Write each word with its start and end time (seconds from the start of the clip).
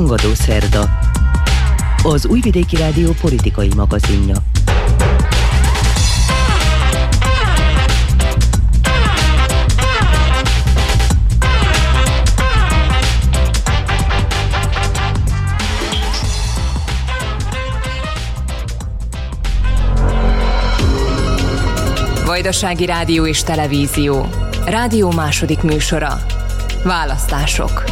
Hangadó 0.00 0.34
Szerda, 0.34 0.98
az 2.02 2.26
Újvidéki 2.26 2.76
Rádió 2.76 3.12
politikai 3.20 3.70
magazinja. 3.76 4.34
Vajdasági 22.24 22.86
Rádió 22.86 23.26
és 23.26 23.42
Televízió. 23.42 24.28
Rádió 24.64 25.10
második 25.10 25.62
műsora. 25.62 26.22
Választások. 26.84 27.84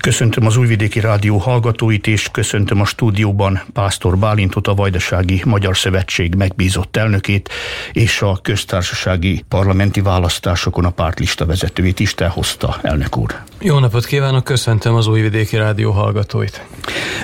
Köszöntöm 0.00 0.46
az 0.46 0.56
Újvidéki 0.56 1.00
Rádió 1.00 1.36
hallgatóit, 1.36 2.06
és 2.06 2.28
köszöntöm 2.32 2.80
a 2.80 2.84
stúdióban 2.84 3.62
Pásztor 3.72 4.18
Bálintot, 4.18 4.66
a 4.66 4.74
Vajdasági 4.74 5.42
Magyar 5.44 5.76
Szövetség 5.76 6.34
megbízott 6.34 6.96
elnökét, 6.96 7.48
és 7.92 8.22
a 8.22 8.38
köztársasági 8.42 9.44
parlamenti 9.48 10.00
választásokon 10.00 10.84
a 10.84 10.90
pártlista 10.90 11.46
vezetőjét 11.46 12.00
is 12.00 12.14
hozta, 12.28 12.78
elnök 12.82 13.16
úr. 13.16 13.34
Jó 13.60 13.78
napot 13.78 14.06
kívánok, 14.06 14.44
köszöntöm 14.44 14.94
az 14.94 15.06
Újvidéki 15.06 15.56
Rádió 15.56 15.90
hallgatóit. 15.90 16.64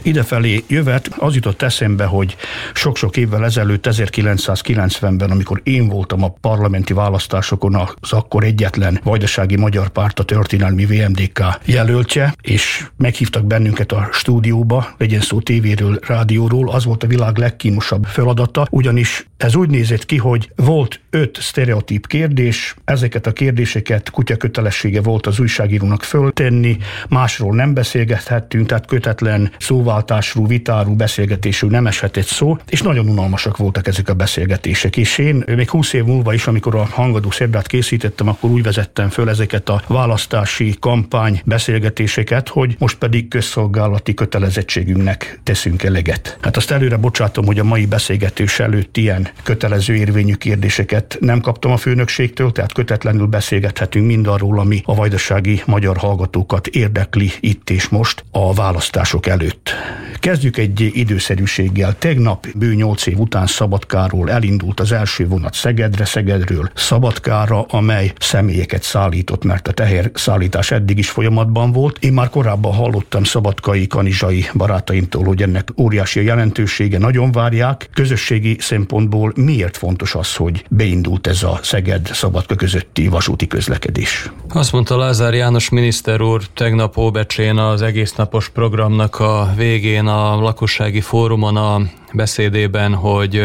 Idefelé 0.03 0.65
jövet, 0.67 1.11
az 1.19 1.35
jutott 1.35 1.63
eszembe, 1.63 2.05
hogy 2.05 2.37
sok-sok 2.75 3.17
évvel 3.17 3.45
ezelőtt, 3.45 3.87
1990-ben, 3.91 5.31
amikor 5.31 5.61
én 5.65 5.89
voltam 5.89 6.25
a 6.25 6.35
parlamenti 6.41 6.93
választásokon 6.93 7.75
az 8.01 8.13
akkor 8.13 8.45
egyetlen 8.45 9.01
vajdasági 9.03 9.57
magyar 9.57 9.89
párt, 9.89 10.19
a 10.19 10.23
történelmi 10.23 10.87
VMDK 10.87 11.43
jelöltje, 11.65 12.35
és 12.41 12.66
meghívtak 12.97 13.47
bennünket 13.47 13.93
a 13.93 14.09
stúdióba, 14.13 14.95
legyen 14.99 15.21
szó 15.21 15.41
tévéről, 15.41 15.99
rádióról, 16.07 16.71
az 16.71 16.85
volt 16.85 17.03
a 17.03 17.07
világ 17.07 17.37
legkínosabb 17.37 18.05
feladata, 18.05 18.67
ugyanis 18.71 19.27
ez 19.37 19.55
úgy 19.55 19.71
nézett 19.71 20.07
ki, 20.07 20.17
hogy 20.17 20.51
volt 20.57 21.01
öt 21.11 21.39
sztereotíp 21.41 22.07
kérdés, 22.07 22.75
ezeket 22.85 23.27
a 23.27 23.33
kérdéseket 23.33 24.11
kutya 24.11 24.37
kötelessége 24.37 25.01
volt 25.01 25.27
az 25.27 25.41
újságírónak 25.41 26.03
föltenni, 26.03 26.77
másról 27.09 27.55
nem 27.55 27.75
beszélgethettünk, 27.75 28.67
tehát 28.67 28.87
kötetlen 28.87 29.51
szóváltásról, 29.59 30.47
vitáról, 30.47 30.95
beszélgetésről 30.95 31.71
nem 31.71 31.87
eshetett 31.87 32.27
szó, 32.27 32.57
és 32.69 32.83
nagyon 32.83 33.09
unalmasak 33.09 33.57
voltak 33.57 33.87
ezek 33.87 34.09
a 34.09 34.15
beszélgetések. 34.15 34.97
És 34.97 35.19
én 35.19 35.45
még 35.47 35.71
20 35.71 35.93
év 35.93 36.05
múlva 36.05 36.33
is, 36.33 36.47
amikor 36.47 36.75
a 36.75 36.87
hangadó 36.91 37.31
szerdát 37.31 37.67
készítettem, 37.67 38.29
akkor 38.29 38.51
úgy 38.51 38.63
vezettem 38.63 39.09
föl 39.09 39.29
ezeket 39.29 39.69
a 39.69 39.83
választási 39.87 40.77
kampány 40.81 41.41
beszélgetéseket, 41.45 42.49
hogy 42.57 42.77
most 42.79 42.99
pedig 42.99 43.29
közszolgálati 43.29 44.15
kötelezettségünknek 44.15 45.41
teszünk 45.43 45.83
eleget. 45.83 46.39
Hát 46.41 46.57
azt 46.57 46.71
előre 46.71 46.97
bocsátom, 46.97 47.47
hogy 47.47 47.59
a 47.59 47.65
mai 47.65 47.87
beszélgetés 47.87 48.61
előtt 48.61 48.97
ilyen 48.97 49.29
kötelező 49.43 49.95
érvényű 49.95 50.35
kérdéseket 50.35 51.17
nem 51.21 51.41
kaptam 51.41 51.73
a 51.73 51.77
főnökségtől, 51.77 52.53
tehát 52.53 52.73
kötetlenül 52.73 53.27
beszélgethetünk 53.27 54.07
mindarról, 54.07 54.59
ami 54.59 54.81
a 54.85 54.95
vajdasági 54.95 55.63
magyar 55.67 55.97
hallgatókat 55.97 56.67
érdekli 56.67 57.31
itt 57.41 57.71
és 57.71 57.89
most 57.89 58.25
a 58.31 58.55
választások 58.55 59.27
előtt. 59.27 59.71
Kezdjük 60.19 60.57
egy 60.57 60.91
időszerűséggel. 60.93 61.99
Tegnap 61.99 62.47
bő 62.55 62.75
nyolc 62.75 63.07
év 63.07 63.19
után 63.19 63.47
Szabadkáról 63.47 64.31
elindult 64.31 64.81
az 64.81 64.93
első 64.93 65.29
vonat 65.29 65.55
Szegedre, 65.55 66.05
Szegedről 66.05 66.71
Szabadkára, 66.75 67.63
amely 67.63 68.13
személyeket 68.19 68.83
szállított, 68.83 69.45
mert 69.45 69.69
a 69.69 69.73
teher 69.73 70.11
szállítás 70.15 70.71
eddig 70.71 70.99
is 70.99 71.11
folyamatban 71.11 71.73
volt. 71.73 71.99
Én 72.01 72.13
már 72.13 72.31
hallottam 72.63 73.25
szabadkai, 73.25 73.87
kanizsai 73.87 74.47
barátaimtól, 74.55 75.25
hogy 75.25 75.43
ennek 75.43 75.69
óriási 75.77 76.19
a 76.19 76.23
jelentősége, 76.23 76.99
nagyon 76.99 77.33
várják. 77.33 77.89
Közösségi 77.95 78.57
szempontból 78.61 79.33
miért 79.37 79.77
fontos 79.77 80.15
az, 80.15 80.35
hogy 80.35 80.65
beindult 80.71 81.27
ez 81.27 81.43
a 81.43 81.59
Szeged-Szabadka 81.63 82.55
közötti 82.55 83.09
vasúti 83.09 83.47
közlekedés? 83.47 84.31
Azt 84.49 84.73
mondta 84.73 84.97
Lázár 84.97 85.35
János 85.35 85.69
miniszter 85.69 86.21
úr 86.21 86.43
tegnap 86.55 86.97
Óbecsén 86.97 87.57
az 87.57 87.83
egész 87.83 88.13
napos 88.13 88.49
programnak 88.49 89.21
a 89.21 89.53
végén 89.57 90.07
a 90.07 90.41
lakossági 90.41 91.01
fórumon 91.01 91.57
a 91.57 91.81
beszédében, 92.13 92.95
hogy 92.95 93.43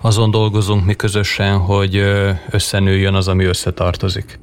azon 0.00 0.30
dolgozunk 0.30 0.84
mi 0.84 0.94
közösen, 0.94 1.58
hogy 1.58 2.02
összenőjön 2.50 3.14
az, 3.14 3.28
ami 3.28 3.44
összetartozik. 3.44 4.38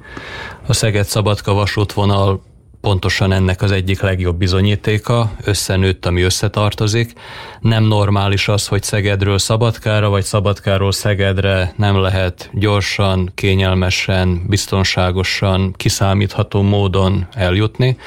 A 0.67 0.73
Szeged-Szabadka 0.73 1.53
vasútvonal 1.53 2.41
pontosan 2.81 3.31
ennek 3.31 3.61
az 3.61 3.71
egyik 3.71 4.01
legjobb 4.01 4.37
bizonyítéka, 4.37 5.31
összenőtt, 5.43 6.05
ami 6.05 6.21
összetartozik. 6.21 7.13
Nem 7.59 7.83
normális 7.83 8.47
az, 8.47 8.67
hogy 8.67 8.83
Szegedről 8.83 9.37
Szabadkára, 9.37 10.09
vagy 10.09 10.23
Szabadkáról 10.23 10.91
Szegedre 10.91 11.73
nem 11.77 11.97
lehet 11.97 12.49
gyorsan, 12.53 13.31
kényelmesen, 13.35 14.45
biztonságosan, 14.47 15.73
kiszámítható 15.77 16.61
módon 16.61 17.27
eljutni, 17.31 17.97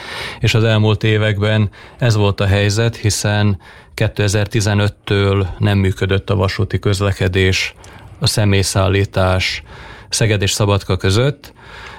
és 0.41 0.55
az 0.55 0.65
elmúlt 0.65 1.04
években 1.04 1.71
ez 1.99 2.15
volt 2.15 2.41
a 2.41 2.47
helyzet, 2.47 2.97
hiszen 2.97 3.60
2015-től 3.97 5.47
nem 5.59 5.78
működött 5.78 6.31
a 6.31 6.37
vasúti 6.37 6.78
közlekedés, 6.78 7.75
a 8.19 8.27
személyszállítás 8.27 9.62
Szeged 10.09 10.43
és 10.43 10.50
Szabadka 10.50 10.97
között, 10.97 11.53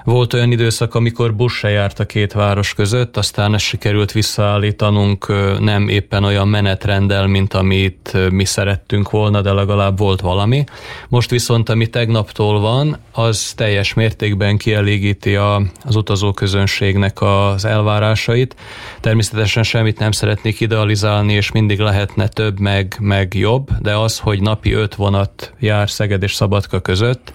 volt 0.04 0.34
olyan 0.34 0.52
időszak, 0.52 0.96
amikor 0.96 1.36
busz 1.36 1.54
se 1.54 1.70
járt 1.70 2.00
a 2.00 2.06
két 2.06 2.34
város 2.34 2.74
között, 2.74 3.18
aztán 3.18 3.54
ezt 3.54 3.66
sikerült 3.66 4.12
visszaállítanunk 4.12 5.28
nem 5.60 5.88
éppen 5.88 6.24
olyan 6.24 6.48
menetrenddel, 6.48 7.28
mint 7.28 7.54
amit 7.54 8.18
mi 8.30 8.46
szerettünk 8.46 9.10
volna, 9.10 9.42
de 9.42 9.52
legalább 9.52 9.98
volt 9.98 10.22
valami. 10.22 10.64
Most 11.10 11.30
viszont, 11.30 11.70
ami 11.70 11.88
tegnaptól 11.88 12.60
van, 12.60 12.98
az 13.12 13.54
teljes 13.56 13.94
mértékben 13.94 14.58
kielégíti 14.58 15.36
a, 15.36 15.62
az 15.84 15.96
utazóközönségnek 15.96 17.22
az 17.22 17.66
elvárásait. 17.66 18.56
Természetesen 19.00 19.64
semmit 19.64 20.00
nem 20.00 20.12
szeretnék 20.12 20.60
idealizálni, 20.60 21.34
és 21.34 21.52
mindig 21.52 21.80
lehetne 21.80 22.28
több, 22.28 22.60
meg, 22.60 22.96
meg 23.00 23.34
jobb, 23.34 23.70
de 23.82 23.96
az, 23.96 24.20
hogy 24.20 24.42
napi 24.42 24.72
öt 24.72 24.96
vonat 24.96 25.54
jár 25.60 25.90
Szeged 25.90 26.24
és 26.24 26.34
Szabadka 26.34 26.80
között, 26.80 27.34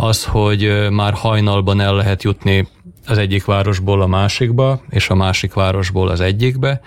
az, 0.00 0.24
hogy 0.24 0.88
már 0.90 1.12
hajnalban 1.12 1.80
el 1.80 1.94
lehet 1.94 2.22
jutni 2.22 2.68
az 3.06 3.18
egyik 3.18 3.44
városból 3.44 4.02
a 4.02 4.06
másikba, 4.06 4.80
és 4.90 5.08
a 5.08 5.14
másik 5.14 5.54
városból 5.54 6.08
az 6.08 6.20
egyikbe, 6.20 6.80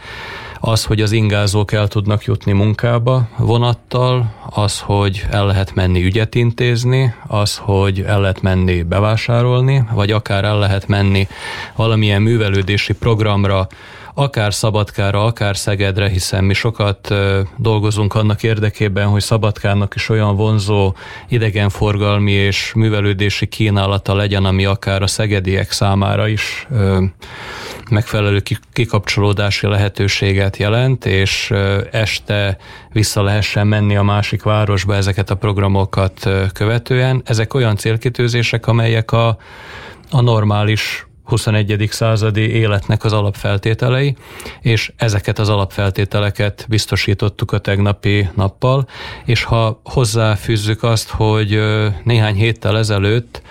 az, 0.60 0.86
hogy 0.86 1.02
az 1.02 1.12
ingázók 1.12 1.72
el 1.72 1.88
tudnak 1.88 2.24
jutni 2.24 2.52
munkába 2.52 3.28
vonattal, 3.38 4.34
az, 4.50 4.80
hogy 4.80 5.26
el 5.30 5.46
lehet 5.46 5.76
menni 5.76 6.04
ügyet 6.04 6.36
intézni, 6.36 7.14
az, 7.28 7.58
hogy 7.58 8.02
el 8.02 8.22
lehet 8.22 8.42
menni 8.42 8.84
bevásárolni, 8.84 9.84
vagy 9.94 10.12
akár 10.12 10.44
el 10.44 10.60
lehet 10.60 10.88
menni 10.88 11.28
valamilyen 11.76 12.22
művelődési 12.22 12.94
programra, 12.94 13.68
akár 14.14 14.54
Szabadkára, 14.54 15.26
akár 15.26 15.58
Szegedre, 15.58 16.10
hiszen 16.10 16.44
mi 16.44 16.54
sokat 16.54 17.14
dolgozunk 17.58 18.16
annak 18.16 18.44
érdekében, 18.44 19.08
hogy 19.08 19.22
Szabadkának 19.22 19.96
is 19.96 20.10
olyan 20.10 20.36
vonzó 20.36 20.96
idegenforgalmi 21.28 22.32
és 22.32 22.72
művelődési 22.76 23.46
kínálata 23.46 24.16
legyen, 24.16 24.46
ami 24.46 24.66
akár 24.66 25.02
a 25.02 25.08
szegediek 25.08 25.72
számára 25.72 26.28
is 26.28 26.68
megfelelő 27.90 28.44
kikapcsolódási 28.74 29.68
lehetőséget 29.68 30.58
jelent, 30.58 31.06
és 31.06 31.54
este 31.92 32.58
vissza 32.92 33.22
lehessen 33.22 33.68
menni 33.68 33.96
a 33.96 34.04
másik 34.04 34.44
városba 34.44 34.96
ezeket 34.96 35.30
a 35.30 35.36
programokat 35.36 36.30
követően. 36.54 37.22
Ezek 37.26 37.54
olyan 37.54 37.76
célkitűzések, 37.76 38.68
amelyek 38.68 39.12
a, 39.12 39.38
a 40.12 40.22
normális 40.22 41.06
21. 41.24 41.88
századi 41.92 42.50
életnek 42.50 43.04
az 43.04 43.14
alapfeltételei, 43.14 44.16
és 44.62 44.92
ezeket 44.96 45.40
az 45.40 45.50
alapfeltételeket 45.50 46.66
biztosítottuk 46.70 47.52
a 47.52 47.58
tegnapi 47.58 48.30
nappal, 48.36 48.88
és 49.26 49.44
ha 49.44 49.82
hozzáfűzzük 49.84 50.84
azt, 50.84 51.10
hogy 51.10 51.60
néhány 52.04 52.36
héttel 52.36 52.78
ezelőtt 52.78 53.42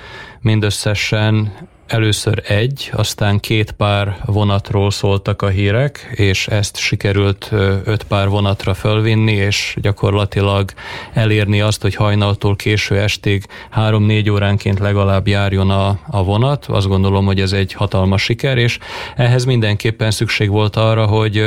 mindösszesen 0.41 1.53
Először 1.93 2.43
egy, 2.47 2.91
aztán 2.93 3.41
két 3.41 3.73
pár 3.73 4.17
vonatról 4.25 4.91
szóltak 4.91 5.43
a 5.43 5.49
hírek, 5.49 6.13
és 6.15 6.47
ezt 6.47 6.77
sikerült 6.77 7.49
öt 7.85 8.03
pár 8.03 8.29
vonatra 8.29 8.75
fölvinni, 8.75 9.33
és 9.33 9.77
gyakorlatilag 9.81 10.71
elérni 11.13 11.61
azt, 11.61 11.83
hogy 11.83 11.95
hajnaltól 11.95 12.57
késő 12.57 12.99
estig 12.99 13.47
három-négy 13.71 14.31
óránként 14.31 14.79
legalább 14.79 15.27
járjon 15.27 15.71
a, 15.71 15.99
a 16.07 16.25
vonat. 16.25 16.67
Azt 16.67 16.89
gondolom, 16.89 17.25
hogy 17.25 17.41
ez 17.41 17.53
egy 17.53 17.73
hatalmas 17.73 18.23
siker, 18.23 18.59
és 18.59 18.79
ehhez 19.17 19.45
mindenképpen 19.45 20.11
szükség 20.11 20.51
volt 20.51 20.77
arra, 20.77 21.07
hogy 21.07 21.45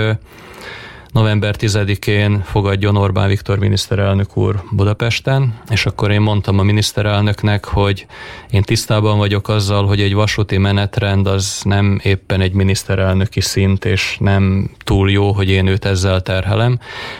november 1.15 1.55
10-én 1.59 2.41
fogadjon 2.43 2.95
Orbán 2.97 3.27
Viktor 3.27 3.57
miniszterelnök 3.57 4.37
úr 4.37 4.63
Budapesten, 4.71 5.59
és 5.69 5.85
akkor 5.85 6.11
én 6.11 6.21
mondtam 6.21 6.59
a 6.59 6.63
miniszterelnöknek, 6.63 7.65
hogy 7.65 8.05
én 8.49 8.61
tisztában 8.61 9.17
vagyok 9.17 9.49
azzal, 9.49 9.85
hogy 9.85 10.01
egy 10.01 10.13
vasúti 10.13 10.57
menetrend 10.57 11.27
az 11.27 11.61
nem 11.63 11.99
éppen 12.03 12.41
egy 12.41 12.53
miniszterelnöki 12.53 13.41
szint, 13.41 13.85
és 13.85 14.17
nem 14.19 14.69
túl 14.83 15.11
jó, 15.11 15.31
hogy 15.31 15.49
én 15.49 15.67
őt 15.67 15.85
ezzel 15.85 16.21
terhelem, 16.21 16.79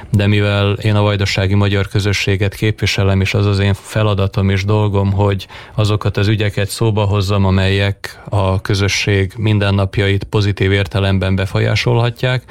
de 0.10 0.28
mivel 0.28 0.74
én 0.74 0.96
a 0.96 1.02
vajdasági 1.02 1.54
magyar 1.54 1.88
közösséget 1.88 2.56
képviselem, 2.56 3.22
és 3.22 3.34
az 3.34 3.46
az 3.46 3.60
én 3.60 3.74
feladatom 3.74 4.50
és 4.50 4.66
dolgom, 4.66 5.12
hogy 5.12 5.48
azokat 5.76 6.18
az 6.18 6.28
ügyeket 6.28 6.70
szóba 6.70 7.04
hozzam, 7.04 7.46
amelyek 7.46 8.22
a 8.30 8.62
közösség 8.62 9.34
mindennapjait 9.38 10.24
pozitív 10.24 10.72
értelemben 10.72 11.36
befolyásolhatják, 11.36 12.44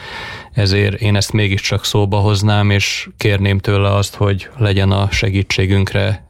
ezért 0.55 1.01
én 1.01 1.17
ezt 1.17 1.33
mégiscsak 1.33 1.85
szóba 1.85 2.17
hoznám, 2.17 2.71
és 2.71 3.09
kérném 3.17 3.59
tőle 3.59 3.95
azt, 3.95 4.15
hogy 4.15 4.49
legyen 4.59 4.91
a 4.91 5.11
segítségünkre 5.11 6.25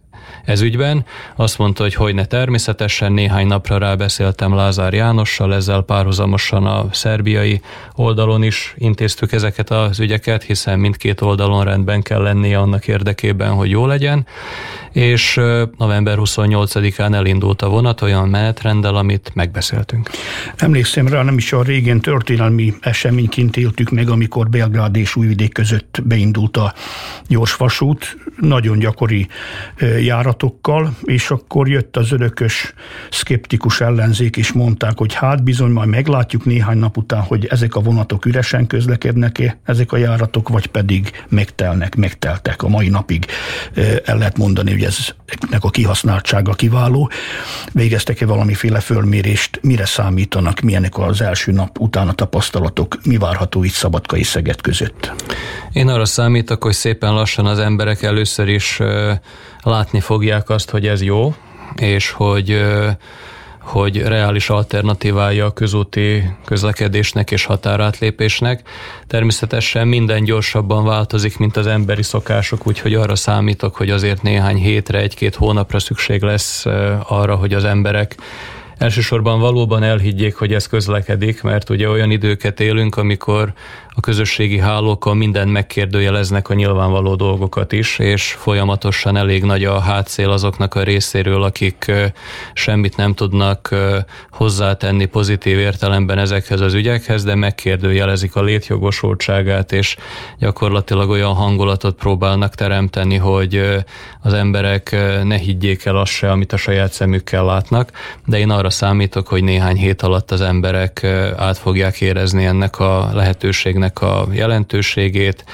ez 0.44 0.60
ügyben. 0.60 1.04
Azt 1.36 1.58
mondta, 1.58 1.82
hogy 1.82 1.94
hogy 1.94 2.14
ne 2.14 2.24
természetesen, 2.24 3.12
néhány 3.12 3.46
napra 3.46 3.78
rábeszéltem 3.78 4.54
Lázár 4.54 4.92
Jánossal, 4.92 5.54
ezzel 5.54 5.82
párhuzamosan 5.82 6.66
a 6.66 6.86
szerbiai 6.92 7.60
oldalon 7.94 8.42
is 8.42 8.74
intéztük 8.78 9.32
ezeket 9.32 9.70
az 9.70 10.00
ügyeket, 10.00 10.42
hiszen 10.42 10.78
mindkét 10.78 11.20
oldalon 11.20 11.64
rendben 11.64 12.02
kell 12.02 12.22
lennie 12.22 12.58
annak 12.58 12.88
érdekében, 12.88 13.52
hogy 13.52 13.70
jó 13.70 13.86
legyen, 13.86 14.26
és 14.94 15.40
november 15.78 16.16
28-án 16.20 17.14
elindult 17.14 17.62
a 17.62 17.68
vonat 17.68 18.02
olyan 18.02 18.28
menetrenddel, 18.28 18.96
amit 18.96 19.30
megbeszéltünk. 19.34 20.10
Emlékszem 20.56 21.08
rá, 21.08 21.22
nem 21.22 21.36
is 21.36 21.52
a 21.52 21.62
régen 21.62 22.00
történelmi 22.00 22.74
eseményként 22.80 23.56
éltük 23.56 23.90
meg, 23.90 24.08
amikor 24.08 24.48
Belgrád 24.48 24.96
és 24.96 25.16
Újvidék 25.16 25.52
között 25.52 25.98
beindult 26.04 26.56
a 26.56 26.74
gyors 27.28 27.54
vasút, 27.56 28.16
nagyon 28.40 28.78
gyakori 28.78 29.26
járatokkal, 30.00 30.96
és 31.02 31.30
akkor 31.30 31.68
jött 31.68 31.96
az 31.96 32.12
örökös 32.12 32.74
szkeptikus 33.10 33.80
ellenzék, 33.80 34.36
és 34.36 34.52
mondták, 34.52 34.98
hogy 34.98 35.14
hát 35.14 35.42
bizony 35.42 35.70
majd 35.70 35.88
meglátjuk 35.88 36.44
néhány 36.44 36.78
nap 36.78 36.96
után, 36.96 37.20
hogy 37.20 37.46
ezek 37.46 37.74
a 37.74 37.80
vonatok 37.80 38.24
üresen 38.24 38.66
közlekednek-e, 38.66 39.58
ezek 39.64 39.92
a 39.92 39.96
járatok, 39.96 40.48
vagy 40.48 40.66
pedig 40.66 41.10
megtelnek, 41.28 41.96
megteltek 41.96 42.62
a 42.62 42.68
mai 42.68 42.88
napig. 42.88 43.26
El 44.04 44.18
lehet 44.18 44.38
mondani, 44.38 44.70
hogy 44.70 44.83
eznek 44.84 45.64
a 45.64 45.70
kihasználtsága 45.70 46.52
kiváló. 46.52 47.10
Végeztek-e 47.72 48.26
valamiféle 48.26 48.80
fölmérést, 48.80 49.58
mire 49.62 49.86
számítanak, 49.86 50.60
milyenek 50.60 50.98
az 50.98 51.20
első 51.20 51.52
nap 51.52 51.78
után 51.78 52.08
a 52.08 52.12
tapasztalatok, 52.12 52.98
mi 53.04 53.16
várható 53.16 53.64
itt 53.64 53.72
Szabadkai 53.72 54.22
Szeged 54.22 54.60
között? 54.60 55.12
Én 55.72 55.88
arra 55.88 56.04
számítok, 56.04 56.62
hogy 56.62 56.72
szépen 56.72 57.12
lassan 57.12 57.46
az 57.46 57.58
emberek 57.58 58.02
először 58.02 58.48
is 58.48 58.78
látni 59.62 60.00
fogják 60.00 60.48
azt, 60.50 60.70
hogy 60.70 60.86
ez 60.86 61.02
jó, 61.02 61.34
és 61.76 62.10
hogy 62.10 62.64
hogy 63.64 64.02
reális 64.02 64.50
alternatívája 64.50 65.46
a 65.46 65.52
közúti 65.52 66.22
közlekedésnek 66.44 67.30
és 67.30 67.44
határátlépésnek. 67.44 68.68
Természetesen 69.06 69.88
minden 69.88 70.24
gyorsabban 70.24 70.84
változik, 70.84 71.38
mint 71.38 71.56
az 71.56 71.66
emberi 71.66 72.02
szokások, 72.02 72.66
úgyhogy 72.66 72.94
arra 72.94 73.16
számítok, 73.16 73.76
hogy 73.76 73.90
azért 73.90 74.22
néhány 74.22 74.56
hétre, 74.56 74.98
egy-két 74.98 75.34
hónapra 75.34 75.78
szükség 75.78 76.22
lesz 76.22 76.66
arra, 77.08 77.34
hogy 77.34 77.54
az 77.54 77.64
emberek 77.64 78.16
elsősorban 78.78 79.40
valóban 79.40 79.82
elhiggyék, 79.82 80.34
hogy 80.34 80.54
ez 80.54 80.66
közlekedik, 80.66 81.42
mert 81.42 81.70
ugye 81.70 81.88
olyan 81.88 82.10
időket 82.10 82.60
élünk, 82.60 82.96
amikor 82.96 83.52
a 83.96 84.00
közösségi 84.00 84.58
hálókon 84.58 85.16
minden 85.16 85.48
megkérdőjeleznek 85.48 86.48
a 86.48 86.54
nyilvánvaló 86.54 87.14
dolgokat 87.14 87.72
is, 87.72 87.98
és 87.98 88.32
folyamatosan 88.32 89.16
elég 89.16 89.44
nagy 89.44 89.64
a 89.64 89.80
hátszél 89.80 90.30
azoknak 90.30 90.74
a 90.74 90.82
részéről, 90.82 91.42
akik 91.42 91.92
semmit 92.52 92.96
nem 92.96 93.14
tudnak 93.14 93.74
hozzátenni 94.30 95.04
pozitív 95.04 95.58
értelemben 95.58 96.18
ezekhez 96.18 96.60
az 96.60 96.74
ügyekhez, 96.74 97.24
de 97.24 97.34
megkérdőjelezik 97.34 98.36
a 98.36 98.42
létjogosultságát, 98.42 99.72
és 99.72 99.96
gyakorlatilag 100.38 101.08
olyan 101.10 101.34
hangulatot 101.34 101.96
próbálnak 101.96 102.54
teremteni, 102.54 103.16
hogy 103.16 103.82
az 104.22 104.32
emberek 104.32 104.96
ne 105.24 105.36
higgyék 105.36 105.84
el 105.84 105.96
azt 105.96 106.12
se, 106.12 106.30
amit 106.30 106.52
a 106.52 106.56
saját 106.56 106.92
szemükkel 106.92 107.44
látnak, 107.44 107.90
de 108.26 108.38
én 108.38 108.50
arra 108.50 108.70
számítok, 108.70 109.28
hogy 109.28 109.42
néhány 109.42 109.76
hét 109.76 110.02
alatt 110.02 110.30
az 110.30 110.40
emberek 110.40 111.04
át 111.36 111.58
fogják 111.58 112.00
érezni 112.00 112.44
ennek 112.44 112.78
a 112.78 113.10
lehetőségnek 113.12 113.83
ennek 113.84 114.02
a 114.02 114.26
jelentőségét, 114.32 115.44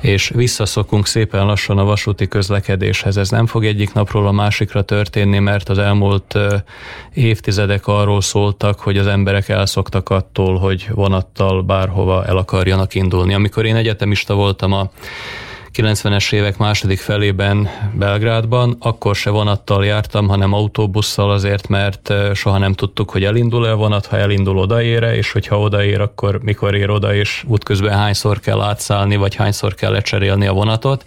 és 0.00 0.28
visszaszokunk 0.34 1.06
szépen 1.06 1.46
lassan 1.46 1.78
a 1.78 1.84
vasúti 1.84 2.28
közlekedéshez. 2.28 3.16
Ez 3.16 3.30
nem 3.30 3.46
fog 3.46 3.64
egyik 3.64 3.92
napról 3.92 4.26
a 4.26 4.32
másikra 4.32 4.82
történni, 4.82 5.38
mert 5.38 5.68
az 5.68 5.78
elmúlt 5.78 6.38
évtizedek 7.14 7.86
arról 7.86 8.20
szóltak, 8.20 8.80
hogy 8.80 8.98
az 8.98 9.06
emberek 9.06 9.48
elszoktak 9.48 10.08
attól, 10.08 10.58
hogy 10.58 10.88
vonattal 10.94 11.62
bárhova 11.62 12.24
el 12.24 12.36
akarjanak 12.36 12.94
indulni. 12.94 13.34
Amikor 13.34 13.64
én 13.64 13.76
egyetemista 13.76 14.34
voltam 14.34 14.72
a 14.72 14.90
90-es 15.74 16.32
évek 16.32 16.56
második 16.56 16.98
felében 16.98 17.68
Belgrádban, 17.94 18.76
akkor 18.80 19.14
se 19.14 19.30
vonattal 19.30 19.84
jártam, 19.84 20.28
hanem 20.28 20.52
autóbusszal 20.52 21.30
azért, 21.30 21.68
mert 21.68 22.12
soha 22.34 22.58
nem 22.58 22.72
tudtuk, 22.72 23.10
hogy 23.10 23.24
elindul-e 23.24 23.72
vonat, 23.72 24.06
ha 24.06 24.16
elindul 24.16 24.58
odaére, 24.58 25.16
és 25.16 25.32
hogyha 25.32 25.60
odaér, 25.60 26.00
akkor 26.00 26.40
mikor 26.42 26.74
ér 26.74 26.90
oda, 26.90 27.14
és 27.14 27.44
útközben 27.46 27.98
hányszor 27.98 28.40
kell 28.40 28.60
átszállni, 28.60 29.16
vagy 29.16 29.34
hányszor 29.34 29.74
kell 29.74 29.92
lecserélni 29.92 30.46
a 30.46 30.52
vonatot. 30.52 31.04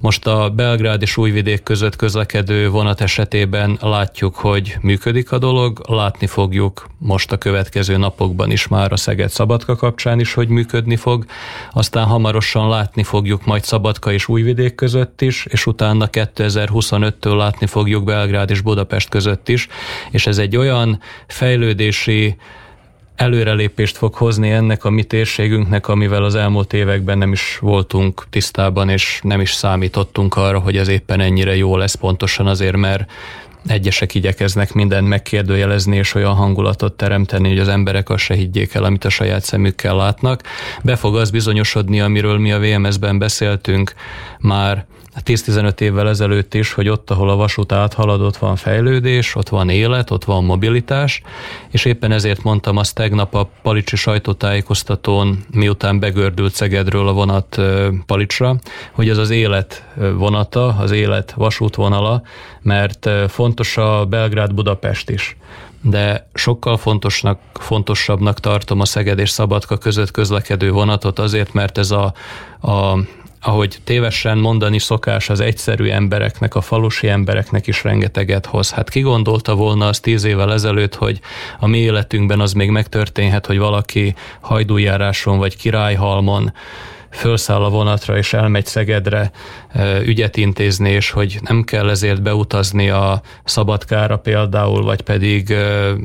Most 0.00 0.26
a 0.26 0.50
Belgrád 0.50 1.02
és 1.02 1.16
Újvidék 1.16 1.62
között 1.62 1.96
közlekedő 1.96 2.68
vonat 2.68 3.00
esetében 3.00 3.78
látjuk, 3.80 4.34
hogy 4.34 4.76
működik 4.80 5.32
a 5.32 5.38
dolog, 5.38 5.80
látni 5.88 6.26
fogjuk 6.26 6.90
most 6.98 7.32
a 7.32 7.38
következő 7.38 7.96
napokban 7.96 8.50
is 8.50 8.68
már 8.68 8.92
a 8.92 8.96
Szeged-Szabadka 8.96 9.76
kapcsán 9.76 10.20
is, 10.20 10.34
hogy 10.34 10.48
működni 10.48 10.96
fog, 10.96 11.24
aztán 11.72 12.06
hamarosan 12.06 12.68
látni 12.68 13.02
fogjuk 13.02 13.44
majd 13.44 13.64
Szabadka 13.64 13.80
és 14.10 14.28
Újvidék 14.28 14.74
között 14.74 15.20
is, 15.20 15.46
és 15.48 15.66
utána 15.66 16.08
2025-től 16.12 17.36
látni 17.36 17.66
fogjuk 17.66 18.04
Belgrád 18.04 18.50
és 18.50 18.60
Budapest 18.60 19.08
között 19.08 19.48
is, 19.48 19.68
és 20.10 20.26
ez 20.26 20.38
egy 20.38 20.56
olyan 20.56 21.00
fejlődési 21.26 22.36
előrelépést 23.16 23.96
fog 23.96 24.14
hozni 24.14 24.50
ennek 24.50 24.84
a 24.84 24.90
mi 24.90 25.02
térségünknek, 25.02 25.88
amivel 25.88 26.24
az 26.24 26.34
elmúlt 26.34 26.72
években 26.72 27.18
nem 27.18 27.32
is 27.32 27.58
voltunk 27.60 28.26
tisztában, 28.30 28.88
és 28.88 29.20
nem 29.22 29.40
is 29.40 29.52
számítottunk 29.52 30.36
arra, 30.36 30.58
hogy 30.58 30.76
ez 30.76 30.88
éppen 30.88 31.20
ennyire 31.20 31.56
jó 31.56 31.76
lesz 31.76 31.94
pontosan 31.94 32.46
azért, 32.46 32.76
mert 32.76 33.10
egyesek 33.66 34.14
igyekeznek 34.14 34.72
mindent 34.72 35.08
megkérdőjelezni, 35.08 35.96
és 35.96 36.14
olyan 36.14 36.34
hangulatot 36.34 36.92
teremteni, 36.92 37.48
hogy 37.48 37.58
az 37.58 37.68
emberek 37.68 38.08
azt 38.10 38.24
se 38.24 38.34
higgyék 38.34 38.74
el, 38.74 38.84
amit 38.84 39.04
a 39.04 39.08
saját 39.08 39.44
szemükkel 39.44 39.96
látnak. 39.96 40.42
Be 40.82 40.96
fog 40.96 41.16
az 41.16 41.30
bizonyosodni, 41.30 42.00
amiről 42.00 42.38
mi 42.38 42.52
a 42.52 42.58
VMS-ben 42.58 43.18
beszéltünk 43.18 43.94
már 44.40 44.86
10-15 45.20 45.80
évvel 45.80 46.08
ezelőtt 46.08 46.54
is, 46.54 46.72
hogy 46.72 46.88
ott, 46.88 47.10
ahol 47.10 47.30
a 47.30 47.36
vasút 47.36 47.72
áthalad, 47.72 48.20
ott 48.20 48.36
van 48.36 48.56
fejlődés, 48.56 49.34
ott 49.34 49.48
van 49.48 49.68
élet, 49.68 50.10
ott 50.10 50.24
van 50.24 50.44
mobilitás, 50.44 51.22
és 51.70 51.84
éppen 51.84 52.12
ezért 52.12 52.42
mondtam 52.42 52.76
azt 52.76 52.94
tegnap 52.94 53.34
a 53.34 53.48
Palicsi 53.62 53.96
sajtótájékoztatón, 53.96 55.44
miután 55.50 55.98
begördült 55.98 56.54
Szegedről 56.54 57.08
a 57.08 57.12
vonat 57.12 57.60
Palicsra, 58.06 58.56
hogy 58.92 59.08
ez 59.08 59.18
az 59.18 59.30
élet 59.30 59.84
vonata, 60.16 60.76
az 60.78 60.90
élet 60.90 61.32
vasútvonala, 61.32 62.22
mert 62.62 63.10
fontos 63.28 63.76
a 63.76 64.04
Belgrád-Budapest 64.04 65.10
is. 65.10 65.36
De 65.82 66.28
sokkal 66.34 66.76
fontosnak, 66.76 67.38
fontosabbnak 67.52 68.40
tartom 68.40 68.80
a 68.80 68.84
Szeged 68.84 69.18
és 69.18 69.30
Szabadka 69.30 69.76
között 69.76 70.10
közlekedő 70.10 70.70
vonatot 70.70 71.18
azért, 71.18 71.52
mert 71.52 71.78
ez 71.78 71.90
a, 71.90 72.14
a 72.60 72.98
ahogy 73.42 73.78
tévesen 73.84 74.38
mondani 74.38 74.78
szokás 74.78 75.30
az 75.30 75.40
egyszerű 75.40 75.88
embereknek, 75.88 76.54
a 76.54 76.60
falusi 76.60 77.08
embereknek 77.08 77.66
is 77.66 77.84
rengeteget 77.84 78.46
hoz. 78.46 78.70
Hát 78.70 78.90
ki 78.90 79.00
gondolta 79.00 79.54
volna 79.54 79.86
az 79.86 80.00
tíz 80.00 80.24
évvel 80.24 80.52
ezelőtt, 80.52 80.94
hogy 80.94 81.20
a 81.58 81.66
mi 81.66 81.78
életünkben 81.78 82.40
az 82.40 82.52
még 82.52 82.70
megtörténhet, 82.70 83.46
hogy 83.46 83.58
valaki 83.58 84.14
hajdújáráson 84.40 85.38
vagy 85.38 85.56
királyhalmon 85.56 86.52
felszáll 87.12 87.62
a 87.62 87.70
vonatra 87.70 88.16
és 88.16 88.32
elmegy 88.32 88.66
Szegedre 88.66 89.30
ügyet 90.04 90.36
intézni, 90.36 90.90
és 90.90 91.10
hogy 91.10 91.38
nem 91.48 91.62
kell 91.62 91.90
ezért 91.90 92.22
beutazni 92.22 92.90
a 92.90 93.22
szabadkára 93.44 94.16
például, 94.16 94.82
vagy 94.82 95.00
pedig 95.00 95.54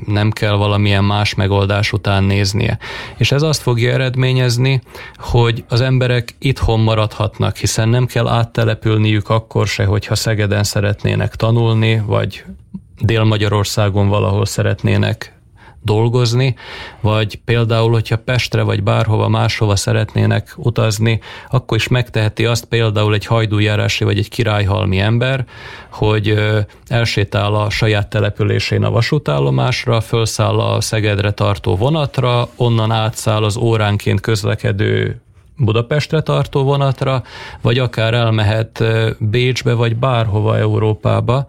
nem 0.06 0.32
kell 0.32 0.54
valamilyen 0.54 1.04
más 1.04 1.34
megoldás 1.34 1.94
után 1.94 2.24
néznie. 2.24 2.78
És 3.18 3.32
ez 3.32 3.42
azt 3.42 3.62
fogja 3.62 3.94
eredményezni, 3.94 4.82
hogy 5.16 5.64
az 5.68 5.82
emberek 5.82 6.36
itthon 6.40 6.80
maradhatnak, 6.80 7.56
hiszen 7.56 7.90
nem 7.90 8.06
kell 8.06 8.28
áttelepülniük 8.28 9.30
akkor 9.30 9.68
se, 9.68 9.86
hogyha 9.86 10.16
Szegeden 10.16 10.64
szeretnének 10.64 11.36
tanulni, 11.36 12.02
vagy 12.06 12.44
Dél-Magyarországon 13.00 14.08
valahol 14.08 14.46
szeretnének 14.46 15.37
dolgozni, 15.88 16.56
vagy 17.00 17.36
például, 17.36 17.91
hogyha 17.91 18.17
Pestre 18.17 18.62
vagy 18.62 18.84
bárhova 18.84 19.27
máshova 19.27 19.75
szeretnének 19.75 20.53
utazni, 20.56 21.20
akkor 21.50 21.77
is 21.77 21.88
megteheti 21.88 22.46
azt 22.46 22.65
például 22.65 23.13
egy 23.13 23.25
hajdújárási 23.25 24.03
vagy 24.03 24.17
egy 24.17 24.29
királyhalmi 24.29 25.00
ember, 25.00 25.46
hogy 25.89 26.36
elsétál 26.88 27.53
a 27.53 27.70
saját 27.70 28.08
településén 28.10 28.84
a 28.84 28.91
vasútállomásra, 28.91 30.01
felszáll 30.01 30.60
a 30.60 30.82
Szegedre 30.82 31.32
tartó 31.32 31.75
vonatra, 31.75 32.50
onnan 32.56 32.91
átszáll 32.91 33.44
az 33.44 33.58
óránként 33.58 34.20
közlekedő 34.22 35.22
Budapestre 35.58 36.22
tartó 36.22 36.63
vonatra, 36.63 37.24
vagy 37.62 37.79
akár 37.79 38.13
elmehet 38.13 38.84
Bécsbe, 39.20 39.74
vagy 39.74 39.96
bárhova 39.96 40.58
Európába, 40.58 41.46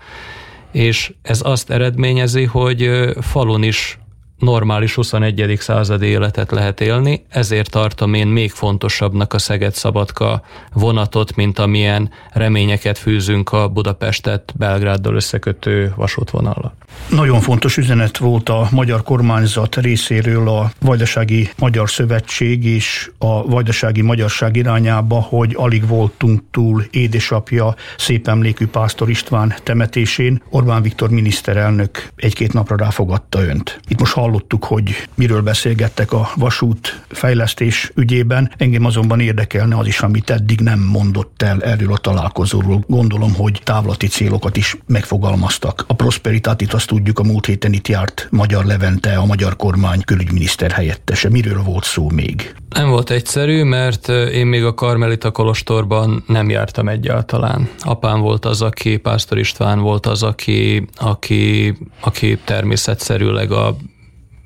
és 0.73 1.12
ez 1.23 1.40
azt 1.45 1.71
eredményezi, 1.71 2.45
hogy 2.45 2.90
falun 3.21 3.62
is 3.62 3.99
normális 4.38 4.95
21. 4.95 5.57
századi 5.59 6.07
életet 6.07 6.50
lehet 6.50 6.80
élni, 6.80 7.25
ezért 7.28 7.71
tartom 7.71 8.14
én 8.14 8.26
még 8.26 8.50
fontosabbnak 8.50 9.33
a 9.33 9.38
Szeged-Szabadka 9.38 10.42
vonatot, 10.73 11.37
mint 11.37 11.59
amilyen 11.59 12.11
reményeket 12.33 12.99
fűzünk 12.99 13.52
a 13.52 13.68
Budapestet 13.68 14.52
Belgráddal 14.57 15.14
összekötő 15.14 15.92
vasútvonalra. 15.97 16.75
Nagyon 17.11 17.40
fontos 17.40 17.76
üzenet 17.76 18.18
volt 18.18 18.49
a 18.49 18.68
magyar 18.71 19.02
kormányzat 19.02 19.76
részéről 19.76 20.49
a 20.49 20.71
Vajdasági 20.80 21.50
Magyar 21.59 21.90
Szövetség 21.90 22.64
és 22.64 23.11
a 23.18 23.47
Vajdasági 23.47 24.02
Magyarság 24.02 24.57
irányába, 24.57 25.21
hogy 25.21 25.54
alig 25.57 25.87
voltunk 25.87 26.42
túl 26.50 26.85
édesapja 26.90 27.75
szép 27.99 28.28
emlékű 28.28 28.66
Pásztor 28.66 29.11
István 29.11 29.54
temetésén. 29.62 30.42
Orbán 30.50 30.83
Viktor 30.83 31.11
miniszterelnök 31.11 32.09
egy-két 32.16 32.52
napra 32.52 32.76
ráfogadta 32.76 33.42
önt. 33.42 33.80
Itt 33.88 33.99
most 33.99 34.12
hallottuk, 34.12 34.64
hogy 34.64 35.09
miről 35.14 35.42
beszélgettek 35.42 36.12
a 36.12 36.30
vasút 36.35 37.02
fejlesztés 37.09 37.92
ügyében. 37.95 38.50
Engem 38.57 38.85
azonban 38.85 39.21
érdekelne 39.21 39.76
az 39.76 39.87
is, 39.87 40.00
amit 40.00 40.30
eddig 40.30 40.61
nem 40.61 40.80
mondott 40.80 41.42
el 41.42 41.62
erről 41.62 41.92
a 41.92 41.97
találkozóról. 41.97 42.85
Gondolom, 42.87 43.35
hogy 43.35 43.61
távlati 43.64 44.07
célokat 44.07 44.57
is 44.57 44.76
megfogalmaztak. 44.87 45.85
A 45.87 45.95
prosperitátit 45.95 46.73
azt 46.78 46.87
tudjuk, 46.87 47.18
a 47.18 47.23
múlt 47.23 47.47
héten 47.47 47.73
itt 47.73 47.88
járt 47.88 48.28
Magyar 48.30 48.64
Levente, 48.64 49.16
a 49.16 49.25
magyar 49.25 49.56
kormány 49.56 50.00
külügyminiszter 50.00 50.70
helyettese. 50.70 51.28
Miről 51.28 51.62
volt 51.62 51.85
szó 51.85 52.11
még? 52.11 52.54
Nem 52.75 52.88
volt 52.88 53.11
egyszerű, 53.11 53.62
mert 53.62 54.08
én 54.08 54.47
még 54.47 54.64
a 54.64 54.75
Karmelita 54.75 55.30
Kolostorban 55.30 56.25
nem 56.26 56.50
jártam 56.50 56.88
egyáltalán. 56.88 57.68
Apám 57.80 58.20
volt 58.20 58.44
az, 58.44 58.62
aki, 58.62 58.97
Pásztor 58.97 59.38
István 59.38 59.80
volt 59.80 60.06
az, 60.06 60.23
aki, 60.23 60.88
aki, 60.97 61.76
aki 62.00 62.38
természetszerűleg 62.44 63.52
a 63.52 63.76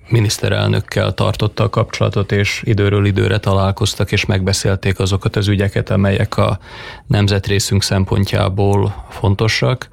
miniszterelnökkel 0.09 1.15
tartotta 1.15 1.65
a 1.65 1.69
kapcsolatot, 1.69 2.33
és 2.33 2.63
időről 2.65 3.07
időre 3.07 3.39
találkoztak, 3.39 4.13
és 4.13 4.25
megbeszélték 4.25 4.99
azokat 4.99 5.37
az 5.37 5.49
ügyeket, 5.49 5.91
amelyek 5.91 6.37
a 6.37 6.59
nemzetrészünk 7.07 7.83
szempontjából 7.83 9.07
fontosak. 9.11 9.89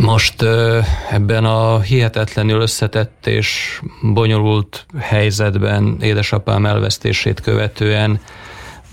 Most 0.00 0.42
ebben 1.10 1.44
a 1.44 1.80
hihetetlenül 1.80 2.60
összetett 2.60 3.26
és 3.26 3.80
bonyolult 4.02 4.86
helyzetben 4.98 5.96
édesapám 6.00 6.66
elvesztését 6.66 7.40
követően 7.40 8.20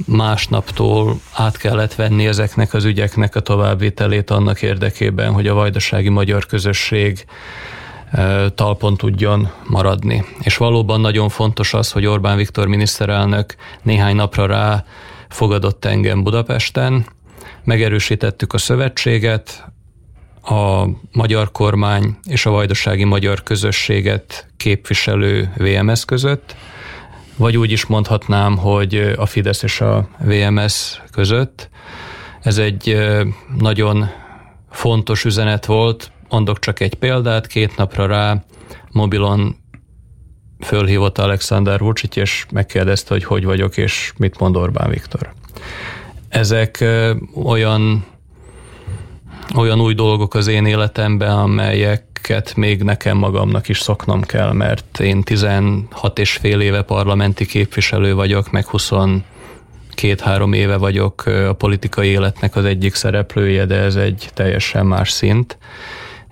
másnaptól 0.05 1.19
át 1.33 1.57
kellett 1.57 1.95
venni 1.95 2.27
ezeknek 2.27 2.73
az 2.73 2.85
ügyeknek 2.85 3.35
a 3.35 3.39
továbbvitelét 3.39 4.29
annak 4.29 4.61
érdekében, 4.61 5.31
hogy 5.33 5.47
a 5.47 5.53
vajdasági 5.53 6.09
magyar 6.09 6.45
közösség 6.45 7.25
talpon 8.55 8.97
tudjon 8.97 9.49
maradni. 9.67 10.25
És 10.39 10.57
valóban 10.57 11.01
nagyon 11.01 11.29
fontos 11.29 11.73
az, 11.73 11.91
hogy 11.91 12.05
Orbán 12.05 12.37
Viktor 12.37 12.67
miniszterelnök 12.67 13.55
néhány 13.81 14.15
napra 14.15 14.45
rá 14.45 14.85
fogadott 15.29 15.85
engem 15.85 16.23
Budapesten, 16.23 17.05
megerősítettük 17.63 18.53
a 18.53 18.57
szövetséget, 18.57 19.71
a 20.49 20.87
magyar 21.11 21.51
kormány 21.51 22.17
és 22.23 22.45
a 22.45 22.49
vajdasági 22.49 23.03
magyar 23.03 23.43
közösséget 23.43 24.47
képviselő 24.57 25.53
VMS 25.57 26.05
között, 26.05 26.55
vagy 27.37 27.57
úgy 27.57 27.71
is 27.71 27.85
mondhatnám, 27.85 28.57
hogy 28.57 29.13
a 29.17 29.25
Fidesz 29.25 29.63
és 29.63 29.81
a 29.81 30.07
VMS 30.19 31.01
között. 31.11 31.69
Ez 32.41 32.57
egy 32.57 32.97
nagyon 33.57 34.09
fontos 34.71 35.25
üzenet 35.25 35.65
volt, 35.65 36.11
mondok 36.29 36.59
csak 36.59 36.79
egy 36.79 36.93
példát, 36.93 37.47
két 37.47 37.77
napra 37.77 38.05
rá 38.05 38.43
mobilon 38.91 39.55
fölhívott 40.59 41.17
Alexander 41.17 41.79
Vucic, 41.79 42.15
és 42.15 42.45
megkérdezte, 42.51 43.13
hogy 43.13 43.23
hogy 43.23 43.43
vagyok, 43.43 43.77
és 43.77 44.13
mit 44.17 44.39
mond 44.39 44.55
Orbán 44.55 44.89
Viktor. 44.89 45.33
Ezek 46.29 46.85
olyan 47.43 48.05
olyan 49.55 49.81
új 49.81 49.93
dolgok 49.93 50.33
az 50.33 50.47
én 50.47 50.65
életemben, 50.65 51.37
amelyeket 51.37 52.55
még 52.55 52.83
nekem 52.83 53.17
magamnak 53.17 53.69
is 53.69 53.79
szoknom 53.79 54.21
kell, 54.21 54.51
mert 54.51 54.99
én 54.99 55.23
16 55.23 56.19
és 56.19 56.31
fél 56.31 56.59
éve 56.59 56.81
parlamenti 56.81 57.45
képviselő 57.45 58.15
vagyok, 58.15 58.51
meg 58.51 58.65
20 58.65 58.91
két-három 59.93 60.53
éve 60.53 60.77
vagyok 60.77 61.25
a 61.25 61.53
politikai 61.53 62.07
életnek 62.07 62.55
az 62.55 62.65
egyik 62.65 62.95
szereplője, 62.95 63.65
de 63.65 63.75
ez 63.75 63.95
egy 63.95 64.29
teljesen 64.33 64.85
más 64.85 65.11
szint. 65.11 65.57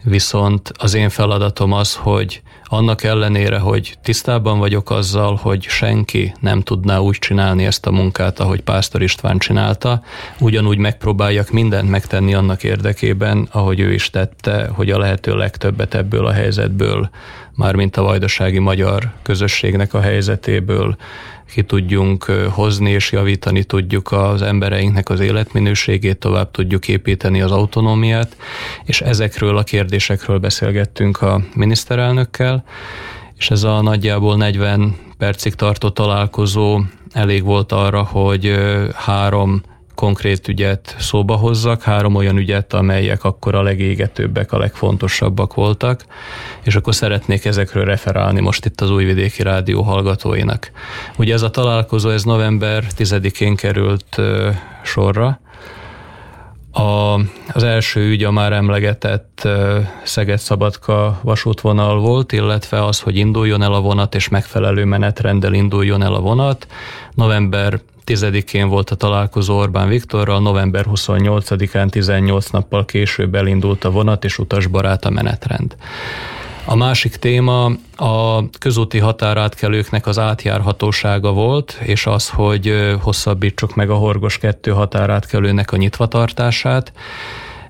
Viszont 0.08 0.72
az 0.78 0.94
én 0.94 1.10
feladatom 1.10 1.72
az, 1.72 1.96
hogy 1.96 2.42
annak 2.64 3.04
ellenére, 3.04 3.58
hogy 3.58 3.98
tisztában 4.04 4.60
vagyok 4.60 4.90
azzal, 4.90 5.36
hogy 5.36 5.64
senki 5.64 6.34
nem 6.40 6.62
tudná 6.62 6.98
úgy 6.98 7.18
csinálni 7.18 7.66
ezt 7.66 7.86
a 7.86 7.92
munkát, 7.92 8.40
ahogy 8.40 8.62
Pásztor 8.62 9.02
István 9.02 9.38
csinálta, 9.38 10.02
ugyanúgy 10.40 10.78
megpróbáljak 10.78 11.50
mindent 11.50 11.90
megtenni 11.90 12.34
annak 12.34 12.64
érdekében, 12.64 13.48
ahogy 13.52 13.80
ő 13.80 13.94
is 13.94 14.10
tette, 14.10 14.70
hogy 14.74 14.90
a 14.90 14.98
lehető 14.98 15.36
legtöbbet 15.36 15.94
ebből 15.94 16.26
a 16.26 16.32
helyzetből, 16.32 17.10
mármint 17.56 17.98
a 17.98 18.04
vajdasági 18.04 18.60
magyar 18.60 19.12
közösségnek 19.22 19.94
a 19.94 20.02
helyzetéből 20.02 20.96
ki 21.52 21.64
tudjunk 21.64 22.24
hozni 22.50 22.90
és 22.92 23.12
javítani 23.12 23.64
tudjuk 23.64 24.12
az 24.12 24.42
embereinknek 24.42 25.10
az 25.10 25.20
életminőségét, 25.20 26.18
tovább 26.18 26.52
tudjuk 26.52 26.88
építeni 26.88 27.42
az 27.42 27.52
autonómiát, 27.52 28.38
és 28.84 29.02
ezekről 29.02 29.58
a 29.58 29.64
kérdésekről 29.64 30.40
beszélgettünk 30.40 31.22
a 31.22 31.42
miniszterelnökkel, 31.54 32.64
és 33.38 33.50
ez 33.52 33.64
a 33.64 33.82
nagyjából 33.82 34.36
40 34.36 34.96
percig 35.18 35.56
tartó 35.56 35.90
találkozó 35.90 36.82
elég 37.12 37.44
volt 37.44 37.72
arra, 37.72 38.04
hogy 38.04 38.56
három 38.94 39.62
konkrét 39.96 40.48
ügyet 40.48 40.96
szóba 41.00 41.36
hozzak, 41.36 41.82
három 41.82 42.16
olyan 42.16 42.38
ügyet, 42.38 42.74
amelyek 42.74 43.24
akkor 43.24 43.56
a 43.56 43.62
legégetőbbek, 43.62 44.52
a 44.52 44.58
legfontosabbak 44.58 45.54
voltak, 45.54 46.06
és 46.64 46.76
akkor 46.76 46.96
szeretnék 46.96 47.46
ezekről 47.46 47.86
referálni 47.86 48.42
most 48.42 48.66
itt 48.66 48.82
az 48.82 48.90
Újvidéki 48.90 49.44
Rádió 49.44 49.82
hallgatóinak. 49.82 50.72
Ugye 51.18 51.34
ez 51.34 51.42
a 51.42 51.50
találkozó, 51.50 52.10
ez 52.10 52.24
november 52.24 52.84
10-én 52.98 53.56
került 53.56 54.22
sorra, 54.84 55.40
a, 56.76 57.20
az 57.54 57.64
első 57.64 58.10
ügy 58.10 58.24
a 58.24 58.32
már 58.32 58.54
emlegetett 58.54 59.48
Szeged-Szabadka 60.04 61.20
vasútvonal 61.22 62.00
volt, 62.00 62.32
illetve 62.32 62.86
az, 62.86 63.00
hogy 63.00 63.18
induljon 63.18 63.62
el 63.62 63.74
a 63.74 63.82
vonat, 63.82 64.16
és 64.16 64.28
megfelelő 64.28 64.86
menetrenddel 64.86 65.54
induljon 65.54 66.04
el 66.04 66.14
a 66.14 66.20
vonat. 66.20 66.68
November 67.14 67.80
10-én 68.06 68.68
volt 68.68 68.90
a 68.90 68.96
találkozó 68.96 69.58
Orbán 69.58 69.88
Viktorral, 69.88 70.42
november 70.42 70.86
28-án 70.90 71.90
18 71.90 72.50
nappal 72.50 72.86
később 72.86 73.36
elindult 73.36 73.84
a 73.84 73.92
vonat 73.92 74.24
és 74.24 74.38
utasbarát 74.38 75.06
a 75.06 75.10
menetrend. 75.10 75.76
A 76.68 76.76
másik 76.76 77.16
téma 77.16 77.66
a 77.96 78.50
közúti 78.60 78.98
határátkelőknek 78.98 80.08
az 80.08 80.20
átjárhatósága 80.20 81.32
volt, 81.32 81.78
és 81.82 82.06
az, 82.06 82.30
hogy 82.30 82.96
hosszabbítsuk 83.02 83.76
meg 83.76 83.90
a 83.90 83.96
Horgos 83.96 84.38
2 84.38 84.72
határátkelőnek 84.72 85.72
a 85.72 85.78
nyitvatartását. 85.78 86.92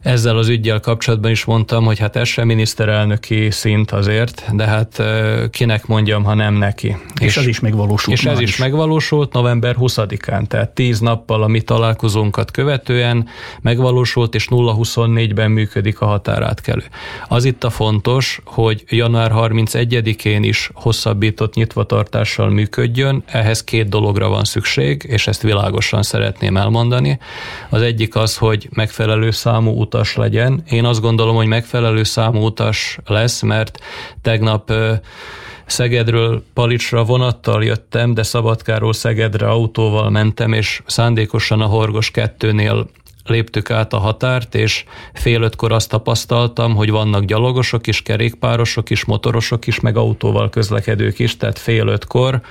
Ezzel 0.05 0.37
az 0.37 0.47
ügyjel 0.47 0.79
kapcsolatban 0.79 1.31
is 1.31 1.45
mondtam, 1.45 1.85
hogy 1.85 1.99
hát 1.99 2.15
ez 2.15 2.27
sem 2.27 2.47
miniszterelnöki 2.47 3.51
szint 3.51 3.91
azért, 3.91 4.55
de 4.55 4.65
hát 4.65 5.03
kinek 5.49 5.85
mondjam, 5.85 6.23
ha 6.23 6.33
nem 6.33 6.53
neki. 6.53 6.97
És, 7.19 7.25
és 7.25 7.37
ez 7.37 7.47
is 7.47 7.59
megvalósult. 7.59 8.17
És 8.17 8.25
ez 8.25 8.39
is. 8.39 8.49
is 8.49 8.57
megvalósult 8.57 9.33
november 9.33 9.75
20-án, 9.79 10.47
tehát 10.47 10.69
10 10.69 10.99
nappal 10.99 11.43
a 11.43 11.47
mi 11.47 11.61
találkozónkat 11.61 12.51
követően 12.51 13.27
megvalósult, 13.61 14.35
és 14.35 14.47
0-24-ben 14.49 15.51
működik 15.51 16.01
a 16.01 16.05
határátkelő. 16.05 16.83
Az 17.27 17.45
itt 17.45 17.63
a 17.63 17.69
fontos, 17.69 18.41
hogy 18.45 18.83
január 18.89 19.31
31-én 19.35 20.43
is 20.43 20.69
hosszabbított 20.73 21.53
nyitvatartással 21.53 22.49
működjön, 22.49 23.23
ehhez 23.25 23.63
két 23.63 23.89
dologra 23.89 24.29
van 24.29 24.43
szükség, 24.43 25.05
és 25.07 25.27
ezt 25.27 25.41
világosan 25.41 26.03
szeretném 26.03 26.57
elmondani. 26.57 27.19
Az 27.69 27.81
egyik 27.81 28.15
az, 28.15 28.37
hogy 28.37 28.67
megfelelő 28.71 29.31
számú 29.31 29.71
utat 29.71 29.93
utas 29.95 30.15
legyen. 30.15 30.63
Én 30.69 30.85
azt 30.85 31.01
gondolom, 31.01 31.35
hogy 31.35 31.47
megfelelő 31.47 32.03
számú 32.03 32.45
utas 32.45 32.97
lesz, 33.05 33.41
mert 33.41 33.79
tegnap 34.21 34.73
Szegedről 35.65 36.43
Palicsra 36.53 37.03
vonattal 37.03 37.63
jöttem, 37.63 38.13
de 38.13 38.23
Szabadkáról 38.23 38.93
Szegedre 38.93 39.47
autóval 39.47 40.09
mentem, 40.09 40.53
és 40.53 40.81
szándékosan 40.85 41.61
a 41.61 41.65
Horgos 41.65 42.11
kettőnél 42.11 42.89
léptük 43.23 43.71
át 43.71 43.93
a 43.93 43.97
határt, 43.97 44.55
és 44.55 44.83
fél 45.13 45.41
ötkor 45.41 45.71
azt 45.71 45.89
tapasztaltam, 45.89 46.75
hogy 46.75 46.89
vannak 46.89 47.23
gyalogosok 47.23 47.87
is, 47.87 48.01
kerékpárosok 48.01 48.89
is, 48.89 49.05
motorosok 49.05 49.67
is, 49.67 49.79
meg 49.79 49.97
autóval 49.97 50.49
közlekedők 50.49 51.19
is, 51.19 51.37
tehát 51.37 51.59
fél 51.59 51.87
ötkor 51.87 52.41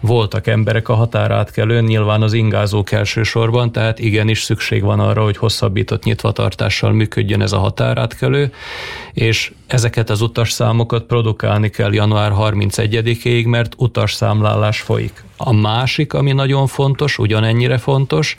voltak 0.00 0.46
emberek 0.46 0.88
a 0.88 0.94
határátkelőn, 0.94 1.84
nyilván 1.84 2.22
az 2.22 2.32
ingázók 2.32 2.92
elsősorban, 2.92 3.72
tehát 3.72 3.98
igenis 3.98 4.42
szükség 4.42 4.82
van 4.82 5.00
arra, 5.00 5.22
hogy 5.22 5.36
hosszabbított 5.36 6.04
nyitvatartással 6.04 6.92
működjön 6.92 7.42
ez 7.42 7.52
a 7.52 7.58
határátkelő, 7.58 8.52
és 9.12 9.52
ezeket 9.66 10.10
az 10.10 10.20
utasszámokat 10.20 11.04
produkálni 11.04 11.68
kell 11.68 11.92
január 11.92 12.32
31-ig, 12.38 13.46
mert 13.46 13.74
utasszámlálás 13.76 14.80
folyik. 14.80 15.24
A 15.36 15.52
másik, 15.52 16.12
ami 16.12 16.32
nagyon 16.32 16.66
fontos, 16.66 17.18
ugyanennyire 17.18 17.78
fontos, 17.78 18.36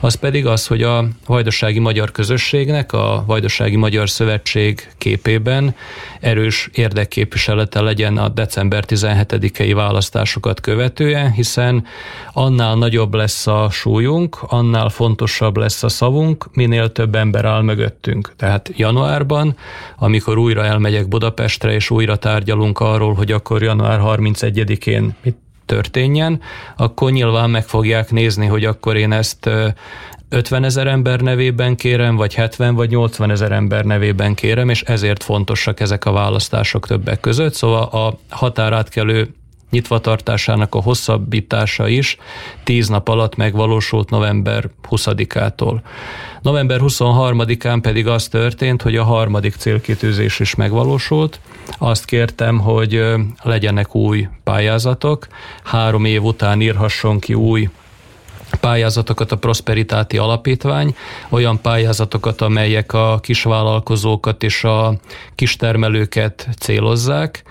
az 0.00 0.14
pedig 0.14 0.46
az, 0.46 0.66
hogy 0.66 0.82
a 0.82 1.04
Vajdasági 1.26 1.78
Magyar 1.78 2.12
Közösségnek, 2.12 2.92
a 2.92 3.24
Vajdasági 3.26 3.76
Magyar 3.76 4.10
Szövetség 4.10 4.88
képében 4.98 5.74
erős 6.20 6.68
érdekképviselete 6.72 7.80
legyen 7.80 8.18
a 8.18 8.28
december 8.28 8.84
17-i 8.86 9.72
választásokat 9.74 10.60
követően, 10.98 11.32
hiszen 11.32 11.84
annál 12.32 12.74
nagyobb 12.74 13.14
lesz 13.14 13.46
a 13.46 13.68
súlyunk, 13.70 14.38
annál 14.40 14.88
fontosabb 14.88 15.56
lesz 15.56 15.82
a 15.82 15.88
szavunk, 15.88 16.46
minél 16.52 16.92
több 16.92 17.14
ember 17.14 17.44
áll 17.44 17.62
mögöttünk. 17.62 18.32
Tehát 18.36 18.70
januárban, 18.76 19.56
amikor 19.98 20.38
újra 20.38 20.64
elmegyek 20.64 21.08
Budapestre, 21.08 21.72
és 21.72 21.90
újra 21.90 22.16
tárgyalunk 22.16 22.80
arról, 22.80 23.14
hogy 23.14 23.32
akkor 23.32 23.62
január 23.62 24.00
31-én 24.02 25.14
mit 25.22 25.36
történjen, 25.66 26.40
akkor 26.76 27.10
nyilván 27.10 27.50
meg 27.50 27.64
fogják 27.64 28.10
nézni, 28.10 28.46
hogy 28.46 28.64
akkor 28.64 28.96
én 28.96 29.12
ezt 29.12 29.50
50 30.28 30.64
ezer 30.64 30.86
ember 30.86 31.20
nevében 31.20 31.76
kérem, 31.76 32.16
vagy 32.16 32.34
70 32.34 32.74
vagy 32.74 32.90
80 32.90 33.30
ezer 33.30 33.52
ember 33.52 33.84
nevében 33.84 34.34
kérem, 34.34 34.68
és 34.68 34.82
ezért 34.82 35.22
fontosak 35.22 35.80
ezek 35.80 36.04
a 36.04 36.12
választások 36.12 36.86
többek 36.86 37.20
között. 37.20 37.54
Szóval 37.54 37.82
a 37.82 38.18
határátkelő 38.28 39.28
nyitvatartásának 39.70 40.74
a 40.74 40.82
hosszabbítása 40.82 41.88
is 41.88 42.16
10 42.64 42.88
nap 42.88 43.08
alatt 43.08 43.36
megvalósult 43.36 44.10
november 44.10 44.68
20-ától. 44.90 45.80
November 46.42 46.80
23-án 46.82 47.78
pedig 47.82 48.06
az 48.06 48.28
történt, 48.28 48.82
hogy 48.82 48.96
a 48.96 49.04
harmadik 49.04 49.54
célkitűzés 49.54 50.40
is 50.40 50.54
megvalósult. 50.54 51.40
Azt 51.78 52.04
kértem, 52.04 52.58
hogy 52.58 53.04
legyenek 53.42 53.94
új 53.94 54.28
pályázatok, 54.44 55.26
három 55.64 56.04
év 56.04 56.24
után 56.24 56.60
írhasson 56.60 57.18
ki 57.18 57.34
új 57.34 57.68
pályázatokat 58.60 59.32
a 59.32 59.36
Prosperitáti 59.36 60.18
Alapítvány, 60.18 60.94
olyan 61.28 61.60
pályázatokat, 61.60 62.40
amelyek 62.40 62.92
a 62.92 63.18
kisvállalkozókat 63.22 64.42
és 64.42 64.64
a 64.64 64.94
kistermelőket 65.34 66.48
célozzák, 66.58 67.42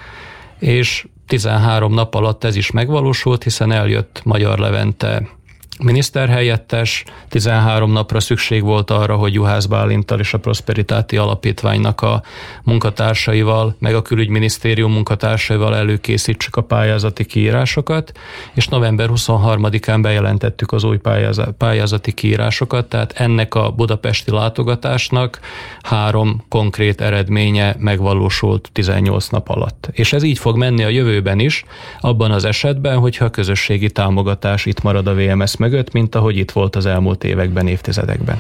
és 0.60 1.06
13 1.28 1.94
nap 1.94 2.16
alatt 2.16 2.44
ez 2.44 2.56
is 2.56 2.72
megvalósult, 2.72 3.44
hiszen 3.44 3.72
eljött 3.72 4.22
Magyar 4.24 4.60
Levente 4.60 5.28
miniszterhelyettes, 5.84 7.04
13 7.30 7.92
napra 7.92 8.20
szükség 8.20 8.64
volt 8.64 8.92
arra, 8.92 9.16
hogy 9.16 9.34
Juhász 9.34 9.66
Bálintal 9.66 10.20
és 10.20 10.34
a 10.34 10.38
Prosperitáti 10.38 11.18
Alapítványnak 11.18 12.02
a 12.02 12.24
munkatársaival, 12.64 13.76
meg 13.80 13.96
a 13.96 14.02
külügyminisztérium 14.02 14.92
munkatársaival 14.92 15.76
előkészítsük 15.76 16.56
a 16.56 16.62
pályázati 16.62 17.26
kiírásokat, 17.26 18.12
és 18.54 18.68
november 18.68 19.10
23-án 19.14 20.00
bejelentettük 20.02 20.72
az 20.72 20.84
új 20.84 21.00
pályázati 21.58 22.14
kiírásokat, 22.14 22.90
tehát 22.90 23.12
ennek 23.12 23.56
a 23.56 23.72
budapesti 23.72 24.32
látogatásnak 24.32 25.40
három 25.82 26.44
konkrét 26.50 27.02
eredménye 27.02 27.76
megvalósult 27.80 28.70
18 28.72 29.28
nap 29.28 29.50
alatt. 29.50 29.90
És 29.92 30.14
ez 30.14 30.24
így 30.24 30.38
fog 30.38 30.58
menni 30.58 30.84
a 30.84 30.90
jövőben 30.90 31.40
is, 31.40 31.64
abban 32.00 32.32
az 32.32 32.46
esetben, 32.46 32.98
hogyha 32.98 33.26
a 33.26 33.30
közösségi 33.30 33.90
támogatás 33.92 34.66
itt 34.66 34.82
marad 34.82 35.08
a 35.08 35.14
VMS 35.14 35.58
mögött, 35.70 35.92
mint 35.92 36.16
ahogy 36.16 36.38
itt 36.38 36.52
volt 36.52 36.76
az 36.76 36.86
elmúlt 36.86 37.24
években, 37.24 37.68
évtizedekben. 37.68 38.38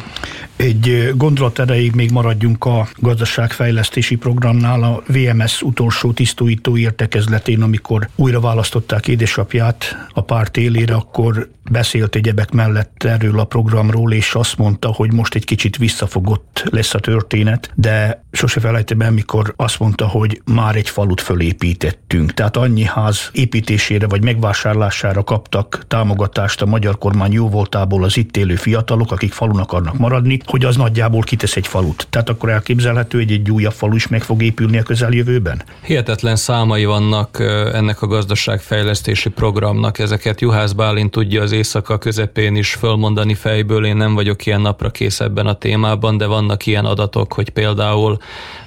Egy 0.55 1.11
gondolat 1.15 1.59
erejéig 1.59 1.95
még 1.95 2.11
maradjunk 2.11 2.65
a 2.65 2.87
gazdaságfejlesztési 2.95 4.15
programnál, 4.15 4.83
a 4.83 5.03
VMS 5.07 5.61
utolsó 5.61 6.11
tisztújító 6.11 6.77
értekezletén, 6.77 7.61
amikor 7.61 8.09
újra 8.15 8.39
választották 8.39 9.07
édesapját 9.07 10.07
a 10.13 10.21
párt 10.21 10.57
élére, 10.57 10.93
akkor 10.93 11.49
beszélt 11.69 12.15
egyebek 12.15 12.51
mellett 12.51 13.03
erről 13.03 13.39
a 13.39 13.43
programról, 13.43 14.13
és 14.13 14.35
azt 14.35 14.57
mondta, 14.57 14.87
hogy 14.87 15.13
most 15.13 15.35
egy 15.35 15.45
kicsit 15.45 15.77
visszafogott 15.77 16.63
lesz 16.69 16.93
a 16.93 16.99
történet, 16.99 17.71
de 17.75 18.23
sose 18.31 18.59
felejtem 18.59 19.01
el, 19.01 19.11
mikor 19.11 19.53
azt 19.55 19.79
mondta, 19.79 20.07
hogy 20.07 20.41
már 20.45 20.75
egy 20.75 20.89
falut 20.89 21.21
fölépítettünk. 21.21 22.33
Tehát 22.33 22.57
annyi 22.57 22.83
ház 22.83 23.29
építésére 23.31 24.07
vagy 24.07 24.23
megvásárlására 24.23 25.23
kaptak 25.23 25.83
támogatást 25.87 26.61
a 26.61 26.65
magyar 26.65 26.97
kormány 26.97 27.16
jóvoltából 27.31 28.03
az 28.03 28.17
itt 28.17 28.37
élő 28.37 28.55
fiatalok, 28.55 29.11
akik 29.11 29.33
falun 29.33 29.59
akarnak 29.59 29.97
maradni, 29.97 30.39
hogy 30.45 30.65
az 30.65 30.75
nagyjából 30.75 31.21
kitesz 31.21 31.55
egy 31.55 31.67
falut. 31.67 32.07
Tehát 32.09 32.29
akkor 32.29 32.49
elképzelhető, 32.49 33.17
hogy 33.17 33.31
egy 33.31 33.51
újabb 33.51 33.73
falu 33.73 33.95
is 33.95 34.07
meg 34.07 34.23
fog 34.23 34.43
épülni 34.43 34.77
a 34.77 34.83
közeljövőben? 34.83 35.61
Hihetetlen 35.83 36.35
számai 36.35 36.85
vannak 36.85 37.39
ennek 37.73 38.01
a 38.01 38.07
gazdaságfejlesztési 38.07 39.29
programnak. 39.29 39.99
Ezeket 39.99 40.41
Juhász 40.41 40.71
Bálint 40.71 41.11
tudja 41.11 41.41
az 41.41 41.51
éjszaka 41.51 41.97
közepén 41.97 42.55
is 42.55 42.73
fölmondani 42.73 43.33
fejből. 43.33 43.85
Én 43.85 43.95
nem 43.95 44.13
vagyok 44.13 44.45
ilyen 44.45 44.61
napra 44.61 44.89
kész 44.89 45.19
ebben 45.19 45.47
a 45.47 45.53
témában, 45.53 46.17
de 46.17 46.25
vannak 46.25 46.65
ilyen 46.65 46.85
adatok, 46.85 47.33
hogy 47.33 47.49
például 47.49 48.17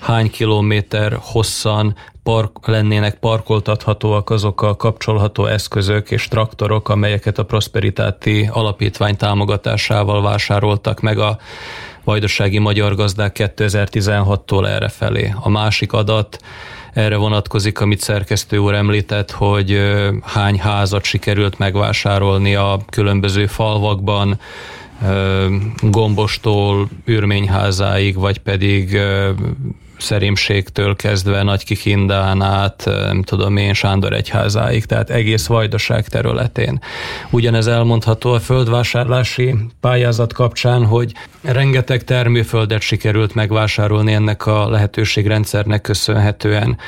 hány 0.00 0.30
kilométer 0.30 1.16
hosszan 1.20 1.94
park, 2.22 2.66
lennének 2.66 3.14
parkoltathatóak 3.14 4.30
azok 4.30 4.62
a 4.62 4.76
kapcsolható 4.76 5.46
eszközök 5.46 6.10
és 6.10 6.28
traktorok, 6.28 6.88
amelyeket 6.88 7.38
a 7.38 7.44
Prosperitáti 7.44 8.48
Alapítvány 8.52 9.16
támogatásával 9.16 10.22
vásároltak 10.22 11.00
meg 11.00 11.18
a 11.18 11.38
vajdasági 12.04 12.58
magyar 12.58 12.94
gazdák 12.94 13.36
2016-tól 13.38 14.68
erre 14.68 14.88
felé. 14.88 15.34
A 15.40 15.48
másik 15.48 15.92
adat 15.92 16.38
erre 16.92 17.16
vonatkozik, 17.16 17.80
amit 17.80 18.00
szerkesztő 18.00 18.58
úr 18.58 18.74
említett, 18.74 19.30
hogy 19.30 19.80
hány 20.22 20.58
házat 20.58 21.04
sikerült 21.04 21.58
megvásárolni 21.58 22.54
a 22.54 22.78
különböző 22.90 23.46
falvakban, 23.46 24.38
Gombostól 25.80 26.88
űrményházáig, 27.08 28.14
vagy 28.14 28.38
pedig 28.38 28.98
szerémségtől 30.00 30.96
kezdve 30.96 31.42
Nagy 31.42 31.64
Kikindán 31.64 32.42
át, 32.42 32.82
nem 32.84 33.22
tudom 33.22 33.56
én, 33.56 33.74
Sándor 33.74 34.12
egyházáig, 34.12 34.84
tehát 34.84 35.10
egész 35.10 35.46
vajdaság 35.46 36.08
területén. 36.08 36.80
Ugyanez 37.30 37.66
elmondható 37.66 38.32
a 38.32 38.40
földvásárlási 38.40 39.54
pályázat 39.80 40.32
kapcsán, 40.32 40.84
hogy 40.84 41.12
rengeteg 41.42 42.04
termőföldet 42.04 42.80
sikerült 42.80 43.34
megvásárolni 43.34 44.12
ennek 44.12 44.46
a 44.46 44.68
lehetőségrendszernek 44.70 45.80
köszönhetően. 45.80 46.78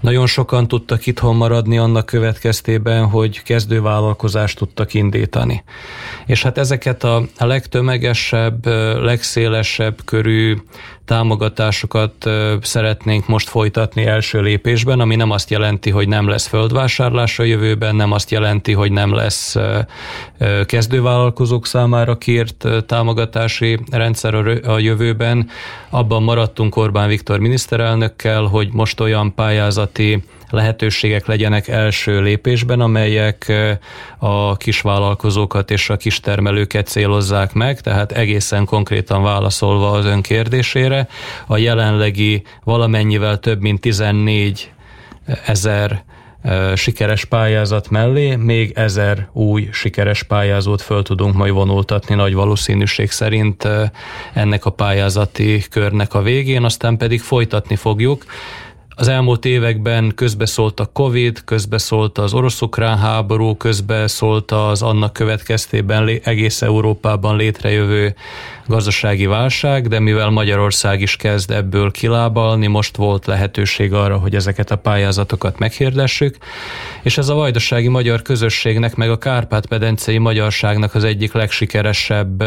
Nagyon 0.00 0.26
sokan 0.26 0.68
tudtak 0.68 1.06
itthon 1.06 1.36
maradni 1.36 1.78
annak 1.78 2.06
következtében, 2.06 3.06
hogy 3.06 3.42
kezdővállalkozást 3.42 4.58
tudtak 4.58 4.94
indítani. 4.94 5.64
És 6.26 6.42
hát 6.42 6.58
ezeket 6.58 7.04
a 7.04 7.26
legtömegesebb, 7.38 8.66
legszélesebb 9.02 9.98
körű 10.04 10.56
támogatásokat 11.08 12.30
szeretnénk 12.62 13.26
most 13.26 13.48
folytatni 13.48 14.04
első 14.04 14.40
lépésben, 14.40 15.00
ami 15.00 15.16
nem 15.16 15.30
azt 15.30 15.50
jelenti, 15.50 15.90
hogy 15.90 16.08
nem 16.08 16.28
lesz 16.28 16.46
földvásárlás 16.46 17.38
a 17.38 17.42
jövőben, 17.42 17.96
nem 17.96 18.12
azt 18.12 18.30
jelenti, 18.30 18.72
hogy 18.72 18.92
nem 18.92 19.14
lesz 19.14 19.56
kezdővállalkozók 20.66 21.66
számára 21.66 22.18
kért 22.18 22.66
támogatási 22.86 23.78
rendszer 23.90 24.34
a 24.66 24.78
jövőben. 24.78 25.48
Abban 25.90 26.22
maradtunk 26.22 26.76
Orbán 26.76 27.08
Viktor 27.08 27.38
miniszterelnökkel, 27.38 28.42
hogy 28.42 28.68
most 28.72 29.00
olyan 29.00 29.34
pályázati 29.34 30.22
lehetőségek 30.50 31.26
legyenek 31.26 31.68
első 31.68 32.20
lépésben, 32.22 32.80
amelyek 32.80 33.52
a 34.18 34.56
kisvállalkozókat 34.56 35.70
és 35.70 35.90
a 35.90 35.96
kistermelőket 35.96 36.86
célozzák 36.86 37.52
meg, 37.52 37.80
tehát 37.80 38.12
egészen 38.12 38.64
konkrétan 38.64 39.22
válaszolva 39.22 39.90
az 39.90 40.04
ön 40.04 40.22
kérdésére, 40.22 41.08
a 41.46 41.56
jelenlegi 41.56 42.42
valamennyivel 42.64 43.38
több 43.38 43.60
mint 43.60 43.80
14 43.80 44.72
ezer 45.46 46.04
sikeres 46.74 47.24
pályázat 47.24 47.90
mellé 47.90 48.36
még 48.36 48.72
ezer 48.74 49.28
új 49.32 49.68
sikeres 49.72 50.22
pályázót 50.22 50.82
föl 50.82 51.02
tudunk 51.02 51.34
majd 51.34 51.52
vonultatni 51.52 52.14
nagy 52.14 52.34
valószínűség 52.34 53.10
szerint 53.10 53.68
ennek 54.34 54.64
a 54.64 54.70
pályázati 54.70 55.62
körnek 55.70 56.14
a 56.14 56.22
végén, 56.22 56.64
aztán 56.64 56.96
pedig 56.96 57.20
folytatni 57.20 57.76
fogjuk. 57.76 58.24
Az 59.00 59.08
elmúlt 59.08 59.44
években 59.44 60.12
közbeszólt 60.14 60.80
a 60.80 60.90
Covid, 60.92 61.44
közbeszólt 61.44 62.18
az 62.18 62.34
orosz-ukrán 62.34 62.98
háború, 62.98 63.56
közbeszólt 63.56 64.50
az 64.50 64.82
annak 64.82 65.12
következtében 65.12 66.20
egész 66.22 66.62
Európában 66.62 67.36
létrejövő 67.36 68.14
gazdasági 68.66 69.26
válság, 69.26 69.88
de 69.88 69.98
mivel 69.98 70.30
Magyarország 70.30 71.00
is 71.00 71.16
kezd 71.16 71.50
ebből 71.50 71.90
kilábalni, 71.90 72.66
most 72.66 72.96
volt 72.96 73.26
lehetőség 73.26 73.92
arra, 73.92 74.16
hogy 74.16 74.34
ezeket 74.34 74.70
a 74.70 74.76
pályázatokat 74.76 75.58
meghirdessük, 75.58 76.36
és 77.02 77.18
ez 77.18 77.28
a 77.28 77.34
vajdasági 77.34 77.88
magyar 77.88 78.22
közösségnek, 78.22 78.94
meg 78.94 79.10
a 79.10 79.18
Kárpát-pedencei 79.18 80.18
magyarságnak 80.18 80.94
az 80.94 81.04
egyik 81.04 81.32
legsikeresebb 81.32 82.44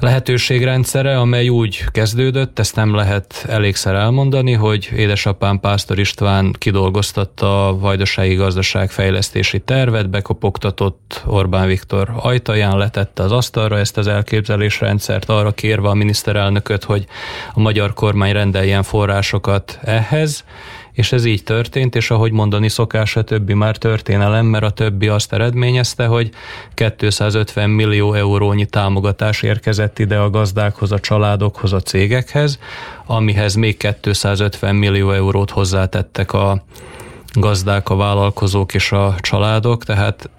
lehetőségrendszere, 0.00 1.18
amely 1.18 1.48
úgy 1.48 1.84
kezdődött, 1.90 2.58
ezt 2.58 2.76
nem 2.76 2.94
lehet 2.94 3.44
elégszer 3.48 3.94
elmondani, 3.94 4.52
hogy 4.52 4.90
édesapám 4.96 5.60
Pásztor 5.60 5.98
István 5.98 6.54
kidolgoztatta 6.58 7.68
a 7.68 7.78
vajdasági 7.78 8.34
gazdaság 8.34 8.90
fejlesztési 8.90 9.58
tervet, 9.58 10.10
bekopogtatott 10.10 11.22
Orbán 11.26 11.66
Viktor 11.66 12.12
ajtaján, 12.16 12.78
letette 12.78 13.22
az 13.22 13.32
asztalra 13.32 13.78
ezt 13.78 13.96
az 13.96 14.06
elképzelésrendszert, 14.06 15.28
arra 15.28 15.52
kérve 15.52 15.88
a 15.88 15.94
miniszterelnököt, 15.94 16.84
hogy 16.84 17.06
a 17.54 17.60
magyar 17.60 17.94
kormány 17.94 18.32
rendeljen 18.32 18.82
forrásokat 18.82 19.78
ehhez, 19.82 20.44
és 21.00 21.12
ez 21.12 21.24
így 21.24 21.42
történt, 21.42 21.94
és 21.94 22.10
ahogy 22.10 22.32
mondani 22.32 22.68
szokás, 22.68 23.16
a 23.16 23.22
többi 23.22 23.54
már 23.54 23.76
történelem, 23.76 24.46
mert 24.46 24.64
a 24.64 24.70
többi 24.70 25.08
azt 25.08 25.32
eredményezte, 25.32 26.06
hogy 26.06 26.30
250 26.74 27.70
millió 27.70 28.14
eurónyi 28.14 28.66
támogatás 28.66 29.42
érkezett 29.42 29.98
ide 29.98 30.18
a 30.18 30.30
gazdákhoz, 30.30 30.92
a 30.92 30.98
családokhoz, 30.98 31.72
a 31.72 31.80
cégekhez, 31.80 32.58
amihez 33.06 33.54
még 33.54 33.76
250 34.02 34.74
millió 34.74 35.10
eurót 35.10 35.50
hozzátettek 35.50 36.32
a 36.32 36.64
gazdák, 37.32 37.88
a 37.88 37.96
vállalkozók 37.96 38.74
és 38.74 38.92
a 38.92 39.14
családok, 39.20 39.84
tehát 39.84 40.30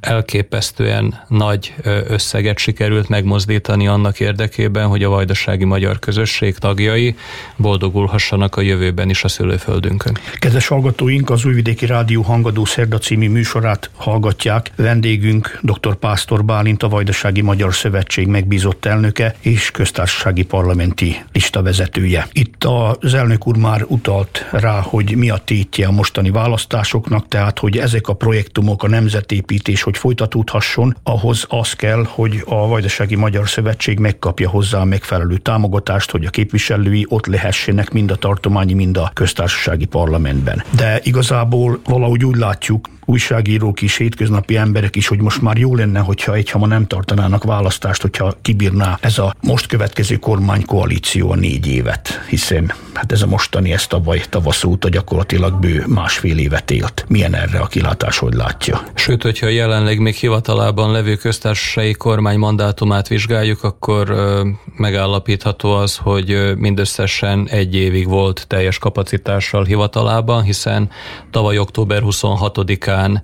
elképesztően 0.00 1.20
nagy 1.28 1.74
összeget 2.08 2.58
sikerült 2.58 3.08
megmozdítani 3.08 3.86
annak 3.86 4.20
érdekében, 4.20 4.86
hogy 4.86 5.02
a 5.02 5.08
vajdasági 5.08 5.64
magyar 5.64 5.98
közösség 5.98 6.58
tagjai 6.58 7.16
boldogulhassanak 7.56 8.56
a 8.56 8.60
jövőben 8.60 9.10
is 9.10 9.24
a 9.24 9.28
szülőföldünkön. 9.28 10.16
Kedves 10.38 10.66
hallgatóink, 10.66 11.30
az 11.30 11.44
Újvidéki 11.44 11.86
Rádió 11.86 12.22
Hangadó 12.22 12.64
Szerda 12.64 12.98
című 12.98 13.28
műsorát 13.28 13.90
hallgatják. 13.96 14.70
Vendégünk 14.76 15.58
dr. 15.62 15.96
Pásztor 15.96 16.44
Bálint, 16.44 16.82
a 16.82 16.88
Vajdasági 16.88 17.40
Magyar 17.40 17.74
Szövetség 17.74 18.26
megbízott 18.26 18.84
elnöke 18.84 19.34
és 19.40 19.70
köztársasági 19.70 20.44
parlamenti 20.44 21.16
listavezetője. 21.32 22.28
Itt 22.32 22.64
az 22.64 23.14
elnök 23.14 23.46
úr 23.46 23.56
már 23.56 23.84
utalt 23.86 24.46
rá, 24.50 24.80
hogy 24.80 25.16
mi 25.16 25.30
a 25.30 25.40
tétje 25.44 25.86
a 25.86 25.90
mostani 25.90 26.30
választásoknak, 26.30 27.28
tehát 27.28 27.58
hogy 27.58 27.78
ezek 27.78 28.08
a 28.08 28.12
projektumok, 28.12 28.82
a 28.82 28.88
nemzetépítés, 28.88 29.82
hogy 29.90 29.98
folytatódhasson, 29.98 30.96
ahhoz 31.02 31.44
az 31.48 31.72
kell, 31.72 32.04
hogy 32.08 32.42
a 32.46 32.68
Vajdasági 32.68 33.14
Magyar 33.14 33.48
Szövetség 33.48 33.98
megkapja 33.98 34.48
hozzá 34.48 34.80
a 34.80 34.84
megfelelő 34.84 35.36
támogatást, 35.36 36.10
hogy 36.10 36.24
a 36.24 36.30
képviselői 36.30 37.06
ott 37.08 37.26
lehessenek 37.26 37.90
mind 37.90 38.10
a 38.10 38.16
tartományi, 38.16 38.72
mind 38.72 38.96
a 38.96 39.10
köztársasági 39.14 39.84
parlamentben. 39.84 40.62
De 40.70 41.00
igazából 41.02 41.80
valahogy 41.84 42.24
úgy 42.24 42.36
látjuk, 42.36 42.88
újságírók 43.10 43.82
is, 43.82 43.96
hétköznapi 43.96 44.56
emberek 44.56 44.96
is, 44.96 45.08
hogy 45.08 45.20
most 45.20 45.42
már 45.42 45.56
jó 45.56 45.74
lenne, 45.74 45.98
hogyha 45.98 46.34
egyhama 46.34 46.66
nem 46.66 46.86
tartanának 46.86 47.44
választást, 47.44 48.02
hogyha 48.02 48.34
kibírná 48.42 48.98
ez 49.00 49.18
a 49.18 49.34
most 49.40 49.66
következő 49.66 50.16
kormánykoalíció 50.16 51.30
a 51.30 51.34
négy 51.34 51.66
évet, 51.66 52.24
hiszen 52.28 52.72
hát 52.94 53.12
ez 53.12 53.22
a 53.22 53.26
mostani, 53.26 53.72
ez 53.72 53.86
tavaly 53.86 54.22
tavasz 54.28 54.64
óta 54.64 54.88
gyakorlatilag 54.88 55.60
bő 55.60 55.84
másfél 55.86 56.38
évet 56.38 56.70
élt. 56.70 57.04
Milyen 57.08 57.34
erre 57.34 57.58
a 57.58 57.66
kilátás, 57.66 58.18
hogy 58.18 58.34
látja? 58.34 58.82
Sőt, 58.94 59.22
hogyha 59.22 59.48
jelenleg 59.48 59.98
még 59.98 60.14
hivatalában 60.14 60.92
levő 60.92 61.14
köztársasági 61.16 61.92
kormány 61.92 62.38
mandátumát 62.38 63.08
vizsgáljuk, 63.08 63.64
akkor 63.64 64.10
ö, 64.10 64.48
megállapítható 64.76 65.72
az, 65.72 65.96
hogy 65.96 66.52
mindösszesen 66.56 67.48
egy 67.48 67.74
évig 67.74 68.08
volt 68.08 68.44
teljes 68.46 68.78
kapacitással 68.78 69.64
hivatalában, 69.64 70.42
hiszen 70.42 70.90
tavaly 71.30 71.58
október 71.58 72.02
26-án 72.04 72.99
alapján 73.00 73.22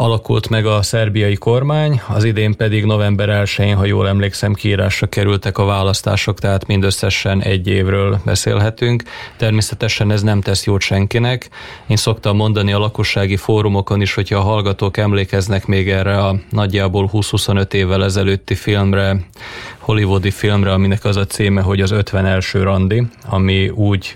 alakult 0.00 0.48
meg 0.48 0.66
a 0.66 0.82
szerbiai 0.82 1.34
kormány, 1.34 2.00
az 2.08 2.24
idén 2.24 2.56
pedig 2.56 2.84
november 2.84 3.42
1-én, 3.44 3.76
ha 3.76 3.84
jól 3.84 4.08
emlékszem, 4.08 4.54
kiírásra 4.54 5.06
kerültek 5.06 5.58
a 5.58 5.64
választások, 5.64 6.38
tehát 6.38 6.66
mindösszesen 6.66 7.42
egy 7.42 7.68
évről 7.68 8.20
beszélhetünk. 8.24 9.02
Természetesen 9.36 10.10
ez 10.10 10.22
nem 10.22 10.40
tesz 10.40 10.64
jót 10.64 10.80
senkinek. 10.80 11.48
Én 11.86 11.96
szoktam 11.96 12.36
mondani 12.36 12.72
a 12.72 12.78
lakossági 12.78 13.36
fórumokon 13.36 14.00
is, 14.00 14.14
hogyha 14.14 14.38
a 14.38 14.42
hallgatók 14.42 14.96
emlékeznek 14.96 15.66
még 15.66 15.90
erre 15.90 16.18
a 16.18 16.36
nagyjából 16.50 17.10
20-25 17.12 17.72
évvel 17.72 18.04
ezelőtti 18.04 18.54
filmre, 18.54 19.16
hollywoodi 19.90 20.30
filmre, 20.30 20.72
aminek 20.72 21.04
az 21.04 21.16
a 21.16 21.26
címe, 21.26 21.60
hogy 21.60 21.80
az 21.80 21.90
51. 21.90 22.44
randi, 22.52 23.02
ami 23.28 23.68
úgy, 23.68 24.12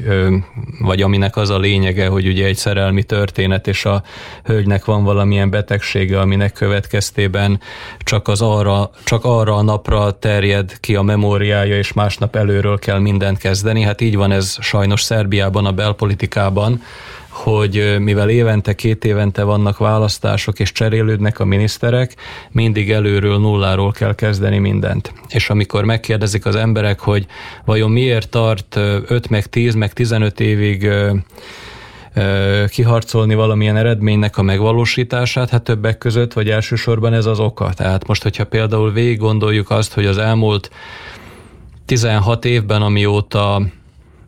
vagy 0.80 1.02
aminek 1.02 1.37
az 1.37 1.50
a 1.50 1.58
lényege, 1.58 2.06
hogy 2.06 2.26
ugye 2.26 2.46
egy 2.46 2.56
szerelmi 2.56 3.02
történet, 3.02 3.66
és 3.66 3.84
a 3.84 4.02
hölgynek 4.44 4.84
van 4.84 5.04
valamilyen 5.04 5.50
betegsége, 5.50 6.20
aminek 6.20 6.52
következtében 6.52 7.60
csak, 7.98 8.28
az 8.28 8.42
arra, 8.42 8.90
csak 9.04 9.24
arra 9.24 9.54
a 9.54 9.62
napra 9.62 10.18
terjed 10.18 10.80
ki 10.80 10.94
a 10.94 11.02
memóriája, 11.02 11.76
és 11.76 11.92
másnap 11.92 12.37
előről 12.37 12.78
kell 12.78 12.98
mindent 12.98 13.38
kezdeni. 13.38 13.82
Hát 13.82 14.00
így 14.00 14.16
van 14.16 14.32
ez 14.32 14.56
sajnos 14.60 15.02
Szerbiában, 15.02 15.66
a 15.66 15.72
belpolitikában, 15.72 16.82
hogy 17.35 17.97
mivel 17.99 18.29
évente, 18.29 18.75
két 18.75 19.05
évente 19.05 19.42
vannak 19.42 19.79
választások 19.79 20.59
és 20.59 20.73
cserélődnek 20.73 21.38
a 21.38 21.44
miniszterek, 21.44 22.16
mindig 22.51 22.90
előről, 22.90 23.38
nulláról 23.38 23.92
kell 23.92 24.14
kezdeni 24.14 24.59
mindent. 24.59 25.12
És 25.29 25.51
amikor 25.51 25.85
megkérdezik 25.85 26.47
az 26.47 26.57
emberek, 26.57 27.01
hogy 27.01 27.27
vajon 27.64 27.90
miért 27.90 28.29
tart 28.29 28.77
5 28.77 29.29
meg 29.29 29.47
10 29.47 29.75
meg 29.75 29.92
15 29.92 30.40
évig 30.40 30.88
kiharcolni 32.68 33.35
valamilyen 33.35 33.77
eredménynek 33.77 34.38
a 34.38 34.42
megvalósítását, 34.42 35.51
hát 35.51 35.62
többek 35.62 35.99
között, 35.99 36.33
vagy 36.33 36.51
elsősorban 36.51 37.12
ez 37.12 37.27
az 37.27 37.40
oka. 37.40 37.73
Tehát 37.73 38.07
most, 38.07 38.23
hogyha 38.23 38.44
például 38.44 38.92
végig 38.92 39.18
gondoljuk 39.18 39.70
azt, 39.70 39.92
hogy 39.92 40.07
az 40.07 40.18
elmúlt 40.18 40.70
16 41.87 42.44
évben, 42.44 42.83
amióta 42.83 43.62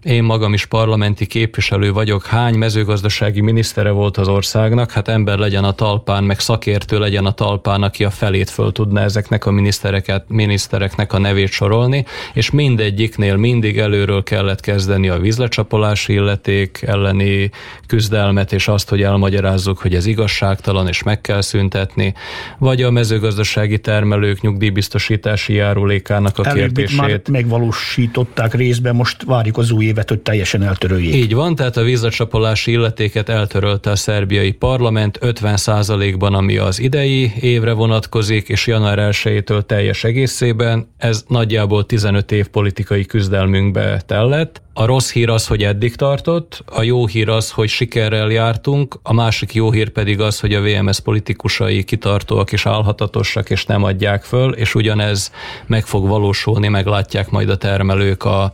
én 0.07 0.23
magam 0.23 0.53
is 0.53 0.66
parlamenti 0.66 1.27
képviselő 1.27 1.92
vagyok, 1.92 2.27
hány 2.27 2.55
mezőgazdasági 2.55 3.40
minisztere 3.40 3.90
volt 3.90 4.16
az 4.16 4.29
országnak, 4.29 4.90
hát 4.90 5.09
ember 5.09 5.38
legyen 5.38 5.64
a 5.64 5.73
talpán, 5.73 6.25
meg 6.25 6.40
szakértő 6.40 6.99
legyen 6.99 7.27
a 7.27 7.33
talpán, 7.33 7.83
aki 7.83 8.05
a 8.05 8.11
felét 8.11 8.51
föl 8.51 8.73
tudna 8.73 9.01
ezeknek 9.01 9.47
a 9.47 9.51
minisztereket, 9.51 10.25
minisztereknek 10.29 11.12
a 11.12 11.19
nevét 11.19 11.51
sorolni, 11.51 12.05
és 12.33 12.51
mindegyiknél 12.51 13.37
mindig 13.37 13.79
előről 13.79 14.23
kellett 14.23 14.61
kezdeni 14.61 15.09
a 15.09 15.19
vízlecsapolási 15.19 16.12
illeték 16.12 16.83
elleni 16.87 17.51
küzdelmet, 17.87 18.53
és 18.53 18.69
azt, 18.69 18.88
hogy 18.88 19.03
elmagyarázzuk, 19.03 19.79
hogy 19.79 19.95
ez 19.95 20.07
igazságtalan, 20.07 20.88
és 20.88 21.03
meg 21.03 21.21
kell 21.21 21.40
szüntetni, 21.40 22.14
vagy 22.59 22.83
a 22.83 22.90
mezőgazdasági 22.90 23.79
termelők 23.79 24.40
nyugdíjbiztosítási 24.40 25.53
járulékának 25.53 26.38
a 26.38 26.47
Előbb 26.47 26.59
kérdését. 26.59 27.01
Már 27.01 27.21
megvalósították 27.31 28.55
részben, 28.55 28.95
most 28.95 29.23
várjuk 29.25 29.59
az 29.59 29.71
új 29.71 29.95
évet, 29.96 30.09
hogy 30.09 30.20
teljesen 30.20 30.62
eltöröljék. 30.62 31.14
Így 31.14 31.35
van, 31.35 31.54
tehát 31.54 31.76
a 31.76 31.82
vízlecsapolási 31.82 32.70
illetéket 32.70 33.28
eltörölte 33.28 33.90
a 33.90 33.96
szerbiai 33.96 34.52
parlament 34.52 35.18
50%-ban, 35.20 36.35
ami 36.35 36.56
az 36.56 36.80
idei 36.80 37.32
évre 37.40 37.72
vonatkozik, 37.72 38.48
és 38.48 38.66
január 38.66 38.98
1-től 39.12 39.62
teljes 39.62 40.04
egészében. 40.04 40.88
Ez 40.96 41.24
nagyjából 41.28 41.87
15 41.87 42.32
év 42.32 42.46
politikai 42.46 43.04
küzdelmünkbe 43.06 44.02
tellett. 44.06 44.64
A 44.78 44.85
rossz 44.85 45.12
hír 45.12 45.28
az, 45.28 45.46
hogy 45.46 45.62
eddig 45.62 45.94
tartott, 45.94 46.62
a 46.66 46.82
jó 46.82 47.06
hír 47.06 47.28
az, 47.28 47.50
hogy 47.50 47.68
sikerrel 47.68 48.30
jártunk, 48.30 48.98
a 49.02 49.12
másik 49.12 49.54
jó 49.54 49.70
hír 49.70 49.88
pedig 49.88 50.20
az, 50.20 50.40
hogy 50.40 50.54
a 50.54 50.61
VMS 50.61 51.00
politikusai 51.00 51.85
kitartóak 51.85 52.52
és 52.52 52.66
álhatatosak, 52.66 53.50
és 53.50 53.64
nem 53.64 53.85
adják 53.85 54.22
föl, 54.22 54.52
és 54.52 54.74
ugyanez 54.74 55.32
meg 55.66 55.87
fog 55.87 56.09
valósulni, 56.09 56.68
meglátják 56.68 57.30
majd 57.30 57.48
a 57.48 57.56
termelők 57.56 58.24
a 58.24 58.52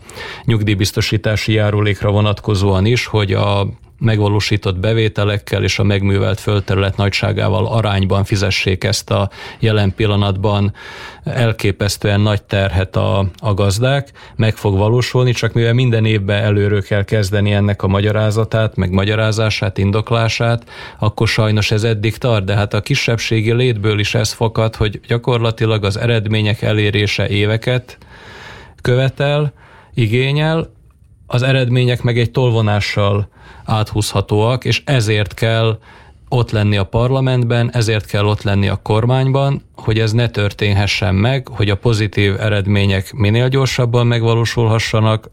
nyugdíjbiztosítási 1.33 1.53
járulékra 1.53 2.11
vonatkozóan 2.11 2.87
is, 2.87 3.07
hogy 3.07 3.33
a 3.33 3.67
megvalósított 3.99 4.79
bevételekkel 4.79 5.63
és 5.63 5.79
a 5.79 5.83
megművelt 5.83 6.41
földterület 6.41 6.97
nagyságával 6.97 7.67
arányban 7.67 8.25
fizessék 8.25 8.85
ezt 8.85 9.11
a 9.11 9.31
jelen 9.59 9.95
pillanatban 9.95 10.73
elképesztően 11.25 12.21
nagy 12.21 12.43
terhet 12.43 12.97
a, 12.97 13.27
a 13.39 13.55
gazdák, 13.55 14.13
meg 14.37 14.57
fog 14.57 14.77
valósulni, 14.77 15.33
csak 15.33 15.53
mivel 15.53 15.73
minden 15.73 16.05
évben 16.05 16.43
előről 16.43 16.83
kell 16.83 17.05
kezdeni 17.05 17.53
ennek 17.53 17.83
a 17.83 17.89
magyarázatát, 17.89 18.77
meg 18.77 18.91
magyarázását, 18.91 19.79
indoklását, 19.79 20.65
akkor 20.99 21.29
sajnos 21.29 21.71
ez 21.71 21.85
eddig 21.85 22.17
tart, 22.17 22.45
de 22.45 22.55
hát 22.55 22.75
a 22.75 22.81
kisebbségi 22.81 23.53
létből 23.53 23.99
is 23.99 24.15
ez 24.15 24.33
fakad, 24.33 24.77
hogy 24.77 25.01
gyakorlatilag 25.09 25.85
az 25.85 25.97
eredmények 25.97 26.63
elérése 26.63 27.29
éveket 27.29 27.99
követel, 28.81 29.53
igényel, 29.95 30.71
az 31.33 31.43
eredmények 31.43 32.03
meg 32.03 32.19
egy 32.19 32.31
tolvonással 32.31 33.29
áthúzhatóak, 33.65 34.65
és 34.65 34.83
ezért 34.85 35.35
kell 35.35 35.79
ott 36.29 36.51
lenni 36.51 36.77
a 36.77 36.85
parlamentben, 36.85 37.71
ezért 37.73 38.07
kell 38.07 38.25
ott 38.25 38.43
lenni 38.43 38.69
a 38.69 38.77
kormányban, 38.83 39.63
hogy 39.77 39.99
ez 39.99 40.13
ne 40.13 40.29
történhessen 40.29 41.15
meg, 41.15 41.49
hogy 41.49 41.71
a 41.71 41.77
pozitív 41.77 42.41
eredmények 42.41 43.13
minél 43.13 43.49
gyorsabban 43.49 44.07
megvalósulhassanak, 44.07 45.31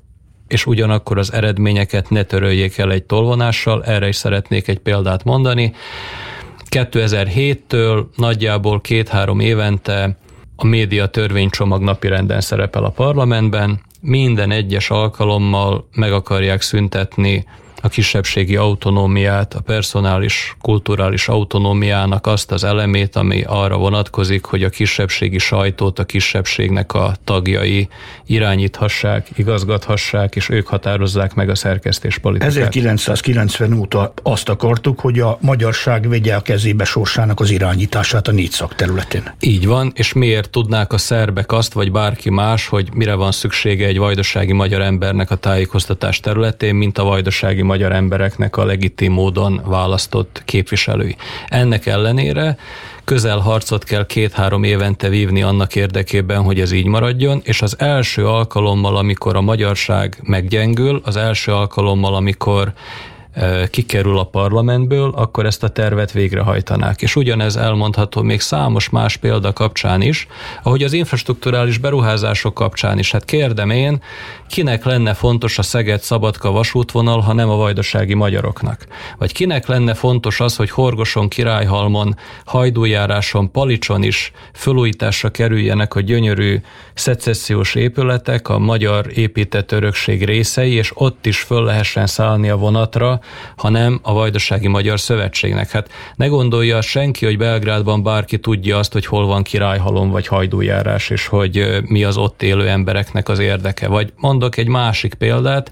és 0.47 0.65
ugyanakkor 0.65 1.17
az 1.17 1.33
eredményeket 1.33 2.09
ne 2.09 2.23
töröljék 2.23 2.77
el 2.77 2.91
egy 2.91 3.03
tolvonással, 3.03 3.83
erre 3.83 4.07
is 4.07 4.15
szeretnék 4.15 4.67
egy 4.67 4.79
példát 4.79 5.23
mondani. 5.23 5.73
2007-től 6.69 8.05
nagyjából 8.15 8.81
két-három 8.81 9.39
évente 9.39 10.17
a 10.55 10.65
média 10.65 11.07
törvénycsomag 11.07 11.81
napirenden 11.81 12.41
szerepel 12.41 12.83
a 12.83 12.89
parlamentben, 12.89 13.87
minden 14.01 14.51
egyes 14.51 14.89
alkalommal 14.89 15.87
meg 15.93 16.13
akarják 16.13 16.61
szüntetni 16.61 17.45
a 17.81 17.87
kisebbségi 17.87 18.55
autonómiát, 18.55 19.53
a 19.53 19.59
personális, 19.59 20.55
kulturális 20.61 21.27
autonómiának 21.27 22.27
azt 22.27 22.51
az 22.51 22.63
elemét, 22.63 23.15
ami 23.15 23.43
arra 23.47 23.77
vonatkozik, 23.77 24.45
hogy 24.45 24.63
a 24.63 24.69
kisebbségi 24.69 25.37
sajtót 25.37 25.99
a 25.99 26.03
kisebbségnek 26.03 26.93
a 26.93 27.13
tagjai 27.23 27.87
irányíthassák, 28.25 29.27
igazgathassák, 29.35 30.35
és 30.35 30.49
ők 30.49 30.67
határozzák 30.67 31.33
meg 31.33 31.49
a 31.49 31.55
szerkesztés 31.55 32.17
politikát. 32.17 32.49
1990 32.55 33.73
óta 33.73 34.13
azt 34.23 34.49
akartuk, 34.49 34.99
hogy 34.99 35.19
a 35.19 35.37
magyarság 35.41 36.09
vegye 36.09 36.35
a 36.35 36.41
kezébe 36.41 36.83
sorsának 36.83 37.39
az 37.39 37.49
irányítását 37.49 38.27
a 38.27 38.31
négy 38.31 38.51
szakterületén. 38.51 39.23
Így 39.39 39.65
van, 39.67 39.91
és 39.95 40.13
miért 40.13 40.49
tudnák 40.49 40.93
a 40.93 40.97
szerbek 40.97 41.51
azt, 41.51 41.73
vagy 41.73 41.91
bárki 41.91 42.29
más, 42.29 42.67
hogy 42.67 42.89
mire 42.93 43.13
van 43.13 43.31
szüksége 43.31 43.85
egy 43.85 43.97
vajdasági 43.97 44.53
magyar 44.53 44.81
embernek 44.81 45.31
a 45.31 45.35
tájékoztatás 45.35 46.19
területén, 46.19 46.75
mint 46.75 46.97
a 46.97 47.03
vajdasági 47.03 47.61
magyar 47.69 47.91
embereknek 47.91 48.57
a 48.57 48.65
legitim 48.65 49.13
módon 49.13 49.61
választott 49.65 50.41
képviselői. 50.45 51.15
Ennek 51.47 51.85
ellenére 51.85 52.57
közel 53.03 53.37
harcot 53.37 53.83
kell 53.83 54.05
két-három 54.05 54.63
évente 54.63 55.09
vívni 55.09 55.41
annak 55.41 55.75
érdekében, 55.75 56.41
hogy 56.41 56.59
ez 56.59 56.71
így 56.71 56.85
maradjon, 56.85 57.41
és 57.43 57.61
az 57.61 57.79
első 57.79 58.27
alkalommal, 58.27 58.97
amikor 58.97 59.35
a 59.35 59.41
magyarság 59.41 60.19
meggyengül, 60.23 61.01
az 61.05 61.15
első 61.15 61.51
alkalommal, 61.51 62.15
amikor 62.15 62.73
kikerül 63.69 64.17
a 64.17 64.23
parlamentből, 64.23 65.11
akkor 65.15 65.45
ezt 65.45 65.63
a 65.63 65.69
tervet 65.69 66.11
végrehajtanák. 66.11 67.01
És 67.01 67.15
ugyanez 67.15 67.55
elmondható 67.55 68.21
még 68.21 68.39
számos 68.39 68.89
más 68.89 69.17
példa 69.17 69.53
kapcsán 69.53 70.01
is, 70.01 70.27
ahogy 70.63 70.83
az 70.83 70.93
infrastruktúrális 70.93 71.77
beruházások 71.77 72.53
kapcsán 72.53 72.99
is. 72.99 73.11
Hát 73.11 73.25
kérdem 73.25 73.69
én, 73.69 74.01
kinek 74.49 74.85
lenne 74.85 75.13
fontos 75.13 75.57
a 75.57 75.61
Szeged-Szabadka 75.61 76.51
vasútvonal, 76.51 77.19
ha 77.19 77.33
nem 77.33 77.49
a 77.49 77.55
vajdasági 77.55 78.13
magyaroknak? 78.13 78.85
Vagy 79.17 79.33
kinek 79.33 79.67
lenne 79.67 79.93
fontos 79.93 80.39
az, 80.39 80.55
hogy 80.55 80.69
Horgoson, 80.69 81.27
Királyhalmon, 81.27 82.15
Hajdújáráson, 82.45 83.51
Palicson 83.51 84.03
is 84.03 84.31
fölújításra 84.53 85.29
kerüljenek 85.29 85.95
a 85.95 85.99
gyönyörű 85.99 86.61
szecessziós 86.93 87.75
épületek, 87.75 88.49
a 88.49 88.59
magyar 88.59 89.05
épített 89.13 89.71
örökség 89.71 90.25
részei, 90.25 90.73
és 90.73 90.91
ott 90.93 91.25
is 91.25 91.39
föl 91.39 91.63
lehessen 91.63 92.07
szállni 92.07 92.49
a 92.49 92.55
vonatra, 92.55 93.19
hanem 93.55 93.99
a 94.03 94.13
Vajdasági 94.13 94.67
Magyar 94.67 94.99
Szövetségnek. 94.99 95.69
Hát 95.69 95.89
ne 96.15 96.27
gondolja 96.27 96.81
senki, 96.81 97.25
hogy 97.25 97.37
Belgrádban 97.37 98.03
bárki 98.03 98.39
tudja 98.39 98.77
azt, 98.77 98.93
hogy 98.93 99.05
hol 99.05 99.25
van 99.25 99.43
királyhalom 99.43 100.09
vagy 100.09 100.27
hajdújárás, 100.27 101.09
és 101.09 101.27
hogy 101.27 101.81
mi 101.85 102.03
az 102.03 102.17
ott 102.17 102.43
élő 102.43 102.67
embereknek 102.67 103.29
az 103.29 103.39
érdeke. 103.39 103.87
Vagy 103.87 104.13
mondok 104.39 104.57
egy 104.57 104.67
másik 104.67 105.13
példát, 105.13 105.71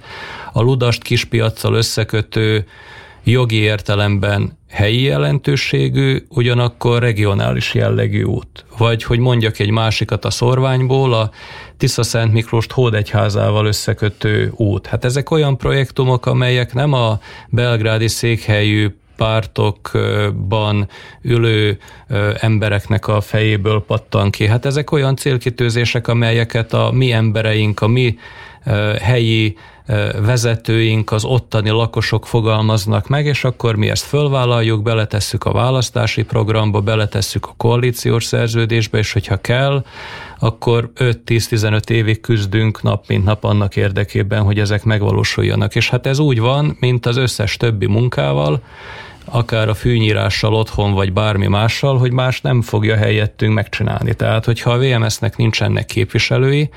a 0.53 0.61
Ludast 0.61 1.03
kispiacsal 1.03 1.73
összekötő 1.73 2.65
jogi 3.23 3.55
értelemben 3.55 4.57
helyi 4.69 5.01
jelentőségű, 5.01 6.25
ugyanakkor 6.29 7.01
regionális 7.01 7.73
jellegű 7.73 8.23
út. 8.23 8.65
Vagy, 8.77 9.03
hogy 9.03 9.19
mondjak 9.19 9.59
egy 9.59 9.69
másikat 9.69 10.25
a 10.25 10.29
szorványból, 10.29 11.13
a 11.13 11.31
Tisza 11.77 12.03
Szent 12.03 12.33
Miklóst 12.33 12.71
Hódegyházával 12.71 13.65
összekötő 13.65 14.51
út. 14.55 14.87
Hát 14.87 15.05
ezek 15.05 15.31
olyan 15.31 15.57
projektumok, 15.57 16.25
amelyek 16.25 16.73
nem 16.73 16.93
a 16.93 17.19
belgrádi 17.49 18.07
székhelyű 18.07 18.89
pártokban 19.17 20.87
ülő 21.21 21.77
embereknek 22.39 23.07
a 23.07 23.21
fejéből 23.21 23.83
pattan 23.87 24.31
ki. 24.31 24.47
Hát 24.47 24.65
ezek 24.65 24.91
olyan 24.91 25.15
célkitűzések, 25.15 26.07
amelyeket 26.07 26.73
a 26.73 26.91
mi 26.91 27.11
embereink, 27.11 27.81
a 27.81 27.87
mi 27.87 28.17
helyi 29.01 29.57
vezetőink, 30.21 31.11
az 31.11 31.25
ottani 31.25 31.69
lakosok 31.69 32.27
fogalmaznak 32.27 33.07
meg, 33.07 33.25
és 33.25 33.43
akkor 33.43 33.75
mi 33.75 33.89
ezt 33.89 34.05
fölvállaljuk, 34.05 34.81
beletesszük 34.81 35.43
a 35.43 35.51
választási 35.51 36.23
programba, 36.23 36.81
beletesszük 36.81 37.45
a 37.45 37.53
koalíciós 37.57 38.23
szerződésbe, 38.23 38.97
és 38.97 39.13
hogyha 39.13 39.37
kell, 39.37 39.85
akkor 40.39 40.91
5-10-15 40.95 41.89
évig 41.89 42.21
küzdünk 42.21 42.81
nap 42.81 43.07
mint 43.07 43.23
nap 43.23 43.43
annak 43.43 43.75
érdekében, 43.75 44.43
hogy 44.43 44.59
ezek 44.59 44.83
megvalósuljanak. 44.83 45.75
És 45.75 45.89
hát 45.89 46.05
ez 46.05 46.19
úgy 46.19 46.39
van, 46.39 46.77
mint 46.79 47.05
az 47.05 47.17
összes 47.17 47.57
többi 47.57 47.85
munkával, 47.85 48.61
akár 49.31 49.69
a 49.69 49.73
fűnyírással 49.73 50.53
otthon, 50.53 50.93
vagy 50.93 51.13
bármi 51.13 51.47
mással, 51.47 51.97
hogy 51.97 52.11
más 52.11 52.41
nem 52.41 52.61
fogja 52.61 52.95
helyettünk 52.95 53.53
megcsinálni. 53.53 54.13
Tehát, 54.13 54.45
hogyha 54.45 54.71
a 54.71 54.77
VMS-nek 54.77 55.37
nincsenek 55.37 55.85
képviselői, 55.85 56.69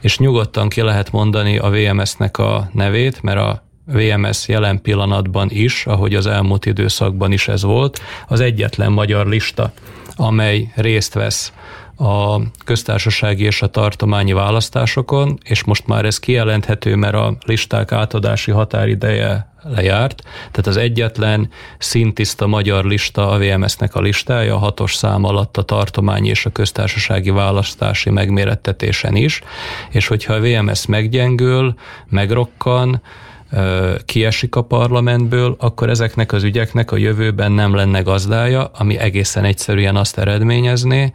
és 0.00 0.18
nyugodtan 0.18 0.68
ki 0.68 0.80
lehet 0.80 1.12
mondani 1.12 1.58
a 1.58 1.70
VMS-nek 1.70 2.38
a 2.38 2.68
nevét, 2.72 3.22
mert 3.22 3.38
a 3.38 3.62
VMS 3.86 4.48
jelen 4.48 4.82
pillanatban 4.82 5.48
is, 5.50 5.86
ahogy 5.86 6.14
az 6.14 6.26
elmúlt 6.26 6.66
időszakban 6.66 7.32
is 7.32 7.48
ez 7.48 7.62
volt, 7.62 8.00
az 8.28 8.40
egyetlen 8.40 8.92
magyar 8.92 9.26
lista, 9.26 9.72
amely 10.16 10.72
részt 10.74 11.14
vesz 11.14 11.52
a 11.96 12.40
köztársasági 12.64 13.44
és 13.44 13.62
a 13.62 13.66
tartományi 13.66 14.32
választásokon, 14.32 15.38
és 15.44 15.64
most 15.64 15.86
már 15.86 16.04
ez 16.04 16.18
kijelenthető, 16.18 16.96
mert 16.96 17.14
a 17.14 17.36
listák 17.46 17.92
átadási 17.92 18.50
határideje 18.50 19.52
lejárt, 19.62 20.22
tehát 20.22 20.66
az 20.66 20.76
egyetlen 20.76 21.48
szintiszta 21.78 22.46
magyar 22.46 22.84
lista 22.84 23.30
a 23.30 23.38
VMS-nek 23.38 23.94
a 23.94 24.00
listája, 24.00 24.54
a 24.54 24.58
hatos 24.58 24.94
szám 24.94 25.24
alatt 25.24 25.56
a 25.56 25.62
tartományi 25.62 26.28
és 26.28 26.46
a 26.46 26.50
köztársasági 26.50 27.30
választási 27.30 28.10
megmérettetésen 28.10 29.16
is, 29.16 29.42
és 29.90 30.06
hogyha 30.06 30.32
a 30.32 30.40
VMS 30.40 30.86
meggyengül, 30.86 31.74
megrokkan, 32.08 33.02
kiesik 34.04 34.56
a 34.56 34.62
parlamentből, 34.62 35.56
akkor 35.58 35.90
ezeknek 35.90 36.32
az 36.32 36.42
ügyeknek 36.42 36.90
a 36.90 36.96
jövőben 36.96 37.52
nem 37.52 37.74
lenne 37.74 38.00
gazdája, 38.00 38.64
ami 38.64 38.98
egészen 38.98 39.44
egyszerűen 39.44 39.96
azt 39.96 40.18
eredményezné, 40.18 41.12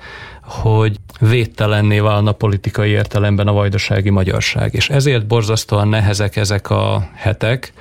hogy 0.49 0.95
védtelenné 1.19 1.99
válna 1.99 2.31
politikai 2.31 2.89
értelemben 2.89 3.47
a 3.47 3.53
vajdasági 3.53 4.09
magyarság. 4.09 4.73
És 4.73 4.89
ezért 4.89 5.27
borzasztóan 5.27 5.87
nehezek 5.87 6.35
ezek 6.35 6.69
a 6.69 7.09
hetek, 7.15 7.73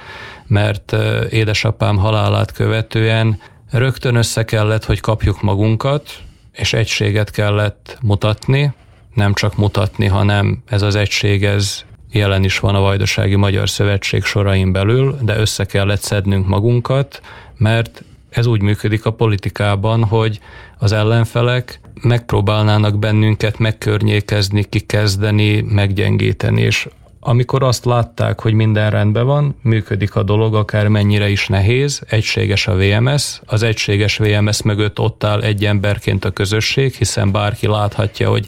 mert 0.46 0.96
édesapám 1.30 1.96
halálát 1.96 2.52
követően 2.52 3.40
rögtön 3.70 4.14
össze 4.14 4.44
kellett, 4.44 4.84
hogy 4.84 5.00
kapjuk 5.00 5.42
magunkat, 5.42 6.10
és 6.52 6.72
egységet 6.72 7.30
kellett 7.30 7.98
mutatni, 8.02 8.72
nem 9.14 9.34
csak 9.34 9.56
mutatni, 9.56 10.06
hanem 10.06 10.62
ez 10.66 10.82
az 10.82 10.94
egység, 10.94 11.44
ez 11.44 11.84
jelen 12.10 12.44
is 12.44 12.58
van 12.58 12.74
a 12.74 12.80
Vajdasági 12.80 13.36
Magyar 13.36 13.68
Szövetség 13.68 14.24
sorain 14.24 14.72
belül, 14.72 15.18
de 15.22 15.38
össze 15.38 15.64
kellett 15.64 16.00
szednünk 16.00 16.46
magunkat, 16.46 17.20
mert 17.56 18.02
ez 18.30 18.46
úgy 18.46 18.62
működik 18.62 19.04
a 19.04 19.12
politikában, 19.12 20.04
hogy 20.04 20.40
az 20.78 20.92
ellenfelek 20.92 21.80
megpróbálnának 22.02 22.98
bennünket 22.98 23.58
megkörnyékezni, 23.58 24.64
kikezdeni, 24.64 25.60
meggyengíteni, 25.60 26.60
és 26.60 26.88
amikor 27.28 27.62
azt 27.62 27.84
látták, 27.84 28.40
hogy 28.40 28.52
minden 28.52 28.90
rendben 28.90 29.26
van, 29.26 29.56
működik 29.62 30.14
a 30.14 30.22
dolog, 30.22 30.54
akár 30.54 30.88
mennyire 30.88 31.28
is 31.28 31.46
nehéz, 31.46 32.02
egységes 32.08 32.66
a 32.66 32.74
VMS, 32.76 33.40
az 33.46 33.62
egységes 33.62 34.16
VMS 34.16 34.62
mögött 34.62 34.98
ott 34.98 35.24
áll 35.24 35.40
egy 35.40 35.64
emberként 35.64 36.24
a 36.24 36.30
közösség, 36.30 36.94
hiszen 36.94 37.32
bárki 37.32 37.66
láthatja, 37.66 38.30
hogy 38.30 38.46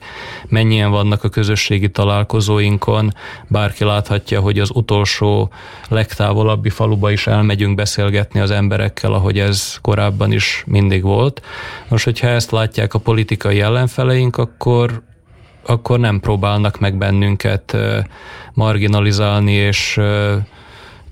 mennyien 0.49 0.91
vannak 0.91 1.25
a 1.25 1.29
közösségi 1.29 1.91
találkozóinkon, 1.91 3.13
bárki 3.49 3.85
láthatja, 3.85 4.41
hogy 4.41 4.59
az 4.59 4.71
utolsó 4.75 5.51
legtávolabbi 5.89 6.71
faluba 6.71 7.11
is 7.11 7.27
elmegyünk 7.27 7.75
beszélgetni 7.75 8.41
az 8.41 8.51
emberekkel, 8.51 9.13
ahogy 9.13 9.39
ez 9.39 9.79
korábban 9.81 10.33
is 10.33 10.65
mindig 10.67 11.03
volt. 11.03 11.43
Most, 11.89 12.05
hogyha 12.05 12.29
ezt 12.29 12.51
látják 12.51 12.95
a 12.95 12.99
politikai 12.99 13.61
ellenfeleink, 13.61 14.37
akkor 14.37 15.03
akkor 15.63 15.99
nem 15.99 16.21
próbálnak 16.21 16.79
meg 16.79 16.97
bennünket 16.97 17.77
marginalizálni 18.55 19.53
és 19.53 20.01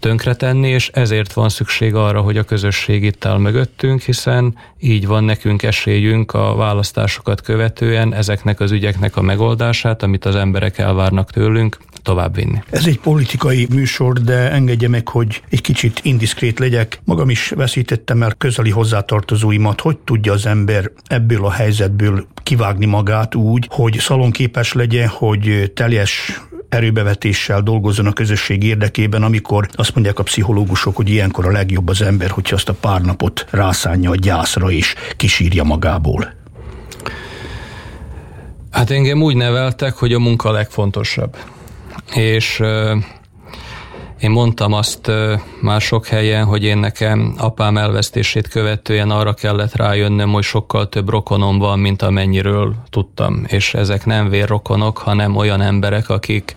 tönkretenni, 0.00 0.68
és 0.68 0.90
ezért 0.92 1.32
van 1.32 1.48
szükség 1.48 1.94
arra, 1.94 2.20
hogy 2.20 2.36
a 2.36 2.42
közösség 2.42 3.02
itt 3.04 3.24
áll 3.24 3.38
mögöttünk, 3.38 4.00
hiszen 4.00 4.58
így 4.80 5.06
van 5.06 5.24
nekünk 5.24 5.62
esélyünk 5.62 6.32
a 6.32 6.54
választásokat 6.54 7.40
követően 7.40 8.14
ezeknek 8.14 8.60
az 8.60 8.70
ügyeknek 8.70 9.16
a 9.16 9.22
megoldását, 9.22 10.02
amit 10.02 10.24
az 10.24 10.34
emberek 10.34 10.78
elvárnak 10.78 11.30
tőlünk, 11.30 11.78
továbbvinni. 12.08 12.62
Ez 12.70 12.86
egy 12.86 12.98
politikai 12.98 13.66
műsor, 13.70 14.20
de 14.20 14.50
engedje 14.50 14.88
meg, 14.88 15.08
hogy 15.08 15.42
egy 15.50 15.60
kicsit 15.60 16.00
indiszkrét 16.02 16.58
legyek. 16.58 17.00
Magam 17.04 17.30
is 17.30 17.48
veszítettem 17.48 18.22
el 18.22 18.34
közeli 18.38 18.70
hozzátartozóimat. 18.70 19.80
Hogy 19.80 19.96
tudja 19.96 20.32
az 20.32 20.46
ember 20.46 20.90
ebből 21.06 21.44
a 21.44 21.50
helyzetből 21.50 22.26
kivágni 22.42 22.86
magát 22.86 23.34
úgy, 23.34 23.66
hogy 23.70 23.98
szalonképes 23.98 24.72
legyen, 24.72 25.08
hogy 25.08 25.72
teljes 25.74 26.42
erőbevetéssel 26.68 27.60
dolgozzon 27.62 28.06
a 28.06 28.12
közösség 28.12 28.62
érdekében, 28.62 29.22
amikor 29.22 29.68
azt 29.72 29.94
mondják 29.94 30.18
a 30.18 30.22
pszichológusok, 30.22 30.96
hogy 30.96 31.08
ilyenkor 31.08 31.46
a 31.46 31.50
legjobb 31.50 31.88
az 31.88 32.02
ember, 32.02 32.30
hogyha 32.30 32.54
azt 32.54 32.68
a 32.68 32.74
pár 32.74 33.00
napot 33.00 33.46
rászánja 33.50 34.10
a 34.10 34.14
gyászra 34.14 34.70
és 34.70 34.94
kisírja 35.16 35.64
magából. 35.64 36.32
Hát 38.70 38.90
engem 38.90 39.22
úgy 39.22 39.36
neveltek, 39.36 39.94
hogy 39.94 40.12
a 40.12 40.18
munka 40.18 40.48
a 40.48 40.52
legfontosabb. 40.52 41.36
És 42.14 42.62
én 44.20 44.30
mondtam 44.30 44.72
azt 44.72 45.10
már 45.60 45.80
sok 45.80 46.06
helyen, 46.06 46.44
hogy 46.44 46.64
én 46.64 46.78
nekem 46.78 47.34
apám 47.36 47.76
elvesztését 47.76 48.48
követően 48.48 49.10
arra 49.10 49.34
kellett 49.34 49.76
rájönnöm, 49.76 50.32
hogy 50.32 50.42
sokkal 50.42 50.88
több 50.88 51.08
rokonom 51.08 51.58
van, 51.58 51.78
mint 51.78 52.02
amennyiről 52.02 52.74
tudtam. 52.90 53.44
És 53.46 53.74
ezek 53.74 54.06
nem 54.06 54.28
vérrokonok, 54.28 54.98
hanem 54.98 55.36
olyan 55.36 55.60
emberek, 55.60 56.08
akik 56.08 56.54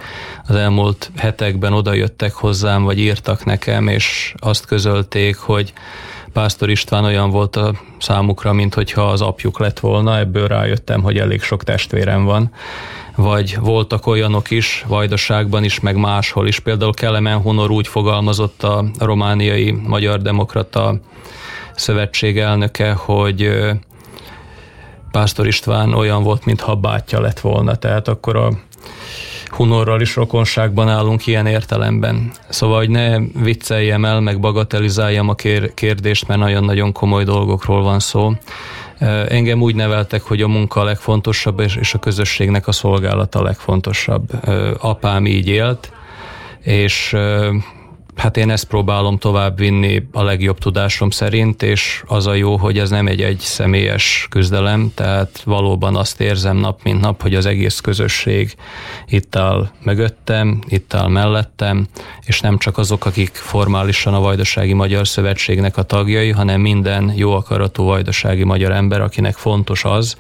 az 0.48 0.56
elmúlt 0.56 1.12
hetekben 1.18 1.74
odajöttek 1.74 2.34
hozzám, 2.34 2.84
vagy 2.84 3.00
írtak 3.00 3.46
nekem, 3.46 3.88
és 3.88 4.34
azt 4.40 4.66
közölték, 4.66 5.38
hogy 5.38 5.74
Pásztor 6.34 6.70
István 6.70 7.04
olyan 7.04 7.30
volt 7.30 7.56
a 7.56 7.74
számukra, 8.00 8.54
mint 8.54 8.74
hogyha 8.74 9.02
az 9.02 9.22
apjuk 9.22 9.60
lett 9.60 9.80
volna, 9.80 10.18
ebből 10.18 10.48
rájöttem, 10.48 11.02
hogy 11.02 11.18
elég 11.18 11.42
sok 11.42 11.64
testvérem 11.64 12.24
van. 12.24 12.52
Vagy 13.16 13.58
voltak 13.60 14.08
olyanok 14.08 14.52
is, 14.52 14.86
Vajdaságban 14.88 15.64
is, 15.64 15.80
meg 15.80 15.96
máshol 15.96 16.48
is. 16.48 16.60
Például 16.60 16.94
Kelemen 16.94 17.42
Honor 17.42 17.72
úgy 17.72 17.88
fogalmazott 17.88 18.64
a 18.64 18.86
romániai 19.00 19.72
Magyar 19.72 20.22
Demokrata 20.22 21.00
Szövetség 21.76 22.38
elnöke, 22.38 22.92
hogy 22.92 23.50
Pásztor 25.12 25.48
István 25.48 25.94
olyan 25.94 26.24
volt, 26.24 26.46
mintha 26.46 26.76
bátyja 26.76 27.22
lett 27.22 27.40
volna, 27.40 27.76
tehát 27.76 28.08
akkor 28.08 28.36
a 28.36 28.52
Hunorral 29.52 30.02
is 30.02 30.16
rokonságban 30.16 30.90
állunk 30.90 31.28
ilyen 31.28 31.46
értelemben. 31.46 32.32
Szóval, 32.50 32.78
hogy 32.78 32.90
ne 32.90 33.20
vicceljem 33.20 34.06
el, 34.06 34.20
meg 34.20 34.40
bagatelizáljam 34.40 35.30
a 35.30 35.36
kérdést, 35.74 36.28
mert 36.28 36.40
nagyon-nagyon 36.40 36.92
komoly 36.92 37.24
dolgokról 37.24 37.84
van 37.84 38.00
szó. 38.00 38.32
Engem 39.28 39.62
úgy 39.62 39.76
neveltek, 39.76 40.22
hogy 40.22 40.42
a 40.42 40.48
munka 40.48 40.80
a 40.80 40.84
legfontosabb, 40.84 41.60
és 41.60 41.94
a 41.94 42.00
közösségnek 42.00 42.68
a 42.68 42.72
szolgálata 42.72 43.40
a 43.40 43.44
legfontosabb. 43.44 44.30
Apám 44.80 45.26
így 45.26 45.48
élt, 45.48 45.92
és 46.62 47.16
Hát 48.16 48.38
én 48.38 48.50
ezt 48.50 48.68
próbálom 48.68 49.18
tovább 49.18 49.58
vinni 49.58 50.08
a 50.12 50.24
legjobb 50.24 50.58
tudásom 50.58 51.10
szerint, 51.10 51.64
és 51.64 52.04
az 52.08 52.28
a 52.28 52.34
jó, 52.34 52.58
hogy 52.58 52.78
ez 52.78 52.90
nem 52.90 53.08
egy 53.08 53.22
egy 53.22 53.40
személyes 53.40 54.28
küzdelem, 54.30 54.92
tehát 54.96 55.42
valóban 55.46 55.96
azt 55.96 56.22
érzem 56.22 56.58
nap 56.58 56.84
mint 56.84 57.02
nap, 57.02 57.22
hogy 57.22 57.36
az 57.36 57.46
egész 57.46 57.80
közösség 57.80 58.56
itt 59.08 59.36
áll 59.36 59.70
mögöttem, 59.84 60.62
itt 60.68 60.94
áll 60.94 61.08
mellettem, 61.08 61.88
és 62.26 62.40
nem 62.40 62.58
csak 62.58 62.78
azok, 62.78 63.06
akik 63.06 63.36
formálisan 63.36 64.14
a 64.14 64.20
Vajdasági 64.20 64.74
Magyar 64.74 65.08
Szövetségnek 65.08 65.78
a 65.78 65.84
tagjai, 65.84 66.30
hanem 66.30 66.62
minden 66.62 67.14
jó 67.16 67.32
akaratú 67.32 67.84
vajdasági 67.84 68.44
magyar 68.44 68.72
ember, 68.72 69.02
akinek 69.02 69.36
fontos 69.36 69.84
az, 69.86 70.18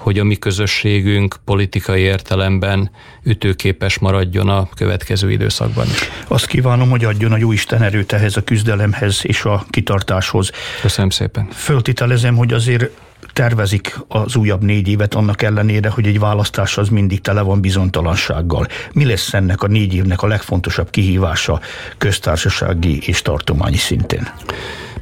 hogy 0.00 0.18
a 0.18 0.24
mi 0.24 0.36
közösségünk 0.36 1.36
politikai 1.44 2.00
értelemben 2.00 2.90
ütőképes 3.22 3.98
maradjon 3.98 4.48
a 4.48 4.68
következő 4.74 5.30
időszakban 5.30 5.86
is. 5.86 6.10
Azt 6.28 6.46
kívánom, 6.46 6.90
hogy 6.90 7.04
adjon 7.04 7.32
a 7.32 7.36
jó 7.36 7.52
Isten 7.52 7.82
erőt 7.82 8.12
ehhez 8.12 8.36
a 8.36 8.44
küzdelemhez 8.44 9.20
és 9.22 9.44
a 9.44 9.64
kitartáshoz. 9.70 10.50
Köszönöm 10.80 11.10
szépen. 11.10 11.48
Föltitelezem, 11.52 12.36
hogy 12.36 12.52
azért 12.52 12.90
tervezik 13.32 13.98
az 14.08 14.36
újabb 14.36 14.62
négy 14.62 14.88
évet 14.88 15.14
annak 15.14 15.42
ellenére, 15.42 15.88
hogy 15.88 16.06
egy 16.06 16.18
választás 16.18 16.78
az 16.78 16.88
mindig 16.88 17.20
tele 17.20 17.40
van 17.40 17.60
bizonytalansággal. 17.60 18.66
Mi 18.92 19.04
lesz 19.04 19.34
ennek 19.34 19.62
a 19.62 19.66
négy 19.66 19.94
évnek 19.94 20.22
a 20.22 20.26
legfontosabb 20.26 20.90
kihívása 20.90 21.60
köztársasági 21.98 22.98
és 23.06 23.22
tartományi 23.22 23.76
szinten? 23.76 24.32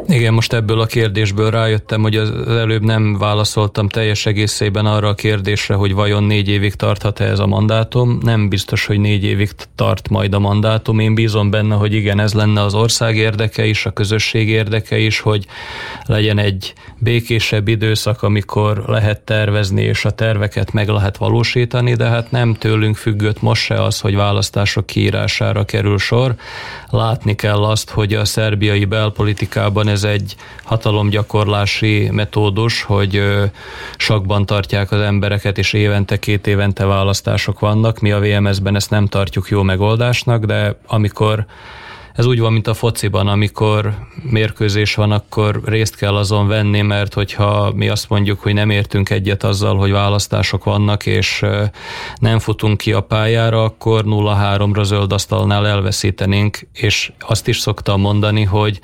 Igen, 0.06 0.34
most 0.34 0.52
ebből 0.52 0.80
a 0.80 0.86
kérdésből 0.86 1.50
rájöttem, 1.50 2.02
hogy 2.02 2.16
az 2.16 2.48
előbb 2.48 2.82
nem 2.82 3.18
válaszoltam 3.18 3.88
teljes 3.88 4.26
egészében 4.26 4.86
arra 4.86 5.08
a 5.08 5.14
kérdésre, 5.14 5.74
hogy 5.74 5.92
vajon 5.92 6.24
négy 6.24 6.48
évig 6.48 6.74
tarthat-e 6.74 7.24
ez 7.24 7.38
a 7.38 7.46
mandátum. 7.46 8.18
Nem 8.22 8.48
biztos, 8.48 8.86
hogy 8.86 9.00
négy 9.00 9.24
évig 9.24 9.50
tart 9.74 10.08
majd 10.08 10.34
a 10.34 10.38
mandátum. 10.38 10.98
Én 10.98 11.14
bízom 11.14 11.50
benne, 11.50 11.74
hogy 11.74 11.94
igen, 11.94 12.20
ez 12.20 12.34
lenne 12.34 12.62
az 12.62 12.74
ország 12.74 13.16
érdeke 13.16 13.64
is, 13.64 13.86
a 13.86 13.90
közösség 13.90 14.48
érdeke 14.48 14.98
is, 14.98 15.20
hogy 15.20 15.46
legyen 16.04 16.38
egy 16.38 16.72
békésebb 16.98 17.68
időszak, 17.68 18.22
amikor 18.22 18.84
lehet 18.86 19.20
tervezni, 19.20 19.82
és 19.82 20.04
a 20.04 20.10
terveket 20.10 20.72
meg 20.72 20.88
lehet 20.88 21.16
valósítani, 21.16 21.94
de 21.94 22.04
hát 22.04 22.30
nem 22.30 22.54
tőlünk 22.54 22.96
függött 22.96 23.42
most 23.42 23.62
se 23.62 23.82
az, 23.82 24.00
hogy 24.00 24.14
választások 24.14 24.86
kiírására 24.86 25.64
kerül 25.64 25.98
sor. 25.98 26.34
Látni 26.90 27.34
kell 27.34 27.64
azt, 27.64 27.90
hogy 27.90 28.14
a 28.14 28.24
szerbiai 28.24 28.84
belpolitikában 28.84 29.87
ez 29.88 30.04
egy 30.04 30.36
hatalomgyakorlási 30.62 32.08
metódus, 32.12 32.82
hogy 32.82 33.22
sakban 33.96 34.46
tartják 34.46 34.92
az 34.92 35.00
embereket, 35.00 35.58
és 35.58 35.72
évente, 35.72 36.18
két 36.18 36.46
évente 36.46 36.84
választások 36.84 37.60
vannak. 37.60 38.00
Mi 38.00 38.10
a 38.10 38.20
VMS-ben 38.20 38.74
ezt 38.74 38.90
nem 38.90 39.06
tartjuk 39.06 39.48
jó 39.48 39.62
megoldásnak, 39.62 40.44
de 40.44 40.78
amikor 40.86 41.46
ez 42.18 42.26
úgy 42.26 42.40
van, 42.40 42.52
mint 42.52 42.66
a 42.66 42.74
fociban, 42.74 43.28
amikor 43.28 43.94
mérkőzés 44.22 44.94
van, 44.94 45.12
akkor 45.12 45.60
részt 45.64 45.96
kell 45.96 46.16
azon 46.16 46.46
venni, 46.46 46.80
mert 46.80 47.14
hogyha 47.14 47.72
mi 47.74 47.88
azt 47.88 48.08
mondjuk, 48.08 48.40
hogy 48.40 48.54
nem 48.54 48.70
értünk 48.70 49.10
egyet 49.10 49.44
azzal, 49.44 49.76
hogy 49.76 49.90
választások 49.90 50.64
vannak, 50.64 51.06
és 51.06 51.44
nem 52.16 52.38
futunk 52.38 52.78
ki 52.78 52.92
a 52.92 53.00
pályára, 53.00 53.64
akkor 53.64 54.04
0-3-ra 54.06 54.82
zöld 54.82 55.12
asztalnál 55.12 55.66
elveszítenénk, 55.66 56.58
és 56.72 57.12
azt 57.18 57.48
is 57.48 57.58
szoktam 57.58 58.00
mondani, 58.00 58.42
hogy 58.42 58.80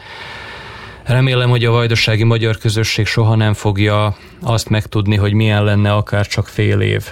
Remélem, 1.04 1.50
hogy 1.50 1.64
a 1.64 1.70
vajdasági 1.70 2.22
magyar 2.22 2.58
közösség 2.58 3.06
soha 3.06 3.34
nem 3.34 3.52
fogja 3.52 4.16
azt 4.42 4.68
megtudni, 4.68 5.16
hogy 5.16 5.32
milyen 5.32 5.64
lenne 5.64 5.92
akár 5.92 6.26
csak 6.26 6.48
fél 6.48 6.80
év 6.80 7.04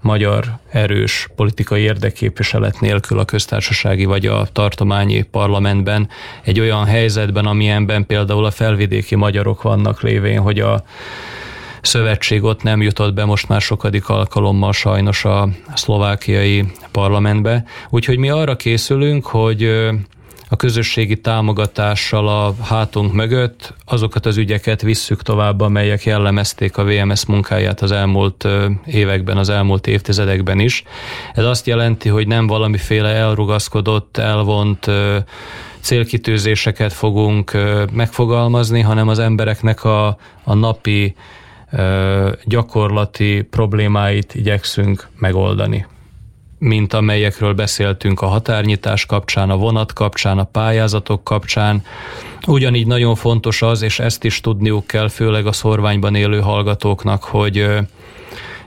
magyar 0.00 0.44
erős 0.70 1.28
politikai 1.36 1.82
érdekképviselet 1.82 2.80
nélkül 2.80 3.18
a 3.18 3.24
köztársasági 3.24 4.04
vagy 4.04 4.26
a 4.26 4.46
tartományi 4.52 5.22
parlamentben 5.22 6.08
egy 6.42 6.60
olyan 6.60 6.84
helyzetben, 6.84 7.46
amilyenben 7.46 8.06
például 8.06 8.44
a 8.44 8.50
felvidéki 8.50 9.14
magyarok 9.14 9.62
vannak 9.62 10.02
lévén, 10.02 10.40
hogy 10.40 10.60
a 10.60 10.84
szövetség 11.80 12.42
ott 12.42 12.62
nem 12.62 12.82
jutott 12.82 13.14
be 13.14 13.24
most 13.24 13.48
már 13.48 13.60
sokadik 13.60 14.08
alkalommal 14.08 14.72
sajnos 14.72 15.24
a 15.24 15.48
szlovákiai 15.74 16.64
parlamentbe. 16.90 17.64
Úgyhogy 17.90 18.18
mi 18.18 18.30
arra 18.30 18.56
készülünk, 18.56 19.26
hogy 19.26 19.90
a 20.48 20.56
közösségi 20.56 21.20
támogatással 21.20 22.28
a 22.28 22.54
hátunk 22.62 23.12
mögött 23.12 23.74
azokat 23.84 24.26
az 24.26 24.36
ügyeket 24.36 24.82
visszük 24.82 25.22
tovább, 25.22 25.60
amelyek 25.60 26.04
jellemezték 26.04 26.76
a 26.76 26.84
VMS 26.84 27.26
munkáját 27.26 27.80
az 27.80 27.92
elmúlt 27.92 28.48
években, 28.86 29.36
az 29.36 29.48
elmúlt 29.48 29.86
évtizedekben 29.86 30.58
is. 30.58 30.82
Ez 31.34 31.44
azt 31.44 31.66
jelenti, 31.66 32.08
hogy 32.08 32.26
nem 32.26 32.46
valamiféle 32.46 33.08
elrugaszkodott, 33.08 34.16
elvont 34.16 34.90
célkitűzéseket 35.80 36.92
fogunk 36.92 37.52
megfogalmazni, 37.92 38.80
hanem 38.80 39.08
az 39.08 39.18
embereknek 39.18 39.84
a, 39.84 40.06
a 40.44 40.54
napi 40.54 41.14
gyakorlati 42.44 43.42
problémáit 43.42 44.34
igyekszünk 44.34 45.08
megoldani. 45.18 45.86
Mint 46.58 46.92
amelyekről 46.92 47.52
beszéltünk 47.54 48.20
a 48.20 48.26
határnyitás 48.26 49.06
kapcsán, 49.06 49.50
a 49.50 49.56
vonat 49.56 49.92
kapcsán, 49.92 50.38
a 50.38 50.44
pályázatok 50.44 51.24
kapcsán. 51.24 51.84
Ugyanígy 52.46 52.86
nagyon 52.86 53.14
fontos 53.14 53.62
az, 53.62 53.82
és 53.82 53.98
ezt 53.98 54.24
is 54.24 54.40
tudniuk 54.40 54.86
kell, 54.86 55.08
főleg 55.08 55.46
a 55.46 55.52
szorványban 55.52 56.14
élő 56.14 56.40
hallgatóknak, 56.40 57.24
hogy 57.24 57.68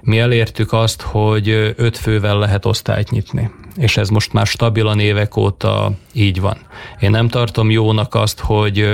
mi 0.01 0.19
elértük 0.19 0.73
azt, 0.73 1.01
hogy 1.01 1.49
öt 1.75 1.97
fővel 1.97 2.37
lehet 2.37 2.65
osztályt 2.65 3.09
nyitni 3.09 3.49
és 3.75 3.97
ez 3.97 4.09
most 4.09 4.33
már 4.33 4.45
stabilan 4.45 4.99
évek 4.99 5.37
óta 5.37 5.91
így 6.13 6.41
van. 6.41 6.57
Én 6.99 7.09
nem 7.09 7.27
tartom 7.27 7.71
jónak 7.71 8.15
azt, 8.15 8.39
hogy 8.39 8.89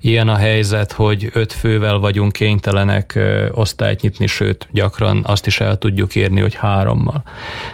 ilyen 0.00 0.28
a 0.28 0.36
helyzet, 0.36 0.92
hogy 0.92 1.30
öt 1.32 1.52
fővel 1.52 1.98
vagyunk 1.98 2.32
kénytelenek 2.32 3.18
osztályt 3.50 4.00
nyitni, 4.00 4.26
sőt, 4.26 4.68
gyakran 4.70 5.22
azt 5.26 5.46
is 5.46 5.60
el 5.60 5.78
tudjuk 5.78 6.14
érni, 6.14 6.40
hogy 6.40 6.54
hárommal. 6.54 7.22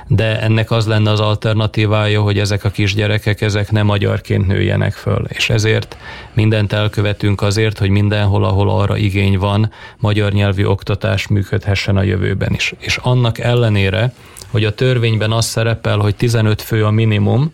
De 0.06 0.40
ennek 0.40 0.70
az 0.70 0.86
lenne 0.86 1.10
az 1.10 1.20
alternatívája, 1.20 2.20
hogy 2.22 2.38
ezek 2.38 2.64
a 2.64 2.70
kisgyerekek, 2.70 3.40
ezek 3.40 3.70
nem 3.70 3.86
magyarként 3.86 4.46
nőjenek 4.46 4.92
föl, 4.92 5.24
és 5.28 5.50
ezért 5.50 5.96
mindent 6.32 6.72
elkövetünk 6.72 7.42
azért, 7.42 7.78
hogy 7.78 7.90
mindenhol, 7.90 8.44
ahol 8.44 8.70
arra 8.70 8.96
igény 8.96 9.38
van, 9.38 9.72
magyar 9.96 10.32
nyelvű 10.32 10.64
oktatás 10.64 11.26
működhessen 11.26 11.96
a 11.96 12.02
jövőben 12.02 12.54
is. 12.54 12.74
És 12.78 12.96
annak 12.96 13.38
ellenére, 13.38 14.12
hogy 14.50 14.64
a 14.64 14.74
törvényben 14.74 15.32
az 15.32 15.46
szerepel, 15.46 15.98
hogy 15.98 16.16
15 16.16 16.62
fő 16.62 16.84
a 16.84 16.90
minimum, 16.90 17.52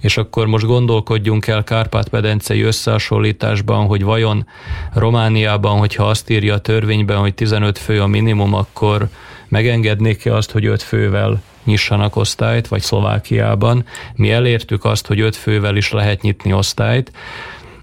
és 0.00 0.16
akkor 0.16 0.46
most 0.46 0.66
gondolkodjunk 0.66 1.46
el 1.46 1.64
Kárpát-medencei 1.64 2.62
összehasonlításban, 2.62 3.86
hogy 3.86 4.02
vajon 4.02 4.46
Romániában, 4.94 5.78
hogyha 5.78 6.04
azt 6.08 6.30
írja 6.30 6.54
a 6.54 6.58
törvényben, 6.58 7.16
hogy 7.16 7.34
15 7.34 7.78
fő 7.78 8.00
a 8.02 8.06
minimum, 8.06 8.54
akkor 8.54 9.08
megengednék-e 9.48 10.34
azt, 10.34 10.50
hogy 10.50 10.66
5 10.66 10.82
fővel 10.82 11.42
nyissanak 11.64 12.16
osztályt, 12.16 12.68
vagy 12.68 12.82
Szlovákiában. 12.82 13.84
Mi 14.14 14.30
elértük 14.30 14.84
azt, 14.84 15.06
hogy 15.06 15.20
5 15.20 15.36
fővel 15.36 15.76
is 15.76 15.92
lehet 15.92 16.22
nyitni 16.22 16.52
osztályt, 16.52 17.12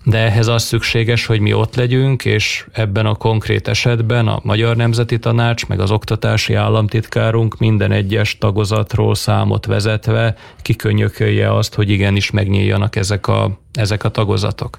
de 0.04 0.18
ehhez 0.18 0.48
az 0.48 0.64
szükséges, 0.64 1.26
hogy 1.26 1.40
mi 1.40 1.54
ott 1.54 1.76
legyünk, 1.76 2.26
és 2.26 2.66
ebben 2.72 3.06
a 3.06 3.16
konkrét 3.16 3.68
esetben 3.68 4.28
a 4.28 4.40
Magyar 4.44 4.76
Nemzeti 4.76 5.20
Tanács, 5.20 5.68
meg 5.68 5.80
az 5.80 5.92
oktatási 5.92 6.54
államtitkárunk 6.54 7.58
minden 7.58 7.92
egyes 7.92 8.38
tagozatról 8.38 9.16
számot 9.16 9.66
vezetve 9.66 10.36
kikönyökölje 10.62 11.56
azt, 11.56 11.74
hogy 11.74 11.90
igenis 11.90 12.32
megnyíljanak 12.32 12.96
ezek 12.96 13.28
a, 13.28 13.60
ezek 13.74 14.04
a 14.04 14.10
tagozatok. 14.10 14.78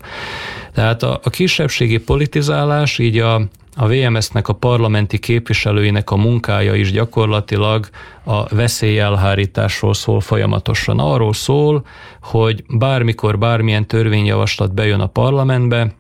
Tehát 0.75 1.03
a, 1.03 1.21
a 1.23 1.31
kisebbségi 1.31 1.99
politizálás 1.99 2.99
így 2.99 3.19
a 3.19 3.41
a 3.77 3.89
VMS-nek 3.89 4.49
a 4.49 4.53
parlamenti 4.53 5.19
képviselőinek 5.19 6.11
a 6.11 6.17
munkája 6.17 6.75
is 6.75 6.93
gyakorlatilag 6.93 7.89
a 8.25 8.55
veszélyelhárításról 8.55 9.95
szól 9.95 10.21
folyamatosan. 10.21 10.99
Arról 10.99 11.33
szól, 11.33 11.87
hogy 12.23 12.65
bármikor 12.69 13.39
bármilyen 13.39 13.87
törvényjavaslat 13.87 14.75
bejön 14.75 15.01
a 15.01 15.07
parlamentbe, 15.07 15.95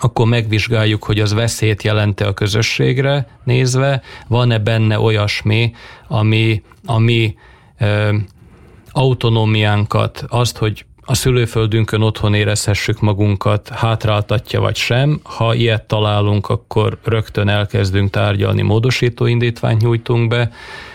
akkor 0.00 0.26
megvizsgáljuk, 0.26 1.04
hogy 1.04 1.20
az 1.20 1.32
veszélyt 1.34 1.82
jelente 1.82 2.26
a 2.26 2.34
közösségre 2.34 3.38
nézve, 3.44 4.02
van-e 4.28 4.58
benne 4.58 5.00
olyasmi, 5.00 5.72
ami, 6.08 6.62
ami 6.84 7.34
ö, 7.78 8.16
autonómiánkat, 8.90 10.24
azt, 10.28 10.56
hogy 10.56 10.84
a 11.10 11.14
szülőföldünkön 11.14 12.02
otthon 12.02 12.34
érezhessük 12.34 13.00
magunkat, 13.00 13.68
hátráltatja 13.68 14.60
vagy 14.60 14.76
sem. 14.76 15.20
Ha 15.22 15.54
ilyet 15.54 15.84
találunk, 15.84 16.48
akkor 16.48 16.98
rögtön 17.04 17.48
elkezdünk 17.48 18.10
tárgyalni, 18.10 18.62
módosító 18.62 19.26
indítványt 19.26 19.80
nyújtunk 19.80 20.28
be. 20.28 20.50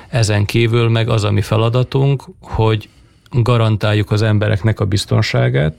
Ezen 0.09 0.45
kívül 0.45 0.89
meg 0.89 1.09
az 1.09 1.24
a 1.24 1.32
mi 1.32 1.41
feladatunk, 1.41 2.24
hogy 2.41 2.89
garantáljuk 3.30 4.11
az 4.11 4.22
embereknek 4.22 4.80
a 4.80 4.86
biztonságát. 4.86 5.76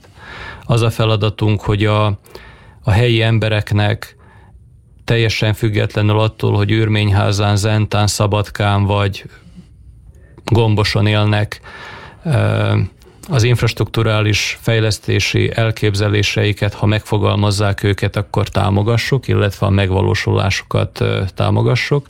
Az 0.65 0.81
a 0.81 0.89
feladatunk, 0.89 1.61
hogy 1.61 1.85
a, 1.85 2.05
a 2.83 2.91
helyi 2.91 3.21
embereknek 3.21 4.15
teljesen 5.03 5.53
függetlenül 5.53 6.19
attól, 6.19 6.55
hogy 6.55 6.71
űrményházán, 6.71 7.55
Zentán, 7.55 8.07
Szabadkán 8.07 8.83
vagy 8.83 9.25
Gomboson 10.45 11.07
élnek, 11.07 11.61
az 13.29 13.43
infrastruktúrális 13.43 14.57
fejlesztési 14.61 15.51
elképzeléseiket, 15.53 16.73
ha 16.73 16.85
megfogalmazzák 16.85 17.83
őket, 17.83 18.15
akkor 18.15 18.49
támogassuk, 18.49 19.27
illetve 19.27 19.65
a 19.65 19.69
megvalósulásukat 19.69 21.03
támogassuk. 21.35 22.07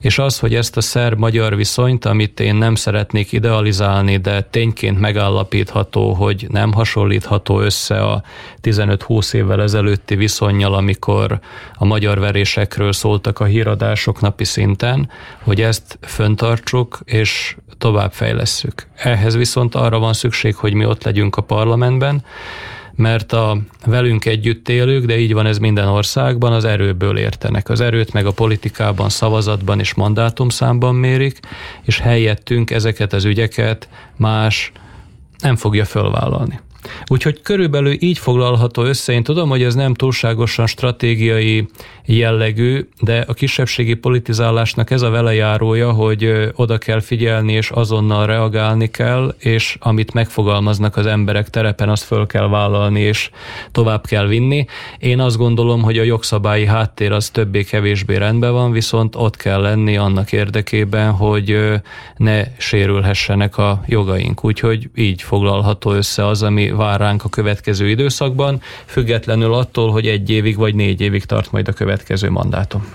És 0.00 0.18
az, 0.18 0.38
hogy 0.38 0.54
ezt 0.54 0.76
a 0.76 0.80
szerb-magyar 0.80 1.56
viszonyt, 1.56 2.04
amit 2.04 2.40
én 2.40 2.54
nem 2.54 2.74
szeretnék 2.74 3.32
idealizálni, 3.32 4.16
de 4.16 4.40
tényként 4.42 5.00
megállapítható, 5.00 6.12
hogy 6.12 6.46
nem 6.50 6.72
hasonlítható 6.72 7.60
össze 7.60 8.02
a 8.02 8.22
15-20 8.62 9.34
évvel 9.34 9.62
ezelőtti 9.62 10.14
viszonyjal, 10.14 10.74
amikor 10.74 11.40
a 11.74 11.84
magyar 11.84 12.18
verésekről 12.18 12.92
szóltak 12.92 13.40
a 13.40 13.44
híradások 13.44 14.20
napi 14.20 14.44
szinten, 14.44 15.10
hogy 15.42 15.60
ezt 15.60 15.98
föntartsuk, 16.00 16.98
és 17.04 17.56
továbbfejlesszük. 17.78 18.86
Ehhez 18.96 19.36
viszont 19.36 19.74
arra 19.74 19.98
van 19.98 20.12
szükség, 20.12 20.51
hogy 20.56 20.74
mi 20.74 20.84
ott 20.84 21.04
legyünk 21.04 21.36
a 21.36 21.42
parlamentben, 21.42 22.24
mert 22.94 23.32
a 23.32 23.58
velünk 23.86 24.24
együtt 24.24 24.68
élők, 24.68 25.04
de 25.04 25.18
így 25.18 25.32
van 25.32 25.46
ez 25.46 25.58
minden 25.58 25.88
országban, 25.88 26.52
az 26.52 26.64
erőből 26.64 27.18
értenek. 27.18 27.68
Az 27.68 27.80
erőt 27.80 28.12
meg 28.12 28.26
a 28.26 28.32
politikában, 28.32 29.08
szavazatban 29.08 29.78
és 29.78 29.94
mandátumszámban 29.94 30.94
mérik, 30.94 31.40
és 31.82 31.98
helyettünk 31.98 32.70
ezeket 32.70 33.12
az 33.12 33.24
ügyeket 33.24 33.88
más 34.16 34.72
nem 35.38 35.56
fogja 35.56 35.84
fölvállalni. 35.84 36.60
Úgyhogy 37.06 37.42
körülbelül 37.42 37.92
így 37.98 38.18
foglalható 38.18 38.82
össze. 38.82 39.12
Én 39.12 39.22
tudom, 39.22 39.48
hogy 39.48 39.62
ez 39.62 39.74
nem 39.74 39.94
túlságosan 39.94 40.66
stratégiai 40.66 41.68
jellegű, 42.04 42.88
de 43.00 43.24
a 43.28 43.32
kisebbségi 43.32 43.94
politizálásnak 43.94 44.90
ez 44.90 45.02
a 45.02 45.10
velejárója, 45.10 45.92
hogy 45.92 46.50
oda 46.54 46.78
kell 46.78 47.00
figyelni, 47.00 47.52
és 47.52 47.70
azonnal 47.70 48.26
reagálni 48.26 48.90
kell, 48.90 49.34
és 49.38 49.76
amit 49.80 50.12
megfogalmaznak 50.12 50.96
az 50.96 51.06
emberek 51.06 51.50
terepen, 51.50 51.88
azt 51.88 52.04
föl 52.04 52.26
kell 52.26 52.48
vállalni, 52.48 53.00
és 53.00 53.30
tovább 53.72 54.06
kell 54.06 54.26
vinni. 54.26 54.64
Én 54.98 55.20
azt 55.20 55.36
gondolom, 55.36 55.82
hogy 55.82 55.98
a 55.98 56.02
jogszabályi 56.02 56.66
háttér 56.66 57.12
az 57.12 57.30
többé-kevésbé 57.30 58.16
rendben 58.16 58.52
van, 58.52 58.72
viszont 58.72 59.16
ott 59.16 59.36
kell 59.36 59.60
lenni 59.60 59.96
annak 59.96 60.32
érdekében, 60.32 61.10
hogy 61.12 61.58
ne 62.16 62.42
sérülhessenek 62.58 63.58
a 63.58 63.82
jogaink. 63.86 64.44
Úgyhogy 64.44 64.90
így 64.94 65.22
foglalható 65.22 65.90
össze 65.92 66.26
az, 66.26 66.42
ami 66.42 66.70
vár 66.76 67.00
ránk 67.00 67.24
a 67.24 67.28
következő 67.28 67.88
időszakban, 67.88 68.60
függetlenül 68.86 69.54
attól, 69.54 69.90
hogy 69.90 70.06
egy 70.06 70.30
évig 70.30 70.56
vagy 70.56 70.74
négy 70.74 71.00
évig 71.00 71.24
tart 71.24 71.52
majd 71.52 71.68
a 71.68 71.72
következő 71.72 72.30
mandátum. 72.30 72.86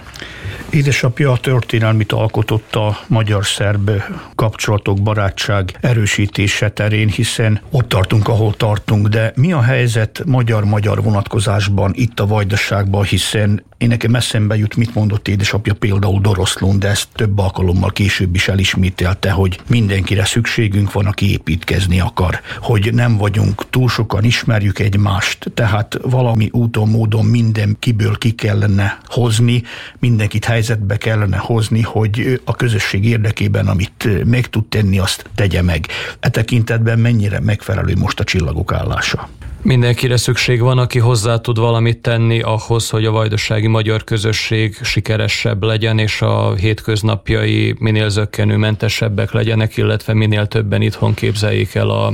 Édesapja 0.70 1.32
a 1.32 1.38
történelmit 1.38 2.12
alkotott 2.12 2.76
a 2.76 3.00
magyar-szerb 3.08 3.92
kapcsolatok, 4.36 5.02
barátság 5.02 5.78
erősítése 5.82 6.70
terén, 6.70 7.08
hiszen 7.08 7.62
ott 7.72 7.90
tartunk, 7.90 8.28
ahol 8.28 8.54
tartunk, 8.54 9.08
de 9.08 9.32
mi 9.36 9.52
a 9.52 9.62
helyzet 9.62 10.22
magyar-magyar 10.26 11.04
vonatkozásban 11.04 11.92
itt 11.96 12.20
a 12.20 12.28
vajdaságban, 12.28 13.04
hiszen 13.04 13.64
én 13.78 13.88
nekem 13.88 14.16
eszembe 14.16 14.58
jut, 14.58 14.76
mit 14.76 14.94
mondott 14.94 15.28
édesapja 15.28 15.74
például 15.74 16.22
Doroszlón, 16.22 16.80
de 16.80 16.88
ezt 16.88 17.08
több 17.16 17.38
alkalommal 17.40 17.92
később 17.92 18.36
is 18.36 18.48
elismételte, 18.48 19.32
hogy 19.32 19.60
mindenkire 19.68 20.26
szükségünk 20.26 20.92
van, 20.92 21.06
aki 21.06 21.32
építkezni 21.32 22.00
akar, 22.00 22.42
hogy 22.62 22.94
nem 22.94 23.18
vagyunk 23.18 23.70
túl 23.70 23.90
sokan, 23.90 24.24
ismerjük 24.24 24.80
egymást, 24.80 25.52
tehát 25.54 25.98
valami 26.02 26.50
úton, 26.52 26.90
módon 26.90 27.26
mindenkiből 27.26 28.18
ki 28.18 28.32
kellene 28.32 28.98
hozni, 29.06 29.64
mindenkit 30.00 30.46
helyzetbe 30.46 30.98
kellene 30.98 31.38
hozni, 31.38 31.82
hogy 31.82 32.42
a 32.44 32.56
közösség 32.56 33.06
érdekében, 33.06 33.68
amit 33.68 34.26
meg 34.26 34.48
tud 34.48 34.66
tenni, 34.66 35.00
azt 35.00 35.30
tegye 35.36 35.62
meg. 35.62 35.88
E 36.20 36.30
tekintetben 36.30 37.00
mennyire 37.00 37.40
megfelelő 37.40 37.96
most 37.96 38.20
a 38.20 38.24
csillagok 38.24 38.74
állása? 38.74 39.30
Mindenkire 39.68 40.18
szükség 40.18 40.62
van, 40.62 40.78
aki 40.78 41.00
hozzá 41.00 41.38
tud 41.38 41.58
valamit 41.58 42.02
tenni 42.02 42.42
ahhoz, 42.42 42.90
hogy 42.90 43.06
a 43.06 43.12
vajdasági 43.12 43.68
magyar 43.68 44.04
közösség 44.04 44.78
sikeresebb 44.82 45.64
legyen, 45.64 46.00
és 46.00 46.22
a 46.22 46.54
hétköznapjai 46.54 47.76
minél 47.80 48.10
zöggenőmentesebbek 48.10 49.32
legyenek, 49.32 49.78
illetve 49.78 50.14
minél 50.14 50.46
többen 50.46 50.82
itthon 50.82 51.14
képzeljék 51.14 51.76
el 51.76 51.90
a 51.90 52.14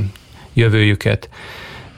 jövőjüket. 0.52 1.28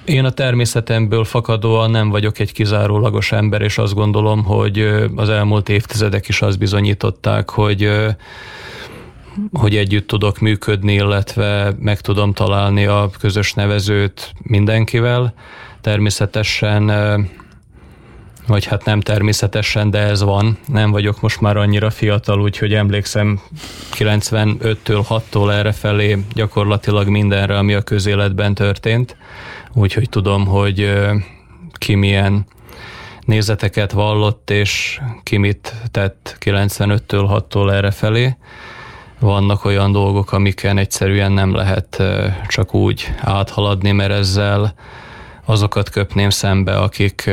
Én 0.05 0.25
a 0.25 0.31
természetemből 0.31 1.25
fakadóan 1.25 1.91
nem 1.91 2.09
vagyok 2.09 2.39
egy 2.39 2.53
kizárólagos 2.53 3.33
ember, 3.33 3.63
és 3.63 3.79
azt 3.79 3.95
gondolom, 3.95 4.45
hogy 4.45 4.89
az 5.15 5.29
elmúlt 5.29 5.69
évtizedek 5.69 6.29
is 6.29 6.43
azt 6.43 6.59
bizonyították, 6.59 7.51
hogy 7.51 7.91
hogy 9.53 9.77
együtt 9.77 10.07
tudok 10.07 10.39
működni, 10.39 10.93
illetve 10.93 11.75
meg 11.79 12.01
tudom 12.01 12.33
találni 12.33 12.87
a 12.87 13.11
közös 13.19 13.53
nevezőt 13.53 14.33
mindenkivel. 14.43 15.35
Természetesen 15.81 16.91
vagy 18.47 18.65
hát 18.65 18.85
nem 18.85 19.01
természetesen, 19.01 19.91
de 19.91 19.99
ez 19.99 20.23
van. 20.23 20.59
Nem 20.67 20.91
vagyok 20.91 21.21
most 21.21 21.41
már 21.41 21.57
annyira 21.57 21.91
fiatal, 21.91 22.41
úgyhogy 22.41 22.75
emlékszem 22.75 23.41
95-től 23.93 25.05
6-tól 25.09 25.53
erre 25.53 25.73
felé 25.73 26.19
gyakorlatilag 26.35 27.09
mindenre, 27.09 27.59
ami 27.59 27.75
a 27.75 27.83
közéletben 27.83 28.55
történt. 28.55 29.17
Úgyhogy 29.73 30.09
tudom, 30.09 30.47
hogy 30.47 30.93
ki 31.73 31.95
milyen 31.95 32.47
nézeteket 33.21 33.93
vallott, 33.93 34.51
és 34.51 35.01
ki 35.23 35.37
mit 35.37 35.75
tett 35.91 36.37
95-től 36.41 37.43
6-tól 37.51 37.73
erre 37.73 37.91
felé. 37.91 38.37
Vannak 39.27 39.65
olyan 39.65 39.93
dolgok, 39.93 40.33
amiken 40.33 40.79
egyszerűen 40.79 41.33
nem 41.33 41.55
lehet 41.55 42.03
csak 42.49 42.75
úgy 42.75 43.13
áthaladni, 43.21 43.93
mert 43.93 44.13
ezzel 44.13 44.75
azokat 45.45 45.91
köpném 45.91 46.31
szembe, 46.31 46.77
akik 46.77 47.31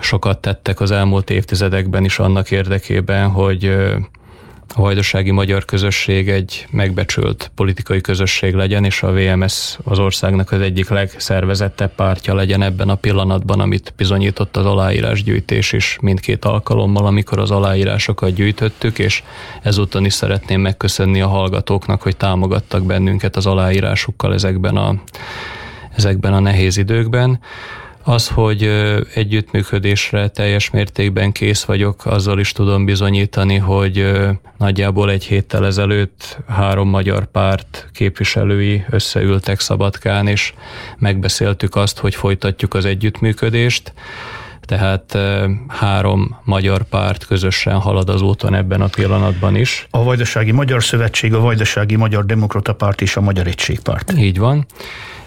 sokat 0.00 0.38
tettek 0.38 0.80
az 0.80 0.90
elmúlt 0.90 1.30
évtizedekben 1.30 2.04
is 2.04 2.18
annak 2.18 2.50
érdekében, 2.50 3.28
hogy 3.28 3.76
a 4.74 4.80
vajdasági 4.80 5.30
magyar 5.30 5.64
közösség 5.64 6.28
egy 6.28 6.66
megbecsült 6.70 7.50
politikai 7.54 8.00
közösség 8.00 8.54
legyen, 8.54 8.84
és 8.84 9.02
a 9.02 9.12
VMS 9.12 9.78
az 9.84 9.98
országnak 9.98 10.52
az 10.52 10.60
egyik 10.60 10.88
legszervezettebb 10.88 11.94
pártja 11.94 12.34
legyen 12.34 12.62
ebben 12.62 12.88
a 12.88 12.94
pillanatban, 12.94 13.60
amit 13.60 13.92
bizonyított 13.96 14.56
az 14.56 14.64
aláírásgyűjtés 14.64 15.72
is 15.72 15.98
mindkét 16.00 16.44
alkalommal, 16.44 17.06
amikor 17.06 17.38
az 17.38 17.50
aláírásokat 17.50 18.34
gyűjtöttük, 18.34 18.98
és 18.98 19.22
ezúton 19.62 20.04
is 20.04 20.12
szeretném 20.12 20.60
megköszönni 20.60 21.20
a 21.20 21.28
hallgatóknak, 21.28 22.02
hogy 22.02 22.16
támogattak 22.16 22.86
bennünket 22.86 23.36
az 23.36 23.46
aláírásukkal 23.46 24.34
ezekben 24.34 24.76
a, 24.76 24.94
ezekben 25.96 26.32
a 26.32 26.40
nehéz 26.40 26.76
időkben. 26.76 27.40
Az, 28.08 28.28
hogy 28.28 28.62
együttműködésre 29.14 30.28
teljes 30.28 30.70
mértékben 30.70 31.32
kész 31.32 31.64
vagyok, 31.64 32.06
azzal 32.06 32.38
is 32.38 32.52
tudom 32.52 32.84
bizonyítani, 32.84 33.56
hogy 33.56 34.12
nagyjából 34.58 35.10
egy 35.10 35.24
héttel 35.24 35.66
ezelőtt 35.66 36.38
három 36.48 36.88
magyar 36.88 37.24
párt 37.24 37.88
képviselői 37.92 38.84
összeültek 38.90 39.60
Szabadkán, 39.60 40.26
és 40.26 40.54
megbeszéltük 40.98 41.76
azt, 41.76 41.98
hogy 41.98 42.14
folytatjuk 42.14 42.74
az 42.74 42.84
együttműködést 42.84 43.92
tehát 44.60 45.18
három 45.68 46.36
magyar 46.44 46.82
párt 46.82 47.26
közösen 47.26 47.78
halad 47.78 48.08
az 48.08 48.22
úton 48.22 48.54
ebben 48.54 48.80
a 48.80 48.86
pillanatban 48.86 49.56
is. 49.56 49.86
A 49.90 50.02
Vajdasági 50.02 50.52
Magyar 50.52 50.84
Szövetség, 50.84 51.34
a 51.34 51.40
Vajdasági 51.40 51.96
Magyar 51.96 52.26
Demokrata 52.26 52.74
Párt 52.74 53.00
és 53.00 53.16
a 53.16 53.20
Magyar 53.20 53.46
Egységpárt. 53.46 54.12
Így 54.18 54.38
van 54.38 54.66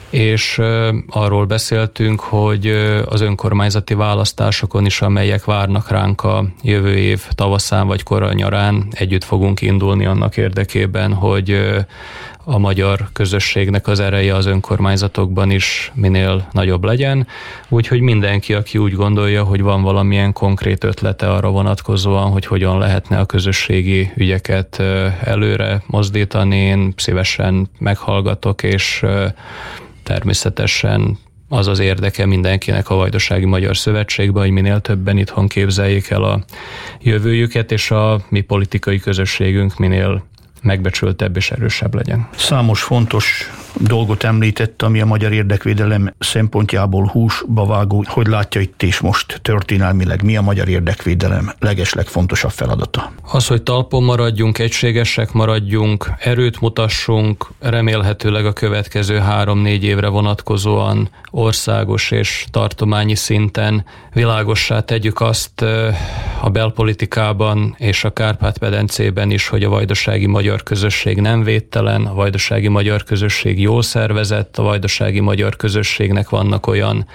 és 0.10 0.62
arról 1.10 1.45
beszéltünk, 1.45 2.20
hogy 2.20 2.68
az 3.05 3.22
önkormányzati 3.22 3.93
választásokon 3.93 4.86
is, 4.86 5.01
amelyek 5.01 5.45
várnak 5.45 5.89
ránk 5.89 6.24
a 6.24 6.45
jövő 6.62 6.97
év 6.97 7.28
tavaszán 7.36 7.88
vagy 7.88 8.03
kora 8.03 8.34
nyarán, 8.34 8.88
együtt 8.91 9.24
fogunk 9.24 9.62
indulni 9.62 10.05
annak 10.05 10.38
érdekében, 10.38 11.14
hogy 11.14 11.60
a 12.43 12.57
magyar 12.57 13.07
közösségnek 13.14 13.88
az 13.88 13.99
ereje 13.99 14.36
az 14.36 14.45
önkormányzatokban 14.45 15.51
is 15.51 15.91
minél 15.95 16.47
nagyobb 16.51 16.84
legyen, 16.84 17.28
úgyhogy 17.68 17.99
mindenki, 17.99 18.53
aki 18.53 18.78
úgy 18.78 18.93
gondolja, 18.93 19.43
hogy 19.43 19.62
van 19.62 19.82
valamilyen 19.82 20.34
konkrét 20.34 20.84
ötlete 20.84 21.32
arra 21.32 21.49
vonatkozóan, 21.49 22.32
hogy 22.32 22.45
hogyan 22.45 22.78
lehetne 22.78 23.18
a 23.20 23.26
közösségi 23.26 24.12
ügyeket 24.16 24.80
előre 25.24 25.84
mozdítani, 25.86 26.57
én 26.57 26.93
szívesen 26.97 27.70
meghallgatok, 27.80 28.64
és 28.64 29.05
természetesen 30.10 31.18
az 31.49 31.68
az 31.68 31.80
érdeke 31.80 32.26
mindenkinek 32.26 32.89
a 32.89 32.95
Vajdasági 32.95 33.45
Magyar 33.45 33.78
Szövetségben, 33.78 34.43
hogy 34.43 34.51
minél 34.51 34.80
többen 34.80 35.18
itthon 35.18 35.47
képzeljék 35.47 36.10
el 36.10 36.24
a 36.24 36.43
jövőjüket, 37.01 37.72
és 37.72 37.91
a 37.91 38.22
mi 38.30 38.41
politikai 38.41 38.99
közösségünk 38.99 39.78
minél 39.78 40.24
megbecsültebb 40.62 41.36
és 41.36 41.51
erősebb 41.51 41.95
legyen. 41.95 42.30
Számos 42.36 42.82
fontos 42.82 43.51
dolgot 43.78 44.24
említett, 44.24 44.82
ami 44.82 45.01
a 45.01 45.05
magyar 45.05 45.32
érdekvédelem 45.32 46.13
szempontjából 46.20 47.05
húsba 47.05 47.65
vágó. 47.65 48.03
Hogy 48.07 48.28
látja 48.28 48.61
itt 48.61 48.84
és 48.84 48.99
most 48.99 49.39
történelmileg, 49.41 50.24
mi 50.24 50.38
a 50.38 50.41
magyar 50.41 50.67
érdekvédelem 50.67 51.51
legesleg 51.59 52.05
fontosabb 52.05 52.51
feladata? 52.51 53.11
Az, 53.32 53.47
hogy 53.47 53.63
talpon 53.63 54.03
maradjunk, 54.03 54.57
egységesek 54.57 55.32
maradjunk, 55.32 56.11
erőt 56.20 56.59
mutassunk, 56.59 57.47
remélhetőleg 57.59 58.45
a 58.45 58.53
következő 58.53 59.17
három-négy 59.17 59.84
évre 59.84 60.07
vonatkozóan 60.07 61.09
országos 61.32 62.11
és 62.11 62.45
tartományi 62.51 63.15
szinten 63.15 63.86
világossá 64.13 64.80
tegyük 64.80 65.22
azt 65.22 65.61
a 66.41 66.49
belpolitikában 66.49 67.76
és 67.78 68.03
a 68.03 68.09
Kárpát-medencében 68.13 69.32
is, 69.32 69.47
hogy 69.47 69.63
a 69.63 69.70
vajdasági 69.70 70.26
magyar 70.26 70.63
közösség 70.63 71.22
nem 71.22 71.43
védtelen, 71.43 72.05
a 72.05 72.13
vajdasági 72.13 72.67
magyar 72.67 73.03
közösség 73.03 73.59
jól 73.62 73.82
szervezett, 73.82 74.57
a 74.57 74.64
vajdasági 74.64 75.20
magyar 75.20 75.55
közösségnek 75.55 76.30
vannak 76.30 76.68
olyan 76.68 77.05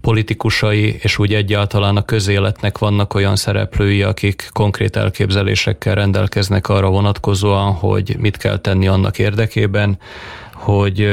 politikusai, 0.00 0.98
és 1.00 1.18
úgy 1.18 1.34
egyáltalán 1.34 1.96
a 1.96 2.04
közéletnek 2.04 2.78
vannak 2.78 3.14
olyan 3.14 3.36
szereplői, 3.36 4.02
akik 4.02 4.48
konkrét 4.52 4.96
elképzelésekkel 4.96 5.94
rendelkeznek 5.94 6.68
arra 6.68 6.88
vonatkozóan, 6.88 7.72
hogy 7.72 8.16
mit 8.18 8.36
kell 8.36 8.58
tenni 8.58 8.88
annak 8.88 9.18
érdekében, 9.18 9.98
hogy 10.52 11.08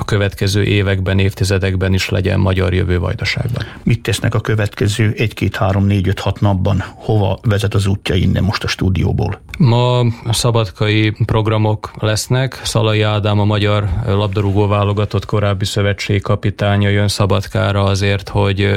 a 0.00 0.04
következő 0.04 0.62
években, 0.62 1.18
évtizedekben 1.18 1.92
is 1.92 2.08
legyen 2.08 2.40
magyar 2.40 2.74
jövő 2.74 2.98
Vajdaságban. 2.98 3.64
Mit 3.82 4.02
tesznek 4.02 4.34
a 4.34 4.40
következő 4.40 5.14
egy-két, 5.16 5.56
három, 5.56 5.84
négy, 5.84 6.08
öt, 6.08 6.20
hat 6.20 6.40
napban? 6.40 6.84
Hova 6.94 7.38
vezet 7.42 7.74
az 7.74 7.86
útja 7.86 8.14
innen 8.14 8.42
most 8.42 8.64
a 8.64 8.68
stúdióból? 8.68 9.40
Ma 9.58 10.04
szabadkai 10.30 11.14
programok 11.26 11.90
lesznek. 11.98 12.60
Szalai 12.62 13.02
Ádám, 13.02 13.40
a 13.40 13.44
magyar 13.44 13.88
labdarúgó 14.06 14.66
válogatott 14.66 15.24
korábbi 15.24 15.64
szövetségkapitánya 15.64 16.88
jön 16.88 17.08
Szabadkára 17.08 17.82
azért, 17.82 18.28
hogy 18.28 18.70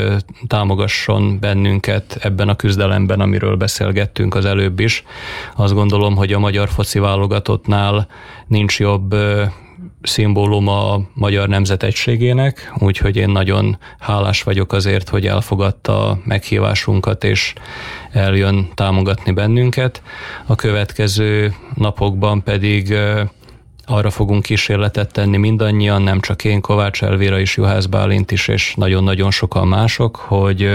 támogasson 0.47 1.39
bennünket 1.39 2.17
ebben 2.21 2.49
a 2.49 2.55
küzdelemben, 2.55 3.19
amiről 3.19 3.55
beszélgettünk 3.55 4.35
az 4.35 4.45
előbb 4.45 4.79
is. 4.79 5.03
Azt 5.55 5.73
gondolom, 5.73 6.15
hogy 6.15 6.33
a 6.33 6.39
magyar 6.39 6.69
foci 6.69 6.99
válogatottnál 6.99 8.07
nincs 8.47 8.79
jobb 8.79 9.15
szimbólum 10.03 10.67
a 10.67 11.01
magyar 11.13 11.47
nemzet 11.47 11.83
egységének, 11.83 12.73
úgyhogy 12.77 13.15
én 13.15 13.29
nagyon 13.29 13.77
hálás 13.99 14.43
vagyok 14.43 14.73
azért, 14.73 15.09
hogy 15.09 15.27
elfogadta 15.27 16.09
a 16.09 16.19
meghívásunkat, 16.25 17.23
és 17.23 17.53
eljön 18.11 18.69
támogatni 18.73 19.31
bennünket. 19.31 20.01
A 20.45 20.55
következő 20.55 21.53
napokban 21.73 22.43
pedig 22.43 22.95
arra 23.93 24.09
fogunk 24.09 24.43
kísérletet 24.43 25.11
tenni 25.11 25.37
mindannyian, 25.37 26.01
nem 26.01 26.19
csak 26.19 26.43
én, 26.43 26.61
Kovács 26.61 27.03
Elvira 27.03 27.39
is, 27.39 27.57
Juhász 27.57 27.85
Bálint 27.85 28.31
is, 28.31 28.47
és 28.47 28.73
nagyon-nagyon 28.75 29.31
sokan 29.31 29.67
mások, 29.67 30.15
hogy 30.15 30.69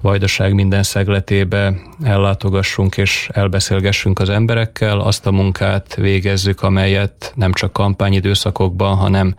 Vajdaság 0.00 0.54
minden 0.54 0.82
szegletébe 0.82 1.74
ellátogassunk 2.02 2.96
és 2.96 3.28
elbeszélgessünk 3.32 4.18
az 4.18 4.28
emberekkel, 4.28 5.00
azt 5.00 5.26
a 5.26 5.30
munkát 5.32 5.94
végezzük, 5.94 6.62
amelyet 6.62 7.32
nem 7.34 7.52
csak 7.52 7.72
kampányidőszakokban, 7.72 8.96
hanem 8.96 9.34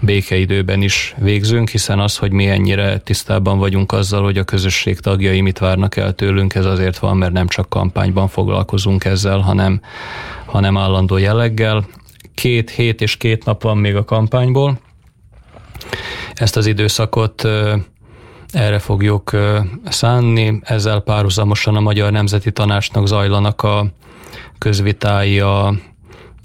békeidőben 0.00 0.82
is 0.82 1.14
végzünk, 1.18 1.68
hiszen 1.68 1.98
az, 1.98 2.16
hogy 2.16 2.32
mi 2.32 2.48
ennyire 2.48 2.98
tisztában 2.98 3.58
vagyunk 3.58 3.92
azzal, 3.92 4.22
hogy 4.22 4.38
a 4.38 4.44
közösség 4.44 5.00
tagjai 5.00 5.40
mit 5.40 5.58
várnak 5.58 5.96
el 5.96 6.12
tőlünk, 6.12 6.54
ez 6.54 6.64
azért 6.64 6.98
van, 6.98 7.16
mert 7.16 7.32
nem 7.32 7.48
csak 7.48 7.68
kampányban 7.68 8.28
foglalkozunk 8.28 9.04
ezzel, 9.04 9.38
hanem, 9.38 9.80
hanem 10.46 10.76
állandó 10.76 11.16
jelleggel 11.16 11.84
két 12.34 12.70
hét 12.70 13.00
és 13.00 13.16
két 13.16 13.44
nap 13.44 13.62
van 13.62 13.78
még 13.78 13.96
a 13.96 14.04
kampányból. 14.04 14.80
Ezt 16.34 16.56
az 16.56 16.66
időszakot 16.66 17.44
erre 18.52 18.78
fogjuk 18.78 19.30
szánni. 19.84 20.60
Ezzel 20.62 21.00
párhuzamosan 21.00 21.76
a 21.76 21.80
Magyar 21.80 22.12
Nemzeti 22.12 22.52
Tanácsnak 22.52 23.06
zajlanak 23.06 23.62
a 23.62 23.86
közvitái 24.58 25.40
a, 25.40 25.74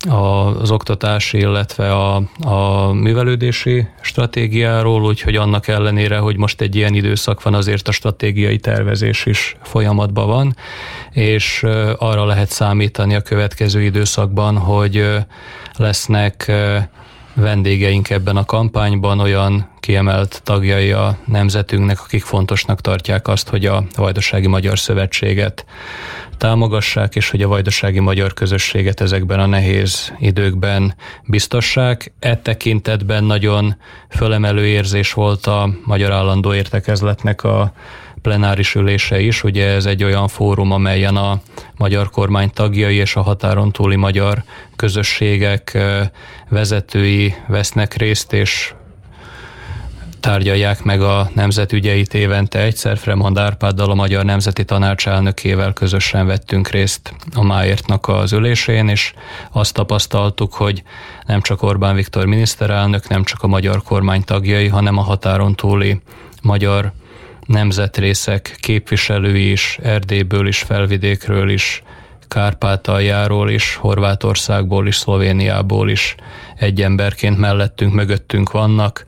az 0.10 0.72
oktatási, 0.72 1.38
illetve 1.38 1.94
a, 1.94 2.22
a 2.42 2.92
művelődési 2.94 3.88
stratégiáról, 4.02 5.04
úgyhogy 5.04 5.36
annak 5.36 5.68
ellenére, 5.68 6.18
hogy 6.18 6.38
most 6.38 6.62
egy 6.62 6.76
ilyen 6.76 6.94
időszak 6.94 7.44
van, 7.44 7.54
azért 7.54 7.88
a 7.88 7.92
stratégiai 7.92 8.58
tervezés 8.58 9.26
is 9.26 9.58
folyamatban 9.62 10.28
van, 10.28 10.56
és 11.12 11.64
arra 11.98 12.26
lehet 12.26 12.50
számítani 12.50 13.16
a 13.16 13.22
következő 13.22 13.82
időszakban, 13.82 14.58
hogy 14.58 15.08
lesznek 15.78 16.52
vendégeink 17.36 18.10
ebben 18.10 18.38
a 18.38 18.46
kampányban, 18.46 19.20
olyan 19.20 19.70
kiemelt 19.80 20.42
tagjai 20.44 20.92
a 20.92 21.18
nemzetünknek, 21.26 22.02
akik 22.02 22.24
fontosnak 22.24 22.82
tartják 22.82 23.28
azt, 23.28 23.50
hogy 23.50 23.66
a 23.66 23.84
Vajdasági 23.96 24.48
Magyar 24.48 24.80
Szövetséget 24.80 25.66
támogassák, 26.38 27.16
és 27.16 27.30
hogy 27.30 27.42
a 27.42 27.48
vajdasági 27.48 28.00
magyar 28.00 28.34
közösséget 28.34 29.02
ezekben 29.02 29.40
a 29.40 29.46
nehéz 29.46 30.14
időkben 30.20 30.96
biztossák. 31.26 32.14
E 32.20 32.38
tekintetben 32.38 33.24
nagyon 33.24 33.76
fölemelő 34.10 34.66
érzés 34.66 35.14
volt 35.14 35.46
a 35.46 35.70
Magyar 35.84 36.12
Állandó 36.12 36.54
Értekezletnek 36.54 37.44
a 37.44 37.74
plenáris 38.26 38.76
ülése 38.76 39.20
is. 39.20 39.44
Ugye 39.44 39.66
ez 39.68 39.86
egy 39.86 40.04
olyan 40.04 40.28
fórum, 40.28 40.72
amelyen 40.72 41.16
a 41.16 41.40
magyar 41.78 42.10
kormány 42.10 42.50
tagjai 42.54 42.96
és 42.96 43.16
a 43.16 43.22
határon 43.22 43.72
túli 43.72 43.96
magyar 43.96 44.44
közösségek 44.76 45.78
vezetői 46.50 47.36
vesznek 47.48 47.94
részt, 47.94 48.34
és 48.34 48.74
tárgyalják 50.20 50.84
meg 50.84 51.02
a 51.02 51.30
nemzetügyeit 51.34 52.14
évente 52.14 52.60
egyszer. 52.60 52.98
Fremond 52.98 53.38
Árpáddal, 53.38 53.92
a 53.92 53.96
Magyar 53.96 54.24
Nemzeti 54.26 54.66
Tanács 54.66 55.08
elnökével 55.08 55.74
közösen 55.74 56.26
vettünk 56.26 56.68
részt 56.68 57.14
a 57.34 57.44
Máértnak 57.44 58.08
az 58.08 58.34
ülésén, 58.34 58.88
és 58.88 59.14
azt 59.52 59.74
tapasztaltuk, 59.74 60.54
hogy 60.54 60.84
nem 61.26 61.42
csak 61.42 61.62
Orbán 61.62 61.96
Viktor 61.96 62.26
miniszterelnök, 62.26 63.08
nem 63.08 63.24
csak 63.24 63.44
a 63.44 63.48
magyar 63.48 63.84
kormány 63.84 64.24
tagjai, 64.24 64.68
hanem 64.68 64.98
a 64.98 65.02
határon 65.02 65.56
túli 65.56 66.02
magyar 66.42 66.92
nemzetrészek 67.46 68.56
képviselői 68.60 69.52
is, 69.52 69.80
Erdélyből 69.84 70.48
is, 70.48 70.60
Felvidékről 70.60 71.50
is, 71.50 71.84
Kárpátaljáról 72.28 73.50
is, 73.50 73.76
Horvátországból 73.76 74.88
is, 74.88 74.96
Szlovéniából 74.96 75.90
is 75.90 76.16
egy 76.56 76.82
emberként 76.82 77.38
mellettünk, 77.38 77.94
mögöttünk 77.94 78.52
vannak 78.52 79.06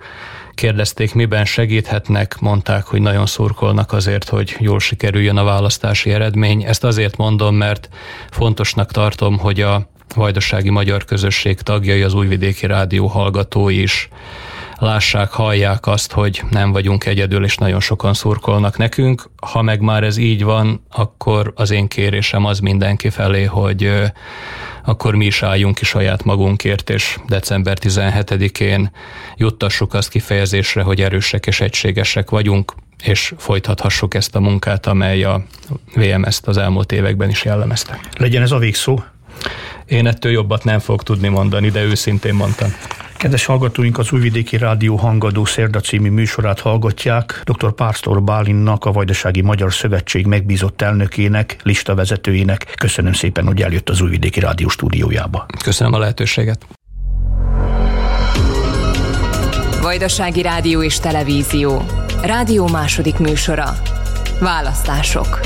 Kérdezték, 0.57 1.13
miben 1.13 1.45
segíthetnek, 1.45 2.39
mondták, 2.39 2.85
hogy 2.85 3.01
nagyon 3.01 3.25
szurkolnak 3.25 3.93
azért, 3.93 4.29
hogy 4.29 4.55
jól 4.59 4.79
sikerüljön 4.79 5.37
a 5.37 5.43
választási 5.43 6.11
eredmény. 6.11 6.63
Ezt 6.63 6.83
azért 6.83 7.17
mondom, 7.17 7.55
mert 7.55 7.89
fontosnak 8.29 8.91
tartom, 8.91 9.37
hogy 9.37 9.61
a 9.61 9.89
vajdasági 10.15 10.69
magyar 10.69 11.05
közösség 11.05 11.61
tagjai, 11.61 12.01
az 12.01 12.13
újvidéki 12.13 12.65
rádió 12.65 13.07
hallgatói 13.07 13.81
is 13.81 14.09
lássák, 14.79 15.31
hallják 15.31 15.87
azt, 15.87 16.11
hogy 16.11 16.41
nem 16.49 16.71
vagyunk 16.71 17.05
egyedül, 17.05 17.43
és 17.43 17.55
nagyon 17.55 17.79
sokan 17.79 18.13
szurkolnak 18.13 18.77
nekünk. 18.77 19.29
Ha 19.41 19.61
meg 19.61 19.81
már 19.81 20.03
ez 20.03 20.17
így 20.17 20.43
van, 20.43 20.85
akkor 20.91 21.53
az 21.55 21.71
én 21.71 21.87
kérésem 21.87 22.45
az 22.45 22.59
mindenki 22.59 23.09
felé, 23.09 23.43
hogy 23.43 23.91
akkor 24.85 25.15
mi 25.15 25.25
is 25.25 25.43
álljunk 25.43 25.75
ki 25.75 25.85
saját 25.85 26.23
magunkért, 26.23 26.89
és 26.89 27.17
december 27.27 27.77
17-én 27.81 28.91
juttassuk 29.35 29.93
azt 29.93 30.09
kifejezésre, 30.09 30.81
hogy 30.81 31.01
erősek 31.01 31.45
és 31.45 31.61
egységesek 31.61 32.29
vagyunk, 32.29 32.73
és 33.03 33.33
folytathassuk 33.37 34.13
ezt 34.13 34.35
a 34.35 34.39
munkát, 34.39 34.85
amely 34.85 35.23
a 35.23 35.43
VMS-t 35.95 36.47
az 36.47 36.57
elmúlt 36.57 36.91
években 36.91 37.29
is 37.29 37.43
jellemezte. 37.43 37.99
Legyen 38.17 38.41
ez 38.41 38.51
a 38.51 38.57
végszó? 38.57 39.03
Én 39.85 40.07
ettől 40.07 40.31
jobbat 40.31 40.63
nem 40.63 40.79
fog 40.79 41.03
tudni 41.03 41.27
mondani, 41.27 41.69
de 41.69 41.83
őszintén 41.83 42.33
mondtam. 42.33 42.69
Kedves 43.17 43.45
hallgatóink, 43.45 43.97
az 43.97 44.11
Újvidéki 44.11 44.57
Rádió 44.57 44.95
Hangadó 44.95 45.45
Szerda 45.45 45.79
című 45.79 46.09
műsorát 46.09 46.59
hallgatják. 46.59 47.41
Dr. 47.43 47.73
Pásztor 47.73 48.23
Bálinnak, 48.23 48.85
a 48.85 48.91
Vajdasági 48.91 49.41
Magyar 49.41 49.73
Szövetség 49.73 50.25
megbízott 50.25 50.81
elnökének, 50.81 51.57
listavezetőjének. 51.63 52.73
Köszönöm 52.77 53.13
szépen, 53.13 53.45
hogy 53.45 53.61
eljött 53.61 53.89
az 53.89 54.01
Újvidéki 54.01 54.39
Rádió 54.39 54.67
stúdiójába. 54.67 55.45
Köszönöm 55.63 55.93
a 55.93 55.97
lehetőséget. 55.97 56.65
Vajdasági 59.81 60.41
Rádió 60.41 60.83
és 60.83 60.99
Televízió. 60.99 61.85
Rádió 62.21 62.67
második 62.67 63.17
műsora. 63.17 63.73
Választások. 64.39 65.39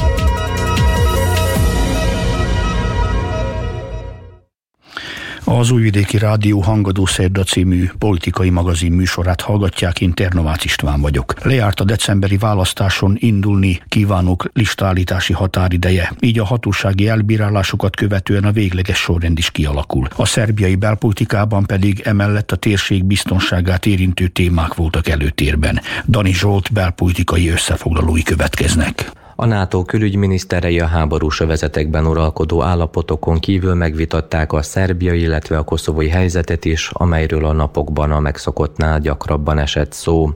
Az 5.59 5.71
Újvidéki 5.71 6.17
Rádió 6.17 6.61
Hangadó 6.61 7.05
Szerda 7.05 7.43
című 7.43 7.89
politikai 7.97 8.49
magazin 8.49 8.91
műsorát 8.91 9.41
hallgatják, 9.41 10.01
én 10.01 10.13
Ternovács 10.13 10.63
István 10.65 11.01
vagyok. 11.01 11.33
Lejárt 11.43 11.79
a 11.79 11.83
decemberi 11.83 12.37
választáson 12.37 13.15
indulni 13.19 13.81
kívánok 13.87 14.49
listállítási 14.53 15.33
határideje, 15.33 16.11
így 16.19 16.39
a 16.39 16.45
hatósági 16.45 17.07
elbírálásokat 17.07 17.95
követően 17.95 18.43
a 18.43 18.51
végleges 18.51 18.97
sorrend 18.97 19.37
is 19.37 19.51
kialakul. 19.51 20.07
A 20.15 20.25
szerbiai 20.25 20.75
belpolitikában 20.75 21.65
pedig 21.65 22.01
emellett 22.03 22.51
a 22.51 22.55
térség 22.55 23.03
biztonságát 23.03 23.85
érintő 23.85 24.27
témák 24.27 24.73
voltak 24.73 25.07
előtérben. 25.07 25.81
Dani 26.07 26.33
Zsolt 26.33 26.73
belpolitikai 26.73 27.49
összefoglalói 27.49 28.23
következnek. 28.23 29.11
A 29.41 29.45
NATO 29.45 29.83
külügyminiszterei 29.83 30.79
a 30.79 30.85
háborús 30.85 31.39
övezetekben 31.39 32.05
uralkodó 32.05 32.61
állapotokon 32.61 33.39
kívül 33.39 33.73
megvitatták 33.73 34.53
a 34.53 34.61
szerbiai, 34.61 35.21
illetve 35.21 35.57
a 35.57 35.63
koszovói 35.63 36.09
helyzetet 36.09 36.65
is, 36.65 36.89
amelyről 36.93 37.45
a 37.45 37.51
napokban 37.51 38.11
a 38.11 38.19
megszokottnál 38.19 38.99
gyakrabban 38.99 39.57
esett 39.57 39.91
szó. 39.91 40.29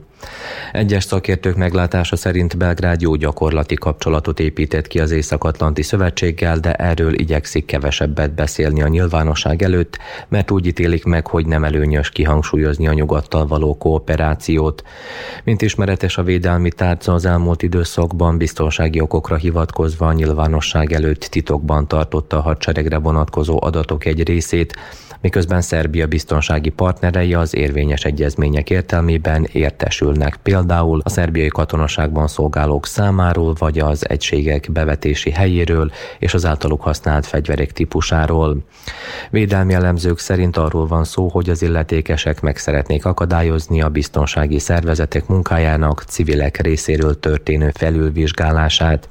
Egyes 0.72 1.04
szakértők 1.04 1.56
meglátása 1.56 2.16
szerint 2.16 2.56
Belgrád 2.56 3.00
jó 3.00 3.14
gyakorlati 3.14 3.74
kapcsolatot 3.74 4.40
épített 4.40 4.86
ki 4.86 5.00
az 5.00 5.10
Észak-Atlanti 5.10 5.82
Szövetséggel, 5.82 6.58
de 6.58 6.72
erről 6.72 7.14
igyekszik 7.18 7.64
kevesebbet 7.64 8.34
beszélni 8.34 8.82
a 8.82 8.88
nyilvánosság 8.88 9.62
előtt, 9.62 9.98
mert 10.28 10.50
úgy 10.50 10.66
ítélik 10.66 11.04
meg, 11.04 11.26
hogy 11.26 11.46
nem 11.46 11.64
előnyös 11.64 12.10
kihangsúlyozni 12.10 12.88
a 12.88 12.92
nyugattal 12.92 13.46
való 13.46 13.76
kooperációt. 13.76 14.82
Mint 15.44 15.62
ismeretes 15.62 16.18
a 16.18 16.22
védelmi 16.22 16.70
tárca 16.70 17.12
az 17.12 17.24
elmúlt 17.24 17.62
időszakban 17.62 18.38
biztonsági 18.38 19.00
okokra 19.00 19.36
hivatkozva 19.36 20.06
a 20.06 20.12
nyilvánosság 20.12 20.92
előtt 20.92 21.20
titokban 21.20 21.88
tartotta 21.88 22.36
a 22.36 22.42
hadseregre 22.42 22.98
vonatkozó 22.98 23.58
adatok 23.62 24.04
egy 24.04 24.26
részét, 24.26 24.74
miközben 25.20 25.60
Szerbia 25.60 26.06
biztonsági 26.06 26.68
partnerei 26.68 27.34
az 27.34 27.54
érvényes 27.54 28.04
egyezmények 28.04 28.70
értelmében 28.70 29.48
értesülnek 30.06 30.36
például 30.42 31.00
a 31.04 31.08
szerbiai 31.08 31.48
katonaságban 31.48 32.26
szolgálók 32.26 32.86
számáról, 32.86 33.54
vagy 33.58 33.78
az 33.78 34.08
egységek 34.08 34.68
bevetési 34.72 35.30
helyéről 35.30 35.90
és 36.18 36.34
az 36.34 36.44
általuk 36.44 36.82
használt 36.82 37.26
fegyverek 37.26 37.72
típusáról. 37.72 38.56
Védelmi 39.30 39.74
elemzők 39.74 40.18
szerint 40.18 40.56
arról 40.56 40.86
van 40.86 41.04
szó, 41.04 41.28
hogy 41.28 41.50
az 41.50 41.62
illetékesek 41.62 42.40
meg 42.40 42.56
szeretnék 42.56 43.04
akadályozni 43.04 43.82
a 43.82 43.88
biztonsági 43.88 44.58
szervezetek 44.58 45.26
munkájának 45.26 46.04
civilek 46.06 46.60
részéről 46.60 47.20
történő 47.20 47.70
felülvizsgálását 47.74 49.08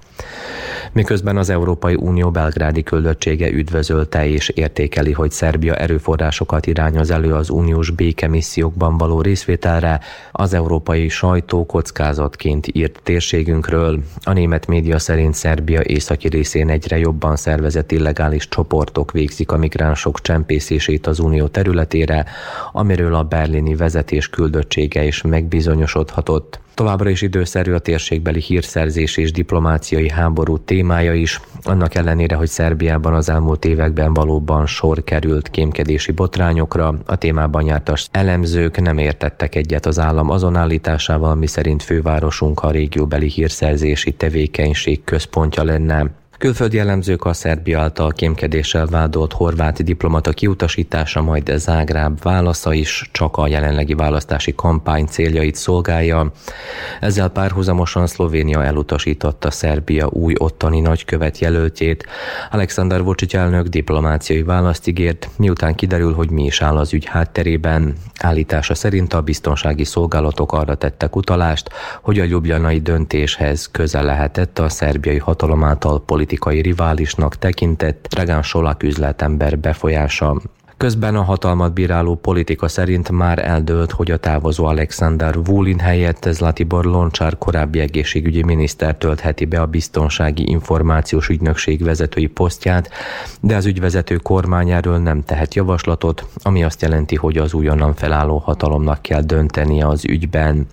miközben 0.95 1.37
az 1.37 1.49
Európai 1.49 1.95
Unió 1.95 2.31
belgrádi 2.31 2.83
küldöttsége 2.83 3.51
üdvözölte 3.51 4.27
és 4.27 4.49
értékeli, 4.49 5.11
hogy 5.11 5.31
Szerbia 5.31 5.75
erőforrásokat 5.75 6.65
irányoz 6.65 7.11
elő 7.11 7.33
az 7.33 7.49
uniós 7.49 7.89
békemissziókban 7.89 8.97
való 8.97 9.21
részvételre, 9.21 9.99
az 10.31 10.53
európai 10.53 11.09
sajtó 11.09 11.65
kockázatként 11.65 12.67
írt 12.71 12.99
térségünkről. 13.03 14.03
A 14.23 14.33
német 14.33 14.67
média 14.67 14.99
szerint 14.99 15.33
Szerbia 15.33 15.81
északi 15.83 16.27
részén 16.27 16.69
egyre 16.69 16.97
jobban 16.97 17.35
szervezett 17.35 17.91
illegális 17.91 18.47
csoportok 18.47 19.11
végzik 19.11 19.51
a 19.51 19.57
migránsok 19.57 20.21
csempészését 20.21 21.07
az 21.07 21.19
unió 21.19 21.47
területére, 21.47 22.25
amiről 22.71 23.15
a 23.15 23.23
berlini 23.23 23.75
vezetés 23.75 24.29
küldöttsége 24.29 25.03
is 25.03 25.21
megbizonyosodhatott. 25.21 26.59
Továbbra 26.75 27.09
is 27.09 27.21
időszerű 27.21 27.73
a 27.73 27.79
térségbeli 27.79 28.39
hírszerzés 28.41 29.17
és 29.17 29.31
diplomáciai 29.31 30.09
háború 30.09 30.57
témája 30.57 31.13
is, 31.13 31.39
annak 31.63 31.95
ellenére, 31.95 32.35
hogy 32.35 32.47
Szerbiában 32.47 33.13
az 33.13 33.29
elmúlt 33.29 33.65
években 33.65 34.13
valóban 34.13 34.65
sor 34.65 35.03
került 35.03 35.49
kémkedési 35.49 36.11
botrányokra, 36.11 36.95
a 37.05 37.15
témában 37.15 37.65
jártas 37.65 38.07
elemzők 38.11 38.81
nem 38.81 38.97
értettek 38.97 39.55
egyet 39.55 39.85
az 39.85 39.99
állam 39.99 40.29
azon 40.29 40.55
állításával, 40.55 41.35
miszerint 41.35 41.83
fővárosunk 41.83 42.59
a 42.59 42.71
régióbeli 42.71 43.27
hírszerzési 43.27 44.11
tevékenység 44.11 45.03
központja 45.03 45.63
lenne. 45.63 46.11
Külföldi 46.37 46.77
jellemzők 46.77 47.25
a 47.25 47.33
Szerbia 47.33 47.79
által 47.79 48.11
kémkedéssel 48.11 48.85
vádolt 48.85 49.33
horvát 49.33 49.83
diplomata 49.83 50.31
kiutasítása, 50.31 51.21
majd 51.21 51.51
Zágráb 51.55 52.21
válasza 52.21 52.73
is 52.73 53.09
csak 53.11 53.37
a 53.37 53.47
jelenlegi 53.47 53.93
választási 53.93 54.55
kampány 54.55 55.05
céljait 55.05 55.55
szolgálja. 55.55 56.31
Ezzel 56.99 57.29
párhuzamosan 57.29 58.07
Szlovénia 58.07 58.63
elutasította 58.63 59.51
Szerbia 59.51 60.07
új 60.07 60.33
ottani 60.37 60.79
nagykövet 60.79 61.39
jelöltjét. 61.39 62.05
Alexander 62.51 63.03
Vucic 63.03 63.33
elnök 63.33 63.67
diplomáciai 63.67 64.43
választ 64.43 64.87
ígért, 64.87 65.29
miután 65.37 65.75
kiderül, 65.75 66.13
hogy 66.13 66.29
mi 66.29 66.43
is 66.43 66.61
áll 66.61 66.77
az 66.77 66.93
ügy 66.93 67.05
hátterében. 67.05 67.95
Állítása 68.19 68.75
szerint 68.75 69.13
a 69.13 69.21
biztonsági 69.21 69.83
szolgálatok 69.83 70.51
arra 70.51 70.75
tettek 70.75 71.15
utalást, 71.15 71.69
hogy 72.01 72.19
a 72.19 72.23
ljubljanai 72.23 72.79
döntéshez 72.79 73.69
közel 73.71 74.03
lehetett 74.03 74.59
a 74.59 74.69
szerbiai 74.69 75.17
hatalom 75.17 75.63
által 75.63 76.03
politikai 76.03 76.23
politikai 76.25 76.61
riválisnak 76.61 77.37
tekintett 77.37 78.07
Dragan 78.09 78.43
Solak 78.43 78.83
üzletember 78.83 79.57
befolyása. 79.59 80.35
Közben 80.77 81.15
a 81.15 81.21
hatalmat 81.21 81.73
bíráló 81.73 82.15
politika 82.15 82.67
szerint 82.67 83.11
már 83.11 83.47
eldőlt, 83.47 83.91
hogy 83.91 84.11
a 84.11 84.17
távozó 84.17 84.65
Alexander 84.65 85.43
Vulin 85.43 85.79
helyett 85.79 86.27
Zlatibor 86.31 86.85
Loncsár 86.85 87.37
korábbi 87.37 87.79
egészségügyi 87.79 88.43
miniszter 88.43 88.95
töltheti 88.95 89.45
be 89.45 89.61
a 89.61 89.65
biztonsági 89.65 90.49
információs 90.49 91.29
ügynökség 91.29 91.83
vezetői 91.83 92.25
posztját, 92.25 92.89
de 93.41 93.55
az 93.55 93.65
ügyvezető 93.65 94.15
kormányáról 94.15 94.97
nem 94.97 95.23
tehet 95.23 95.53
javaslatot, 95.55 96.27
ami 96.43 96.63
azt 96.63 96.81
jelenti, 96.81 97.15
hogy 97.15 97.37
az 97.37 97.53
újonnan 97.53 97.93
felálló 97.93 98.37
hatalomnak 98.37 99.01
kell 99.01 99.21
döntenie 99.21 99.87
az 99.87 100.05
ügyben. 100.05 100.67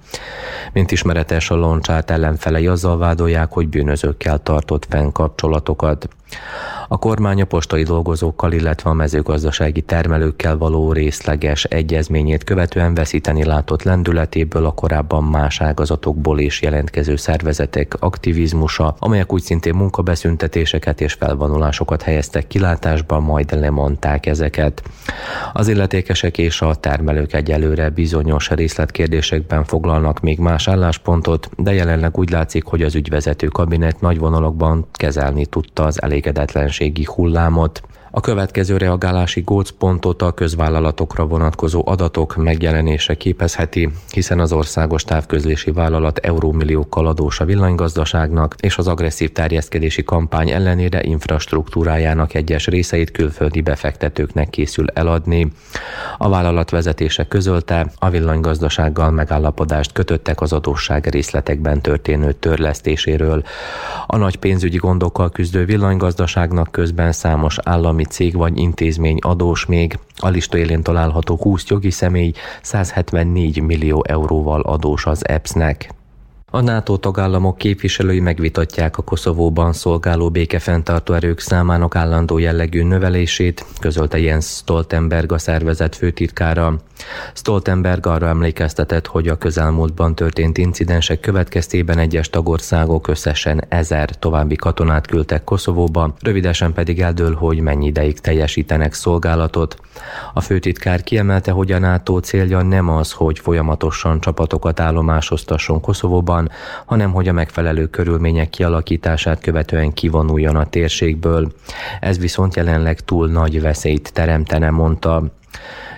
Mint 0.73 0.91
ismeretes 0.91 1.51
a 1.51 1.55
Loncsárt 1.55 2.11
ellenfelei 2.11 2.67
azzal 2.67 2.99
vádolják, 2.99 3.53
hogy 3.53 3.69
bűnözőkkel 3.69 4.39
tartott 4.39 4.87
fenn 4.89 5.13
kapcsolatokat. 5.13 6.09
A 6.89 6.99
kormány 6.99 7.41
a 7.41 7.45
postai 7.45 7.83
dolgozókkal, 7.83 8.53
illetve 8.53 8.91
a 8.91 8.93
mezőgazdasági 8.93 9.81
termelőkkel 9.81 10.57
való 10.57 10.93
részleges 10.93 11.65
egyezményét 11.65 12.45
követően 12.45 12.95
veszíteni 12.95 13.45
látott 13.45 13.83
lendületéből 13.83 14.65
a 14.67 14.71
korábban 14.71 15.25
más 15.25 15.61
ágazatokból 15.61 16.39
is 16.39 16.63
jelentkező 16.63 17.17
szervezetek 17.17 17.95
aktivizmusa, 17.99 18.95
amelyek 18.99 19.33
úgy 19.33 19.43
szintén 19.43 19.75
munkabeszüntetéseket 19.75 21.01
és 21.01 21.13
felvonulásokat 21.13 22.03
helyeztek 22.03 22.47
kilátásba, 22.47 23.21
majd 23.21 23.61
lemondták 23.61 24.27
ezeket. 24.27 24.83
Az 25.53 25.69
illetékesek 25.69 26.39
és 26.39 26.61
a 26.61 26.75
termelők 26.75 27.33
egyelőre 27.33 27.91
bizonyos 27.91 28.51
részletkérdésekben 28.51 29.65
foglalnak 29.65 30.21
még 30.21 30.39
más 30.39 30.69
álláspontot, 30.69 31.51
de 31.57 31.73
jelenleg 31.73 32.19
úgy 32.19 32.31
látszik, 32.31 32.65
hogy 32.65 32.83
az 32.83 32.95
ügyvezető 32.95 33.47
kabinet 33.47 34.01
nagy 34.01 34.19
vonalakban 34.19 34.87
kezelni 34.93 35.47
tudta 35.47 35.85
az 35.85 36.03
elégedetlenségi 36.23 37.05
hullámot. 37.05 37.83
A 38.15 38.21
következő 38.21 38.77
reagálási 38.77 39.41
gócpontot 39.41 40.23
a 40.23 40.33
közvállalatokra 40.33 41.27
vonatkozó 41.27 41.83
adatok 41.87 42.37
megjelenése 42.37 43.15
képezheti, 43.15 43.91
hiszen 44.11 44.41
az 44.41 44.53
országos 44.53 45.05
távközlési 45.05 45.71
vállalat 45.71 46.19
eurómilliókkal 46.19 47.07
adós 47.07 47.41
a 47.41 47.45
villanygazdaságnak, 47.45 48.55
és 48.61 48.79
az 48.79 48.89
agresszív 48.89 49.33
terjeszkedési 49.33 50.03
kampány 50.05 50.51
ellenére 50.51 51.03
infrastruktúrájának 51.03 52.35
egyes 52.35 52.67
részeit 52.67 53.11
külföldi 53.11 53.61
befektetőknek 53.61 54.51
készül 54.51 54.87
eladni. 54.95 55.53
A 56.19 56.29
vállalat 56.29 56.71
vezetése 56.71 57.29
közölte, 57.29 57.93
a 57.99 58.11
villanygazdasággal 58.11 59.11
megállapodást 59.11 59.93
kötöttek 59.93 60.41
az 60.41 60.53
adósság 60.53 61.07
részletekben 61.07 61.81
történő 61.81 62.33
törlesztéséről. 62.33 63.43
A 64.07 64.17
nagy 64.17 64.37
pénzügyi 64.37 64.77
gondokkal 64.77 65.31
küzdő 65.31 65.65
villanygazdaságnak 65.65 66.69
közben 66.71 67.13
számos 67.13 67.59
állami 67.63 68.01
állami 68.03 68.05
cég 68.05 68.37
vagy 68.37 68.59
intézmény 68.59 69.19
adós 69.21 69.67
még. 69.67 69.99
A 70.17 70.29
lista 70.29 70.59
élén 70.59 70.83
található 70.83 71.37
20 71.37 71.65
jogi 71.69 71.91
személy 71.91 72.33
174 72.63 73.63
millió 73.63 74.05
euróval 74.07 74.61
adós 74.61 75.07
az 75.07 75.29
EPS-nek. 75.29 76.02
A 76.55 76.61
NATO 76.61 76.97
tagállamok 76.97 77.59
képviselői 77.59 78.21
megvitatják 78.21 78.99
a 78.99 79.03
Koszovóban 79.03 79.73
szolgáló 79.73 80.31
békefenntartó 80.31 81.15
erők 81.15 81.41
számának 81.41 81.97
állandó 81.97 82.39
jellegű 82.39 82.83
növelését, 82.83 83.65
közölte 83.81 84.19
Jens 84.19 84.47
Stoltenberg 84.47 85.33
a 85.33 85.39
szervezet 85.39 85.97
főtitkára. 85.97 86.81
Stoltenberg 87.35 88.07
arra 88.07 88.27
emlékeztetett, 88.27 89.07
hogy 89.07 89.29
a 89.29 89.39
közelmúltban 89.39 90.15
történt 90.15 90.59
incidensek 90.59 91.21
következtében 91.21 91.99
egyes 91.99 92.31
tagországok 92.31 93.09
összesen 93.09 93.65
ezer 93.69 94.11
további 94.11 94.57
katonát 94.57 95.07
küldtek 95.07 95.45
Koszovóba, 95.45 96.15
rövidesen 96.21 96.73
pedig 96.73 97.01
eldől, 97.01 97.35
hogy 97.35 97.61
mennyi 97.61 97.87
ideig 97.87 98.21
teljesítenek 98.21 98.93
szolgálatot. 98.95 99.77
A 100.35 100.41
főtitkár 100.41 101.03
kiemelte, 101.03 101.51
hogy 101.51 101.73
a 101.73 101.79
NATO 101.79 102.21
célja 102.21 102.63
nem 102.63 102.89
az, 102.89 103.13
hogy 103.13 103.39
folyamatosan 103.39 104.21
csapatokat 104.21 104.81
állomásoztasson 104.81 105.81
Koszovóban, 105.81 106.42
hanem 106.85 107.13
hogy 107.13 107.29
a 107.29 107.33
megfelelő 107.33 107.87
körülmények 107.87 108.51
kialakítását 108.51 109.41
követően 109.41 109.93
kivonuljon 109.93 110.57
a 110.57 110.67
térségből. 110.67 111.53
Ez 112.01 112.19
viszont 112.19 112.57
jelenleg 112.57 113.01
túl 113.01 113.29
nagy 113.29 113.61
veszélyt 113.61 114.13
teremtene, 114.13 114.71
mondta. 114.71 115.23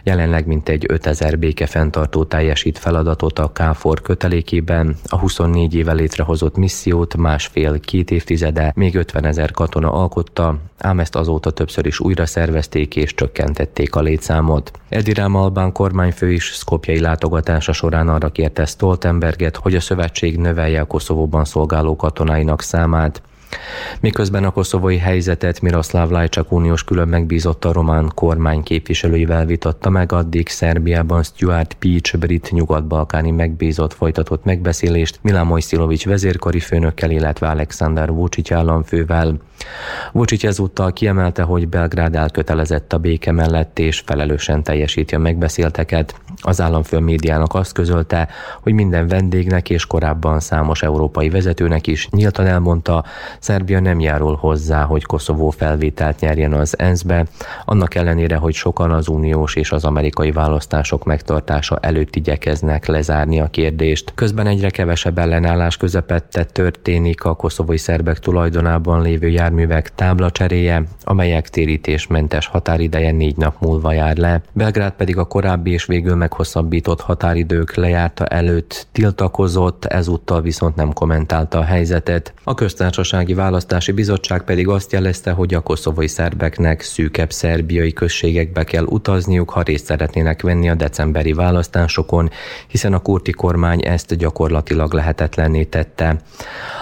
Jelenleg 0.07 0.47
mintegy 0.47 0.85
5000 0.89 1.39
békefenntartó 1.39 2.25
teljesít 2.25 2.79
feladatot 2.79 3.39
a 3.39 3.53
KFOR 3.53 4.03
kötelékében, 4.03 4.97
a 5.07 5.19
24 5.19 5.75
éve 5.75 5.93
létrehozott 5.93 6.57
missziót 6.57 7.17
másfél-két 7.17 8.11
évtizede 8.11 8.73
még 8.77 8.95
50 8.95 9.25
ezer 9.25 9.51
katona 9.51 9.93
alkotta, 9.93 10.59
ám 10.79 11.01
ezt 11.01 11.17
azóta 11.17 11.51
többször 11.51 11.87
is 11.87 12.01
újra 12.01 12.27
szervezték 12.27 12.97
és 12.97 13.15
csökkentették 13.15 13.95
a 13.95 14.01
létszámot. 14.01 14.71
Edirám 14.89 15.35
Albán 15.35 15.73
kormányfő 15.73 16.33
is 16.33 16.53
szkopjai 16.55 17.01
látogatása 17.01 17.73
során 17.73 18.09
arra 18.09 18.29
kérte 18.29 18.65
Stoltenberget, 18.65 19.57
hogy 19.57 19.75
a 19.75 19.81
szövetség 19.81 20.37
növelje 20.37 20.81
a 20.81 20.87
Koszovóban 20.87 21.45
szolgáló 21.45 21.97
katonáinak 21.97 22.63
számát. 22.63 23.23
Miközben 24.01 24.45
a 24.45 24.51
koszovói 24.51 24.99
helyzetet 24.99 25.61
Miroslav 25.61 26.11
Lajcsak 26.11 26.53
uniós 26.53 26.85
külön 26.85 27.09
megbízott 27.09 27.65
a 27.65 27.73
román 27.73 28.11
kormány 28.15 28.63
képviselőivel 28.63 29.47
vitatta 29.47 29.91
meg, 29.91 30.13
addig 30.13 30.49
Szerbiában 30.49 31.23
Stuart 31.23 31.75
Peach 31.75 32.17
brit 32.17 32.51
nyugat-balkáni 32.51 33.31
megbízott 33.31 33.93
folytatott 33.93 34.45
megbeszélést 34.45 35.19
Milán 35.23 35.47
Mojszilovics 35.47 36.07
vezérkari 36.07 36.61
főnökkel, 36.61 37.11
illetve 37.11 37.49
Alexander 37.49 38.13
Vucic 38.13 38.51
államfővel. 38.51 39.37
Vucic 40.13 40.45
ezúttal 40.45 40.93
kiemelte, 40.93 41.43
hogy 41.43 41.69
Belgrád 41.69 42.15
elkötelezett 42.15 42.93
a 42.93 42.99
béke 42.99 43.33
mellett 43.33 43.79
és 43.79 44.03
felelősen 44.07 44.63
teljesíti 44.63 45.15
a 45.15 45.19
megbeszélteket. 45.19 46.15
Az 46.41 46.61
államfő 46.61 46.99
médiának 46.99 47.55
azt 47.55 47.73
közölte, 47.73 48.29
hogy 48.63 48.73
minden 48.73 49.09
vendégnek 49.09 49.71
és 49.71 49.87
korábban 49.87 50.41
számos 50.41 50.83
európai 50.83 51.31
vezetőnek 51.31 51.87
is 51.87 52.09
nyíltan 52.11 52.47
elmondta, 52.47 53.05
Szerbia 53.45 53.81
nem 53.81 54.01
járul 54.01 54.37
hozzá, 54.37 54.83
hogy 54.83 55.05
Koszovó 55.05 55.51
felvételt 55.51 56.21
nyerjen 56.21 56.53
az 56.53 56.79
ENSZ-be, 56.79 57.27
annak 57.65 57.95
ellenére, 57.95 58.37
hogy 58.37 58.55
sokan 58.55 58.91
az 58.91 59.09
uniós 59.09 59.55
és 59.57 59.73
az 59.73 59.85
amerikai 59.85 60.33
választások 60.33 61.05
megtartása 61.05 61.79
előtt 61.81 62.17
igyekeznek 62.17 62.87
lezárni 62.87 63.41
a 63.41 63.47
kérdést. 63.47 64.13
Közben 64.15 64.47
egyre 64.47 64.71
kevesebb 64.71 65.19
ellenállás 65.19 65.77
közepette 65.77 66.45
történik 66.45 67.25
a 67.25 67.35
koszovói 67.35 67.77
szerbek 67.77 68.19
tulajdonában 68.19 69.03
lévő 69.03 69.29
járművek 69.29 69.95
tábla 69.95 70.31
cseréje, 70.31 70.83
amelyek 71.03 71.49
térítésmentes 71.49 72.47
határideje 72.47 73.13
négy 73.13 73.37
nap 73.37 73.55
múlva 73.61 73.93
jár 73.93 74.17
le. 74.17 74.43
Belgrád 74.53 74.93
pedig 74.93 75.17
a 75.17 75.25
korábbi 75.25 75.71
és 75.71 75.85
végül 75.85 76.15
meghosszabbított 76.15 77.01
határidők 77.01 77.75
lejárta 77.75 78.27
előtt 78.27 78.87
tiltakozott, 78.93 79.85
ezúttal 79.85 80.41
viszont 80.43 80.77
nem 80.77 80.93
kommentálta 80.93 81.59
a 81.59 81.65
helyzetet. 81.65 82.35
A 82.45 82.55
köztársasági 83.25 83.51
Választási 83.51 83.93
Bizottság 83.93 84.43
pedig 84.43 84.69
azt 84.69 84.93
jelezte, 84.93 85.31
hogy 85.31 85.55
a 85.55 85.61
koszovói 85.61 86.09
szerbeknek 86.09 86.81
szűkebb 86.81 87.33
szerbiai 87.33 87.93
községekbe 87.93 88.65
kell 88.65 88.85
utazniuk, 88.85 89.51
ha 89.51 89.63
részt 89.63 89.85
szeretnének 89.85 90.43
venni 90.43 90.69
a 90.69 90.75
decemberi 90.75 91.33
választásokon, 91.33 92.31
hiszen 92.69 92.93
a 92.93 92.99
kurti 92.99 93.31
kormány 93.31 93.87
ezt 93.87 94.17
gyakorlatilag 94.17 94.93
lehetetlenné 94.93 95.65
tette. 95.65 96.17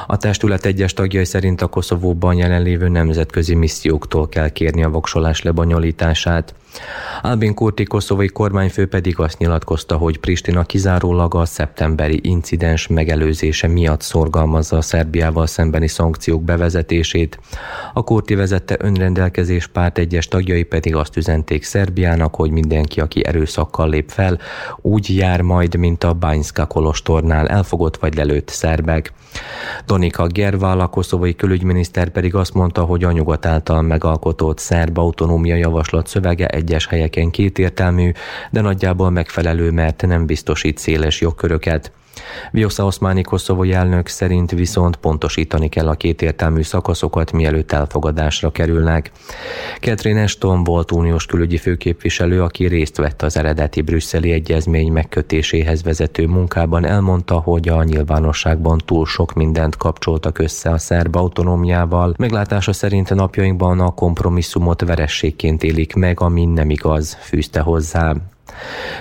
A 0.06 0.16
testület 0.16 0.64
egyes 0.64 0.92
tagjai 0.92 1.24
szerint 1.24 1.62
a 1.62 1.66
Koszovóban 1.66 2.34
jelenlévő 2.34 2.88
nemzetközi 2.88 3.54
misszióktól 3.54 4.28
kell 4.28 4.48
kérni 4.48 4.84
a 4.84 4.90
voksolás 4.90 5.42
lebonyolítását. 5.42 6.54
Albin 7.22 7.54
Kurti 7.54 7.84
koszovai 7.84 8.28
kormányfő 8.28 8.86
pedig 8.86 9.18
azt 9.18 9.38
nyilatkozta, 9.38 9.96
hogy 9.96 10.18
Pristina 10.18 10.64
kizárólag 10.64 11.34
a 11.34 11.44
szeptemberi 11.44 12.20
incidens 12.22 12.86
megelőzése 12.86 13.66
miatt 13.66 14.00
szorgalmazza 14.00 14.76
a 14.76 14.80
Szerbiával 14.80 15.46
szembeni 15.46 15.88
szankciók 15.88 16.42
bevezetését. 16.42 17.38
A 17.92 18.02
Kurti 18.02 18.34
vezette 18.34 18.76
önrendelkezés 18.78 19.66
párt 19.66 19.98
egyes 19.98 20.28
tagjai 20.28 20.62
pedig 20.62 20.96
azt 20.96 21.16
üzenték 21.16 21.64
Szerbiának, 21.64 22.34
hogy 22.34 22.50
mindenki, 22.50 23.00
aki 23.00 23.26
erőszakkal 23.26 23.88
lép 23.88 24.10
fel, 24.10 24.38
úgy 24.80 25.16
jár 25.16 25.40
majd, 25.40 25.76
mint 25.76 26.04
a 26.04 26.12
Bányszka 26.12 26.66
kolostornál 26.66 27.48
elfogott 27.48 27.96
vagy 27.96 28.14
lelőtt 28.14 28.48
szerbek. 28.48 29.12
Donika 29.86 30.26
Gerval, 30.26 30.80
a 30.80 30.86
koszovai 30.86 31.34
külügyminiszter 31.34 32.08
pedig 32.08 32.34
azt 32.34 32.54
mondta, 32.54 32.84
hogy 32.84 33.04
a 33.04 33.12
nyugat 33.12 33.46
által 33.46 33.82
megalkotott 33.82 34.58
szerb 34.58 34.98
autonómia 34.98 35.56
javaslat 35.56 36.06
szövege 36.06 36.46
egyes 36.62 36.86
helyeken 36.86 37.30
kétértelmű, 37.30 38.10
de 38.50 38.60
nagyjából 38.60 39.10
megfelelő, 39.10 39.70
mert 39.70 40.06
nem 40.06 40.26
biztosít 40.26 40.78
széles 40.78 41.20
jogköröket. 41.20 41.92
Vjosa 42.50 42.84
Oszmáni 42.84 43.22
koszovói 43.22 43.72
elnök 43.72 44.06
szerint 44.06 44.50
viszont 44.50 44.96
pontosítani 44.96 45.68
kell 45.68 45.88
a 45.88 45.94
kétértelmű 45.94 46.62
szakaszokat, 46.62 47.32
mielőtt 47.32 47.72
elfogadásra 47.72 48.50
kerülnek. 48.50 49.10
Catherine 49.80 50.22
Ashton 50.22 50.64
volt 50.64 50.92
uniós 50.92 51.26
külügyi 51.26 51.56
főképviselő, 51.56 52.42
aki 52.42 52.66
részt 52.66 52.96
vett 52.96 53.22
az 53.22 53.36
eredeti 53.36 53.80
brüsszeli 53.80 54.30
egyezmény 54.30 54.92
megkötéséhez 54.92 55.82
vezető 55.82 56.26
munkában, 56.26 56.84
elmondta, 56.84 57.34
hogy 57.34 57.68
a 57.68 57.82
nyilvánosságban 57.82 58.78
túl 58.84 59.06
sok 59.06 59.32
mindent 59.34 59.76
kapcsoltak 59.76 60.38
össze 60.38 60.70
a 60.70 60.78
szerb 60.78 61.16
autonómiával. 61.16 62.14
Meglátása 62.18 62.72
szerint 62.72 63.14
napjainkban 63.14 63.80
a 63.80 63.90
kompromisszumot 63.90 64.80
verességként 64.80 65.62
élik 65.62 65.94
meg, 65.94 66.20
ami 66.20 66.44
nem 66.44 66.70
igaz, 66.70 67.14
fűzte 67.20 67.60
hozzá. 67.60 68.14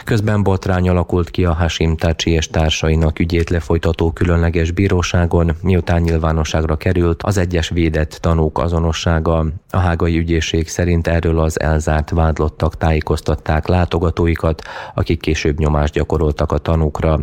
Közben 0.04 0.44
botrány 0.44 0.90
alakult 0.90 1.30
ki 1.30 1.46
a 1.46 1.54
Hashim 1.54 1.96
Tachi 1.96 2.32
és 2.32 2.48
társainak 2.48 3.20
ügyét 3.20 3.50
lefolytató 3.50 4.12
különleges 4.12 4.72
bíróságon, 4.72 5.56
miután 5.62 6.02
nyilvánosságra 6.02 6.76
került 6.76 7.24
az 7.24 7.38
egyes 7.38 7.70
védett 7.70 8.12
tanúk 8.12 8.60
azonossága. 8.60 9.46
A 9.70 9.78
hágai 9.78 10.18
ügyészség 10.18 10.68
szerint 10.68 11.08
erről 11.08 11.40
az 11.40 11.60
elzárt 11.60 12.10
vádlottak 12.10 12.78
tájékoztatták 12.78 13.68
látogatóikat, 13.68 14.62
akik 14.94 15.22
később 15.22 15.58
nyomást 15.58 15.94
gyakoroltak 15.94 16.52
a 16.52 16.58
tanúkra. 16.58 17.20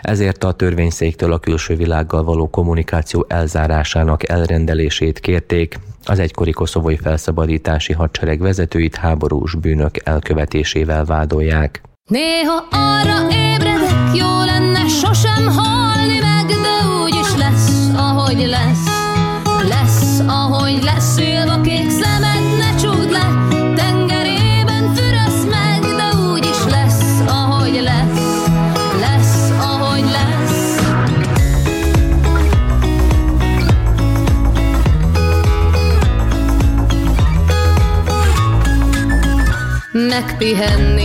Ezért 0.00 0.44
a 0.44 0.52
törvényszéktől 0.52 1.32
a 1.32 1.38
külső 1.38 1.76
világgal 1.76 2.24
való 2.24 2.50
kommunikáció 2.50 3.24
elzárásának 3.28 4.28
elrendelését 4.28 5.20
kérték, 5.20 5.78
az 6.08 6.18
egykori 6.18 6.50
koszovói 6.50 6.96
felszabadítási 6.96 7.92
hadsereg 7.92 8.40
vezetőit 8.40 8.96
háborús 8.96 9.54
bűnök 9.54 9.90
elkövetésével 10.04 11.04
vádolják. 11.04 11.82
Néha 12.10 12.66
arra 12.70 13.28
ébredek, 13.30 14.14
jó 14.14 14.44
lenne 14.44 14.88
sosem 14.88 15.48
halni 15.48 16.18
meg, 16.18 16.46
de 16.46 17.02
úgy 17.02 17.14
is 17.14 17.36
lesz, 17.36 17.88
ahogy 17.96 18.46
lesz. 18.46 18.93
Megpihenni 39.94 41.03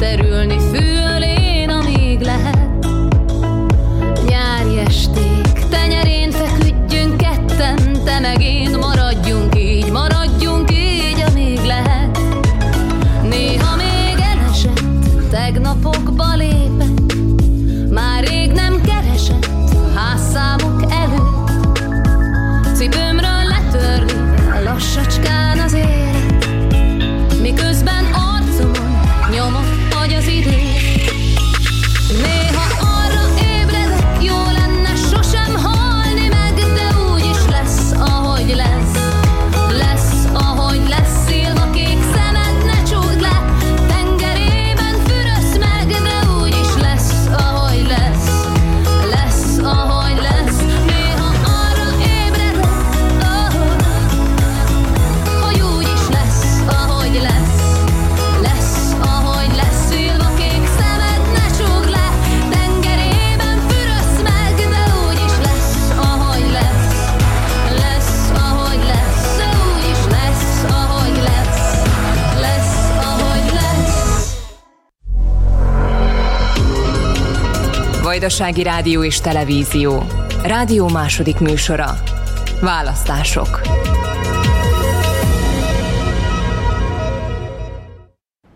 elterülni 0.00 0.58
fülén, 0.58 1.68
amíg 1.68 2.20
lehet. 2.20 2.86
Nyári 4.28 4.78
esték, 4.78 5.66
tenyerén 5.70 6.30
feküdjünk 6.30 7.16
ketten, 7.16 7.92
te 8.04 8.18
meg 8.20 8.42
én, 8.42 8.78
maradjunk 8.78 9.58
így, 9.58 9.90
maradjunk 9.90 10.70
így, 10.72 11.24
amíg 11.30 11.60
lehet. 11.64 12.18
Néha 13.22 13.76
még 13.76 14.24
elesett, 14.34 15.30
tegnapokba 15.30 16.34
lépek, 16.34 16.57
Vajdasági 78.18 78.62
Rádió 78.62 79.04
és 79.04 79.20
Televízió. 79.20 80.02
Rádió 80.42 80.88
második 80.88 81.38
műsora. 81.38 81.86
Választások. 82.60 83.60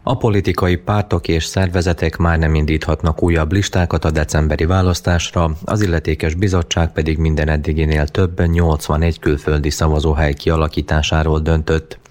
A 0.02 0.16
politikai 0.16 0.76
pártok 0.76 1.28
és 1.28 1.44
szervezetek 1.44 2.16
már 2.16 2.38
nem 2.38 2.54
indíthatnak 2.54 3.22
újabb 3.22 3.52
listákat 3.52 4.04
a 4.04 4.10
decemberi 4.10 4.64
választásra, 4.64 5.50
az 5.64 5.82
illetékes 5.82 6.34
bizottság 6.34 6.92
pedig 6.92 7.18
minden 7.18 7.48
eddiginél 7.48 8.06
több 8.06 8.46
81 8.46 9.18
külföldi 9.18 9.70
szavazóhely 9.70 10.34
kialakításáról 10.34 11.40
döntött. 11.40 12.01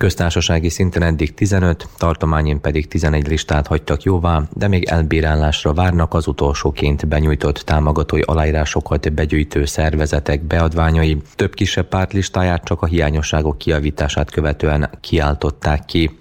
Köztársasági 0.00 0.68
szinten 0.68 1.02
eddig 1.02 1.34
15, 1.34 1.88
tartományin 1.96 2.60
pedig 2.60 2.88
11 2.88 3.28
listát 3.28 3.66
hagytak 3.66 4.02
jóvá, 4.02 4.42
de 4.52 4.68
még 4.68 4.84
elbírálásra 4.84 5.72
várnak 5.72 6.14
az 6.14 6.26
utolsóként 6.26 7.08
benyújtott 7.08 7.56
támogatói 7.56 8.20
aláírásokat 8.20 9.12
begyűjtő 9.12 9.64
szervezetek 9.64 10.42
beadványai. 10.42 11.16
Több 11.34 11.54
kisebb 11.54 11.88
párt 11.88 12.12
listáját 12.12 12.64
csak 12.64 12.82
a 12.82 12.86
hiányosságok 12.86 13.58
kiavítását 13.58 14.30
követően 14.30 14.90
kiáltották 15.00 15.84
ki. 15.84 16.18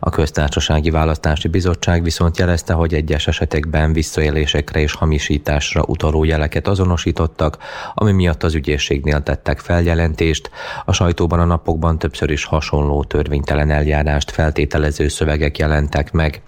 A 0.00 0.10
köztársasági 0.10 0.90
választási 0.90 1.48
bizottság 1.48 2.02
viszont 2.02 2.38
jelezte, 2.38 2.72
hogy 2.72 2.94
egyes 2.94 3.26
esetekben 3.26 3.92
visszaélésekre 3.92 4.80
és 4.80 4.92
hamisításra 4.92 5.82
utaló 5.86 6.24
jeleket 6.24 6.68
azonosítottak, 6.68 7.58
ami 7.94 8.12
miatt 8.12 8.42
az 8.42 8.54
ügyészségnél 8.54 9.22
tettek 9.22 9.58
feljelentést. 9.58 10.50
A 10.84 10.92
sajtóban 10.92 11.40
a 11.40 11.44
napokban 11.44 11.98
többször 11.98 12.30
is 12.30 12.44
hasonló 12.44 13.04
törvénytelen 13.18 13.70
eljárást 13.70 14.30
feltételező 14.30 15.08
szövegek 15.08 15.58
jelentek 15.58 16.12
meg. 16.12 16.40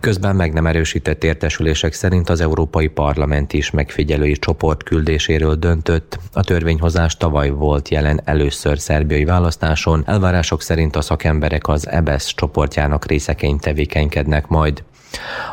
Közben 0.00 0.36
meg 0.36 0.52
nem 0.52 0.66
erősített 0.66 1.24
értesülések 1.24 1.92
szerint 1.92 2.28
az 2.28 2.40
Európai 2.40 2.88
Parlament 2.88 3.52
is 3.52 3.70
megfigyelői 3.70 4.32
csoport 4.32 4.82
küldéséről 4.82 5.54
döntött. 5.54 6.18
A 6.32 6.42
törvényhozás 6.42 7.16
tavaly 7.16 7.50
volt 7.50 7.88
jelen 7.88 8.20
először 8.24 8.78
szerbiai 8.78 9.24
választáson, 9.24 10.02
elvárások 10.06 10.62
szerint 10.62 10.96
a 10.96 11.00
szakemberek 11.00 11.68
az 11.68 11.88
EBESZ 11.88 12.34
csoportjának 12.34 13.06
részeként 13.06 13.60
tevékenykednek 13.60 14.46
majd. 14.46 14.82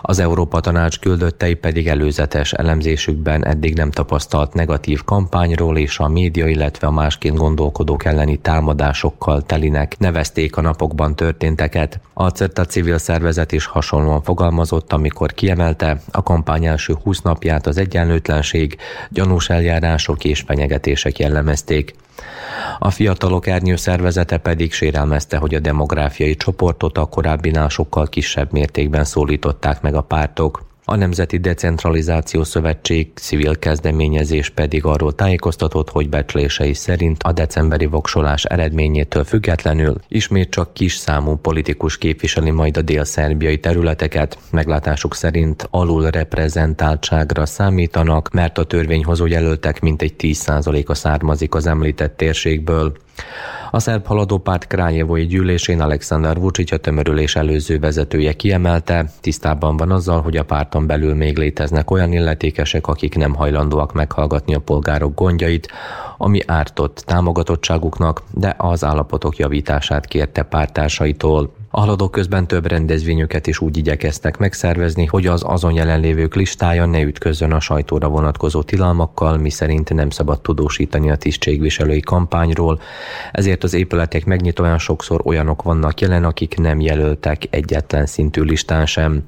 Az 0.01 0.19
Európa 0.19 0.59
Tanács 0.59 0.99
küldöttei 0.99 1.53
pedig 1.53 1.87
előzetes 1.87 2.53
elemzésükben 2.53 3.45
eddig 3.45 3.75
nem 3.75 3.91
tapasztalt 3.91 4.53
negatív 4.53 5.03
kampányról 5.03 5.77
és 5.77 5.99
a 5.99 6.07
média, 6.07 6.47
illetve 6.47 6.87
a 6.87 6.91
másként 6.91 7.37
gondolkodók 7.37 8.05
elleni 8.05 8.37
támadásokkal 8.37 9.41
telinek 9.41 9.97
nevezték 9.97 10.57
a 10.57 10.61
napokban 10.61 11.15
történteket. 11.15 11.99
A 12.13 12.29
CERTA 12.29 12.65
civil 12.65 12.97
szervezet 12.97 13.51
is 13.51 13.65
hasonlóan 13.65 14.21
fogalmazott, 14.21 14.93
amikor 14.93 15.33
kiemelte 15.33 16.01
a 16.11 16.23
kampány 16.23 16.65
első 16.65 16.95
20 17.03 17.21
napját 17.21 17.67
az 17.67 17.77
egyenlőtlenség, 17.77 18.77
gyanús 19.09 19.49
eljárások 19.49 20.23
és 20.23 20.43
fenyegetések 20.47 21.19
jellemezték. 21.19 21.95
A 22.79 22.91
fiatalok 22.91 23.47
ernyő 23.47 23.75
szervezete 23.75 24.37
pedig 24.37 24.73
sérelmezte, 24.73 25.37
hogy 25.37 25.55
a 25.55 25.59
demográfiai 25.59 26.35
csoportot 26.35 26.97
a 26.97 27.05
korábbinál 27.05 27.69
sokkal 27.69 28.07
kisebb 28.07 28.51
mértékben 28.51 29.03
szólították 29.45 29.81
meg 29.81 29.95
a 29.95 30.01
pártok. 30.01 30.63
A 30.87 30.95
Nemzeti 30.95 31.37
Decentralizáció 31.37 32.43
Szövetség 32.43 33.11
civil 33.15 33.59
kezdeményezés 33.59 34.49
pedig 34.49 34.85
arról 34.85 35.15
tájékoztatott, 35.15 35.89
hogy 35.89 36.09
becslései 36.09 36.73
szerint 36.73 37.23
a 37.23 37.31
decemberi 37.31 37.85
voksolás 37.85 38.43
eredményétől 38.43 39.23
függetlenül 39.23 39.95
ismét 40.07 40.49
csak 40.49 40.73
kis 40.73 40.95
számú 40.95 41.35
politikus 41.35 41.97
képviseli 41.97 42.51
majd 42.51 42.77
a 42.77 42.81
dél-szerbiai 42.81 43.59
területeket. 43.59 44.37
Meglátásuk 44.51 45.15
szerint 45.15 45.67
alul 45.71 46.09
reprezentáltságra 46.09 47.45
számítanak, 47.45 48.29
mert 48.31 48.57
a 48.57 48.63
törvényhozó 48.63 49.25
jelöltek 49.25 49.81
mintegy 49.81 50.13
10%-a 50.17 50.93
származik 50.93 51.55
az 51.55 51.67
említett 51.67 52.17
térségből. 52.17 52.93
A 53.71 53.79
szerb 53.79 54.05
haladó 54.05 54.37
párt 54.37 54.67
Krányevói 54.67 55.25
gyűlésén 55.25 55.81
Alexander 55.81 56.39
Vucic 56.39 56.71
a 56.71 56.77
tömörülés 56.77 57.35
előző 57.35 57.79
vezetője 57.79 58.33
kiemelte, 58.33 59.11
tisztában 59.21 59.77
van 59.77 59.91
azzal, 59.91 60.21
hogy 60.21 60.37
a 60.37 60.43
párton 60.43 60.87
belül 60.87 61.13
még 61.13 61.37
léteznek 61.37 61.91
olyan 61.91 62.13
illetékesek, 62.13 62.87
akik 62.87 63.15
nem 63.15 63.33
hajlandóak 63.33 63.93
meghallgatni 63.93 64.55
a 64.55 64.59
polgárok 64.59 65.15
gondjait, 65.15 65.71
ami 66.17 66.39
ártott 66.45 67.03
támogatottságuknak, 67.05 68.23
de 68.31 68.55
az 68.57 68.83
állapotok 68.83 69.37
javítását 69.37 70.05
kérte 70.05 70.43
pártársaitól. 70.43 71.53
A 71.77 71.79
haladók 71.79 72.11
közben 72.11 72.47
több 72.47 72.67
rendezvényüket 72.67 73.47
is 73.47 73.59
úgy 73.59 73.77
igyekeztek 73.77 74.37
megszervezni, 74.37 75.05
hogy 75.05 75.27
az 75.27 75.43
azon 75.45 75.73
jelenlévők 75.73 76.35
listája 76.35 76.85
ne 76.85 77.01
ütközzön 77.01 77.51
a 77.51 77.59
sajtóra 77.59 78.07
vonatkozó 78.07 78.63
tilalmakkal, 78.63 79.37
miszerint 79.37 79.93
nem 79.93 80.09
szabad 80.09 80.41
tudósítani 80.41 81.11
a 81.11 81.15
tisztségviselői 81.15 81.99
kampányról, 81.99 82.79
ezért 83.31 83.63
az 83.63 83.73
épületek 83.73 84.25
megnyitóan 84.25 84.77
sokszor 84.77 85.21
olyanok 85.23 85.61
vannak 85.63 86.01
jelen, 86.01 86.23
akik 86.23 86.57
nem 86.57 86.79
jelöltek 86.79 87.41
egyetlen 87.49 88.05
szintű 88.05 88.41
listán 88.41 88.85
sem. 88.85 89.23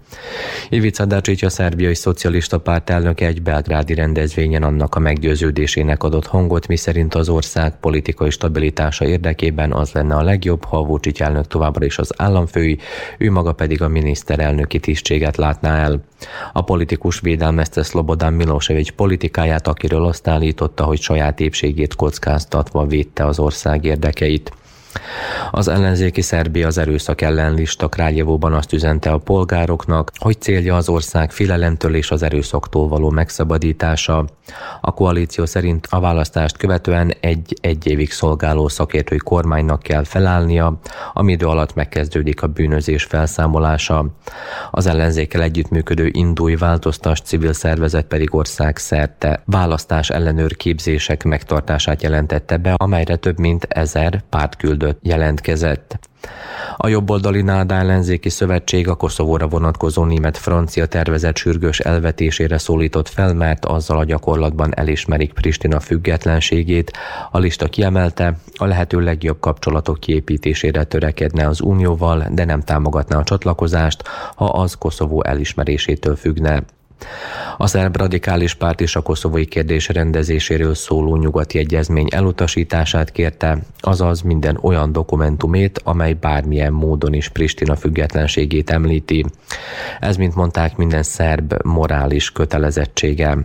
Ivica 0.70 1.06
Dacic, 1.06 1.44
a 1.44 1.50
szerbiai 1.50 1.96
szocialista 1.96 2.60
párt 2.60 2.90
elnöke 2.90 3.26
egy 3.26 3.42
belgrádi 3.42 3.94
rendezvényen 3.94 4.64
annak 4.64 4.96
a 4.96 5.00
meggyőződésének 5.00 6.04
adott 6.04 6.28
hangot, 6.28 6.68
miszerint 6.68 7.16
az 7.16 7.30
ország 7.30 7.80
politikai 7.80 8.30
stabilitása 8.30 9.06
érdekében 9.06 9.74
az 9.74 9.92
lenne 9.92 10.16
a 10.16 10.24
legjobb, 10.24 10.64
ha 10.64 10.86
Vucic 10.86 11.22
elnök 11.22 11.48
továbbra 11.48 11.86
is 11.86 11.98
az 11.98 12.14
állam 12.18 12.36
államfői, 12.38 12.78
ő 13.18 13.32
maga 13.32 13.54
pedig 13.54 13.82
a 13.82 13.88
miniszterelnöki 13.88 14.80
tisztséget 14.80 15.38
látná 15.38 15.84
el. 15.84 16.02
A 16.54 16.62
politikus 16.62 17.20
védelmezte 17.20 17.84
Szlobodán 17.84 18.34
Milosevic 18.34 18.90
politikáját, 18.96 19.68
akiről 19.68 20.06
azt 20.06 20.28
állította, 20.28 20.84
hogy 20.84 21.02
saját 21.02 21.40
épségét 21.40 21.96
kockáztatva 21.96 22.86
védte 22.86 23.26
az 23.26 23.40
ország 23.40 23.86
érdekeit. 23.86 24.52
Az 25.52 25.68
ellenzéki 25.68 26.22
Szerbia 26.22 26.68
az 26.68 26.78
erőszak 26.78 27.22
ellen 27.22 27.54
lista 27.54 27.88
Králjevóban 27.88 28.54
azt 28.54 28.74
üzente 28.74 29.12
a 29.12 29.18
polgároknak, 29.18 30.12
hogy 30.18 30.42
célja 30.42 30.76
az 30.76 30.90
ország 30.90 31.32
filelemtől 31.32 31.96
és 31.96 32.12
az 32.12 32.24
erőszaktól 32.24 32.88
való 32.88 33.10
megszabadítása. 33.10 34.26
A 34.82 34.94
koalíció 34.94 35.46
szerint 35.46 35.88
a 35.90 36.00
választást 36.00 36.58
követően 36.58 37.14
egy 37.20 37.58
egy 37.62 37.88
évig 37.88 38.12
szolgáló 38.12 38.68
szakértői 38.68 39.18
kormánynak 39.18 39.82
kell 39.82 40.04
felállnia, 40.04 40.80
ami 41.14 41.32
idő 41.32 41.46
alatt 41.46 41.74
megkezdődik 41.74 42.42
a 42.42 42.48
bűnözés 42.48 43.04
felszámolása. 43.04 44.06
Az 44.72 44.86
ellenzékkel 44.86 45.42
együttműködő 45.42 46.10
indúj 46.12 46.56
változtas 46.56 47.22
civil 47.22 47.54
szervezet 47.54 48.06
pedig 48.06 48.36
ország 48.36 48.78
szerte 48.78 49.42
választás 49.46 50.10
ellenőr 50.10 50.56
képzések 50.56 51.24
megtartását 51.24 52.04
jelentette 52.04 52.58
be, 52.58 52.74
amelyre 52.78 53.16
több 53.16 53.40
mint 53.40 53.64
ezer 53.64 54.24
párt 54.30 54.56
küldött 54.56 54.87
jelentkezett. 55.02 56.00
A 56.78 56.88
jobboldali 56.88 57.42
Náda 57.42 57.76
ellenzéki 57.76 58.30
szövetség 58.30 58.88
a 58.88 58.96
Koszovóra 58.96 59.48
vonatkozó 59.48 60.04
német-francia 60.04 60.86
tervezet 60.86 61.38
sürgős 61.38 61.80
elvetésére 61.80 62.58
szólított 62.58 63.08
fel, 63.08 63.34
mert 63.34 63.66
azzal 63.66 63.98
a 63.98 64.04
gyakorlatban 64.04 64.76
elismerik 64.76 65.34
Pristina 65.34 65.80
függetlenségét. 65.80 66.92
A 67.32 67.38
lista 67.38 67.68
kiemelte, 67.68 68.38
a 68.56 68.66
lehető 68.66 69.00
legjobb 69.00 69.40
kapcsolatok 69.40 70.00
kiépítésére 70.00 70.84
törekedne 70.84 71.48
az 71.48 71.62
Unióval, 71.62 72.26
de 72.32 72.46
nem 72.46 72.62
támogatná 72.62 73.18
a 73.18 73.24
csatlakozást, 73.24 74.04
ha 74.36 74.46
az 74.46 74.74
Koszovó 74.74 75.24
elismerésétől 75.24 76.16
függne. 76.16 76.64
A 77.58 77.68
szerb 77.68 77.98
radikális 77.98 78.54
párt 78.54 78.82
is 78.82 78.96
a 78.96 79.02
koszovói 79.02 79.46
kérdés 79.46 79.88
rendezéséről 79.88 80.76
szóló 80.76 81.16
nyugati 81.16 81.58
egyezmény 81.58 82.08
elutasítását 82.10 83.12
kérte, 83.12 83.58
azaz 83.80 84.22
minden 84.22 84.58
olyan 84.62 84.92
dokumentumét, 84.92 85.82
amely 85.84 86.14
bármilyen 86.14 86.74
módon 86.74 87.14
is 87.14 87.30
Pristina 87.30 87.76
függetlenségét 87.76 88.70
említi. 88.70 89.26
Ez, 90.00 90.16
mint 90.16 90.36
mondták, 90.36 90.76
minden 90.76 91.04
szerb 91.04 91.54
morális 91.64 92.32
kötelezettsége. 92.32 93.38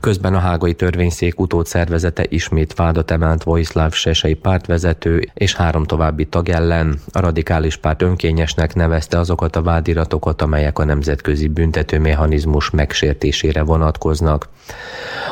Közben 0.00 0.34
a 0.34 0.38
hágai 0.38 0.74
törvényszék 0.74 1.40
utód 1.40 1.66
szervezete 1.66 2.24
ismét 2.28 2.74
vádat 2.74 3.10
emelt 3.10 3.42
Vojislav 3.42 3.92
Sesei 3.92 4.34
pártvezető 4.34 5.30
és 5.34 5.54
három 5.54 5.84
további 5.84 6.24
tag 6.24 6.48
ellen. 6.48 6.98
A 7.12 7.20
radikális 7.20 7.76
párt 7.76 8.02
önkényesnek 8.02 8.74
nevezte 8.74 9.18
azokat 9.18 9.56
a 9.56 9.62
vádiratokat, 9.62 10.42
amelyek 10.42 10.78
a 10.78 10.84
nemzetközi 10.84 11.48
büntetőmechanizmus 11.48 12.70
megsértésére 12.70 13.62
vonatkoznak. 13.62 14.48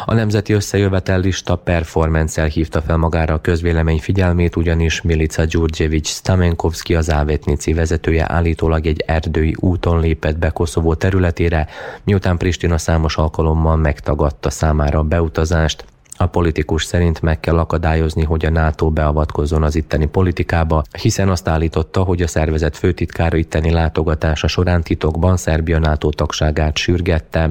A 0.05 0.15
Nemzeti 0.15 0.53
Összejövetel 0.53 1.21
lista 1.21 1.57
performance 1.57 2.45
hívta 2.45 2.81
fel 2.83 2.97
magára 2.97 3.35
a 3.35 3.41
közvélemény 3.41 4.01
figyelmét, 4.01 4.57
ugyanis 4.57 5.03
Milica 5.03 5.45
Gyurgyevics 5.45 6.09
Stamenkovski 6.09 6.95
az 6.95 7.11
Ávetnici 7.11 7.73
vezetője 7.73 8.25
állítólag 8.29 8.87
egy 8.87 9.05
erdői 9.07 9.55
úton 9.59 10.01
lépett 10.01 10.39
be 10.39 10.51
Koszovó 10.51 10.95
területére, 10.95 11.69
miután 12.05 12.37
Pristina 12.37 12.79
számos 12.79 13.17
alkalommal 13.17 13.77
megtagadta 14.03 14.51
számára 14.51 14.99
a 14.99 15.03
beutazást. 15.03 15.85
A 16.17 16.27
politikus 16.27 16.85
szerint 16.85 17.21
meg 17.21 17.41
kell 17.41 17.59
akadályozni, 17.59 18.25
hogy 18.25 18.45
a 18.45 18.51
NATO 18.51 18.91
beavatkozzon 18.91 19.63
az 19.63 19.75
itteni 19.75 20.07
politikába, 20.07 20.83
hiszen 21.03 21.29
azt 21.29 21.49
állította, 21.49 22.03
hogy 22.03 22.23
a 22.23 22.27
szervezet 22.27 22.77
főtitkára 22.77 23.37
itteni 23.37 23.71
látogatása 23.71 24.47
során 24.47 24.83
titokban 24.83 25.37
Szerbia 25.37 25.79
NATO 25.79 26.11
tagságát 26.11 26.77
sürgette. 26.77 27.51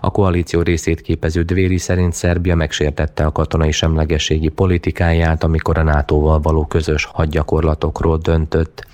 A 0.00 0.10
koalíció 0.10 0.62
részét 0.62 1.00
képező 1.00 1.42
Dvéri 1.42 1.78
szerint 1.78 2.12
Szerbia 2.12 2.54
megsértette 2.54 3.24
a 3.24 3.32
katonai 3.32 3.72
semlegességi 3.72 4.48
politikáját, 4.48 5.44
amikor 5.44 5.78
a 5.78 5.82
NATO-val 5.82 6.40
való 6.40 6.66
közös 6.66 7.04
hadgyakorlatokról 7.04 8.18
döntött. 8.18 8.86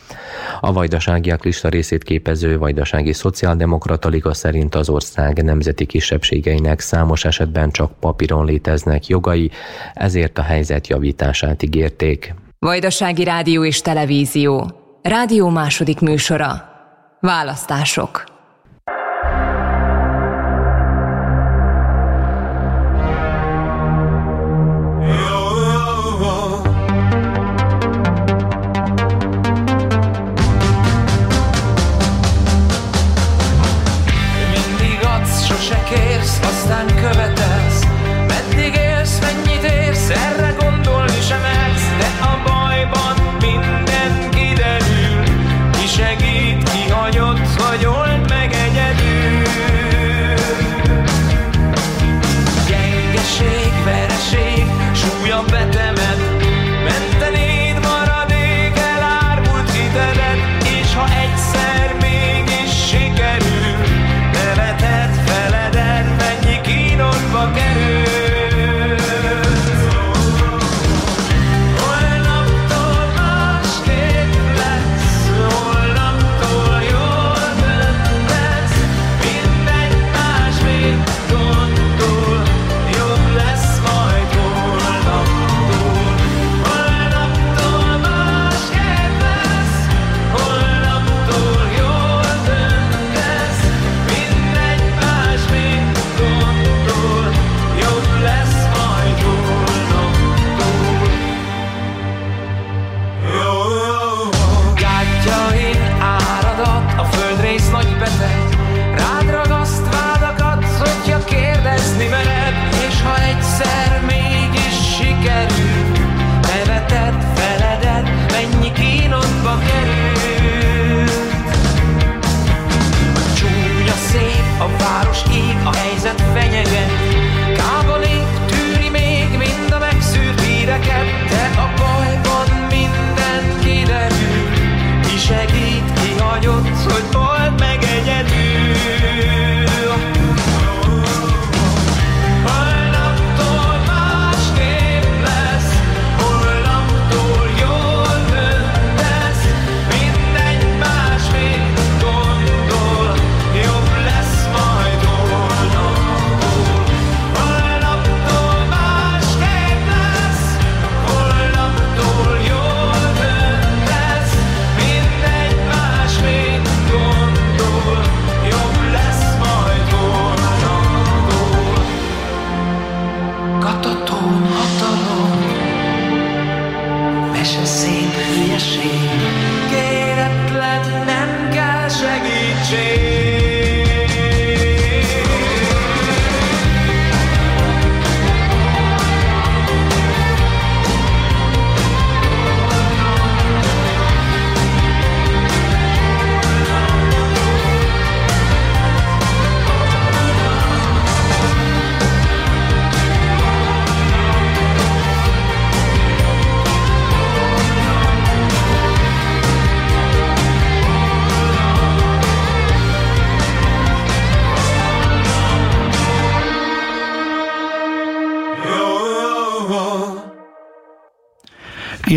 A 0.60 0.72
vajdaságiak 0.72 1.44
lista 1.44 1.68
részét 1.68 2.04
képező 2.04 2.58
Vajdasági 2.58 3.12
Szociáldemokrata 3.12 4.08
Liga 4.08 4.34
szerint 4.34 4.74
az 4.74 4.88
ország 4.88 5.42
nemzeti 5.42 5.86
kisebbségeinek 5.86 6.80
számos 6.80 7.24
esetben 7.24 7.70
csak 7.70 7.92
papíron 8.00 8.44
léteznek 8.44 9.06
jogai, 9.06 9.50
ezért 9.94 10.38
a 10.38 10.42
helyzet 10.42 10.86
javítását 10.86 11.62
ígérték. 11.62 12.34
Vajdasági 12.58 13.24
Rádió 13.24 13.64
és 13.64 13.80
Televízió. 13.80 14.70
Rádió 15.02 15.48
második 15.48 16.00
műsora. 16.00 16.70
Választások. 17.20 18.31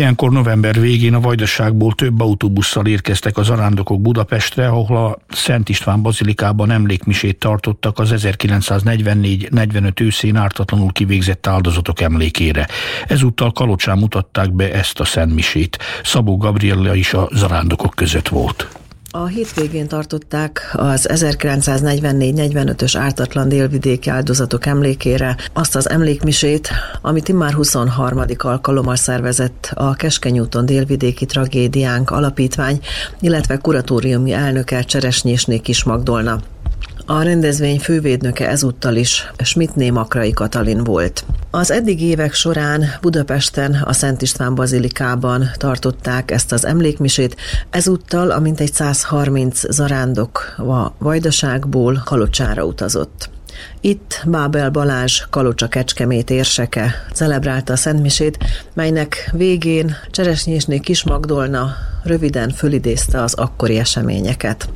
Ilyenkor 0.06 0.30
november 0.30 0.80
végén 0.80 1.14
a 1.14 1.20
Vajdaságból 1.20 1.94
több 1.94 2.20
autóbusszal 2.20 2.86
érkeztek 2.86 3.36
az 3.36 3.50
arándokok 3.50 4.00
Budapestre, 4.00 4.68
ahol 4.68 4.96
a 4.96 5.18
Szent 5.28 5.68
István 5.68 6.02
bazilikában 6.02 6.70
emlékmisét 6.70 7.38
tartottak 7.38 7.98
az 7.98 8.12
1944-45 8.16 10.00
őszén 10.00 10.36
ártatlanul 10.36 10.92
kivégzett 10.92 11.46
áldozatok 11.46 12.00
emlékére. 12.00 12.68
Ezúttal 13.06 13.52
Kalocsán 13.52 13.98
mutatták 13.98 14.52
be 14.52 14.72
ezt 14.72 15.00
a 15.00 15.04
szentmisét. 15.04 15.78
Szabó 16.02 16.36
Gabriella 16.36 16.94
is 16.94 17.12
a 17.14 17.28
zarándokok 17.32 17.94
között 17.94 18.28
volt. 18.28 18.85
A 19.22 19.26
hétvégén 19.26 19.88
tartották 19.88 20.70
az 20.72 21.08
1944-45-ös 21.12 22.94
ártatlan 22.98 23.48
délvidéki 23.48 24.10
áldozatok 24.10 24.66
emlékére 24.66 25.36
azt 25.52 25.76
az 25.76 25.90
emlékmisét, 25.90 26.68
amit 27.02 27.28
immár 27.28 27.52
23. 27.52 28.22
alkalommal 28.38 28.96
szervezett 28.96 29.70
a 29.74 29.94
Keskeny 29.94 30.38
úton 30.38 30.66
délvidéki 30.66 31.26
tragédiánk 31.26 32.10
alapítvány, 32.10 32.80
illetve 33.20 33.56
kuratóriumi 33.56 34.32
elnöke 34.32 34.82
Cseresnyésné 34.82 35.58
Kis 35.58 35.84
Magdolna. 35.84 36.40
A 37.08 37.22
rendezvény 37.22 37.78
fővédnöke 37.78 38.48
ezúttal 38.48 38.96
is 38.96 39.30
Schmidtné 39.44 39.90
Makrai 39.90 40.32
Katalin 40.32 40.84
volt. 40.84 41.24
Az 41.50 41.70
eddig 41.70 42.02
évek 42.02 42.32
során 42.32 42.84
Budapesten 43.00 43.82
a 43.84 43.92
Szent 43.92 44.22
István 44.22 44.54
Bazilikában 44.54 45.50
tartották 45.56 46.30
ezt 46.30 46.52
az 46.52 46.64
emlékmisét, 46.64 47.36
ezúttal 47.70 48.30
a 48.30 48.40
mintegy 48.40 48.72
130 48.72 49.72
zarándok 49.72 50.54
a 50.56 50.92
Vajdaságból 50.98 52.02
Kalocsára 52.04 52.64
utazott. 52.64 53.35
Itt 53.80 54.22
Bábel 54.26 54.70
Balázs, 54.70 55.22
Kalocsa 55.30 55.68
Kecskemét 55.68 56.30
érseke 56.30 57.06
celebrálta 57.12 57.72
a 57.72 57.76
Szentmisét, 57.76 58.38
melynek 58.74 59.30
végén 59.32 59.96
Cseresnyésné 60.10 60.78
Kis 60.78 61.04
Magdolna 61.04 61.76
röviden 62.02 62.50
fölidézte 62.50 63.22
az 63.22 63.34
akkori 63.34 63.78
eseményeket. 63.78 64.68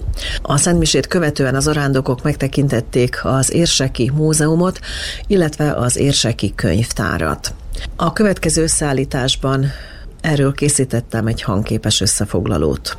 A 0.42 0.56
Szentmisét 0.56 1.06
követően 1.06 1.54
az 1.54 1.66
arándokok 1.66 2.22
megtekintették 2.22 3.20
az 3.24 3.52
Érseki 3.52 4.10
Múzeumot, 4.14 4.80
illetve 5.26 5.72
az 5.72 5.96
Érseki 5.96 6.52
Könyvtárat. 6.54 7.54
A 7.96 8.12
következő 8.12 8.62
összeállításban 8.62 9.66
erről 10.20 10.52
készítettem 10.52 11.26
egy 11.26 11.42
hangképes 11.42 12.00
összefoglalót. 12.00 12.96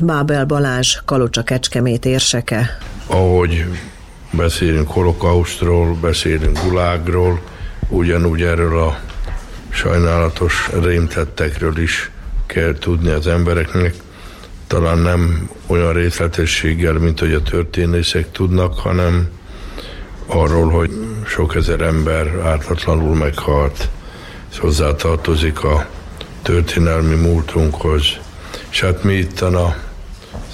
Bábel 0.00 0.44
Balázs, 0.44 0.98
Kalocsa 1.04 1.42
Kecskemét 1.42 2.04
érseke. 2.04 2.78
Ahogy 3.06 3.64
beszélünk 4.30 4.90
holokausztról, 4.90 5.94
beszélünk 6.00 6.58
gulágról, 6.62 7.40
ugyanúgy 7.88 8.42
erről 8.42 8.78
a 8.78 9.00
sajnálatos 9.68 10.70
rémtettekről 10.82 11.78
is 11.78 12.10
kell 12.46 12.74
tudni 12.78 13.10
az 13.10 13.26
embereknek. 13.26 13.94
Talán 14.66 14.98
nem 14.98 15.50
olyan 15.66 15.92
részletességgel, 15.92 16.92
mint 16.92 17.18
hogy 17.18 17.32
a 17.32 17.42
történészek 17.42 18.30
tudnak, 18.30 18.78
hanem 18.78 19.28
arról, 20.26 20.70
hogy 20.70 20.90
sok 21.26 21.54
ezer 21.54 21.80
ember 21.80 22.40
ártatlanul 22.44 23.14
meghalt. 23.14 23.88
Ez 24.50 24.56
hozzátartozik 24.58 25.64
a 25.64 25.88
történelmi 26.42 27.14
múltunkhoz. 27.14 28.04
És 28.70 28.80
hát 28.80 29.02
mi 29.02 29.12
itt 29.12 29.40
a 29.40 29.76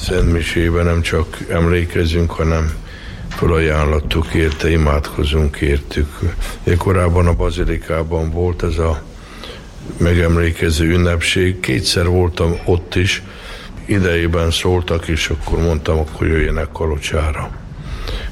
Szent 0.01 0.33
Misében 0.33 0.85
nem 0.85 1.03
csak 1.03 1.39
emlékezünk, 1.49 2.31
hanem 2.31 2.86
felajánlottuk 3.37 4.35
érte, 4.35 4.71
imádkozunk 4.71 5.57
értük. 5.57 6.09
Én 6.65 6.77
korábban 6.77 7.27
a 7.27 7.33
bazilikában 7.33 8.31
volt 8.31 8.63
ez 8.63 8.79
a 8.79 9.03
megemlékező 9.97 10.89
ünnepség. 10.89 11.61
Kétszer 11.61 12.07
voltam 12.07 12.59
ott 12.65 12.95
is, 12.95 13.23
idejében 13.85 14.51
szóltak, 14.51 15.09
és 15.09 15.29
akkor 15.29 15.59
mondtam, 15.59 15.99
akkor 15.99 16.27
jöjjenek 16.27 16.73
Kalocsára. 16.73 17.51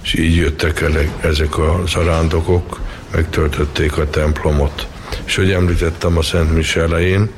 És 0.03 0.15
így 0.15 0.37
jöttek 0.37 0.81
el 0.81 0.97
ezek 1.21 1.59
a 1.59 1.83
zarándokok, 1.87 2.81
megtöltötték 3.13 3.97
a 3.99 4.11
templomot. 4.11 4.87
És 5.25 5.37
hogy 5.37 5.51
említettem 5.51 6.19
a 6.19 6.23
Szent 6.23 6.55
Mise 6.55 6.81
elején, 6.81 7.31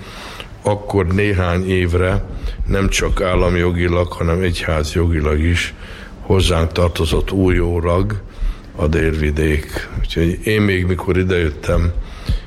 akkor 0.62 1.06
néhány 1.06 1.70
évre 1.70 2.24
nem 2.66 2.88
csak 2.88 3.22
állami 3.22 3.58
jogilag, 3.58 4.12
hanem 4.12 4.40
egyház 4.40 4.92
jogilag 4.92 5.40
is 5.40 5.74
hozzánk 6.26 6.72
tartozott 6.72 7.32
újólag 7.32 8.20
a 8.76 8.86
délvidék. 8.86 9.88
Úgyhogy 9.98 10.46
én 10.46 10.60
még 10.60 10.86
mikor 10.86 11.16
idejöttem, 11.16 11.92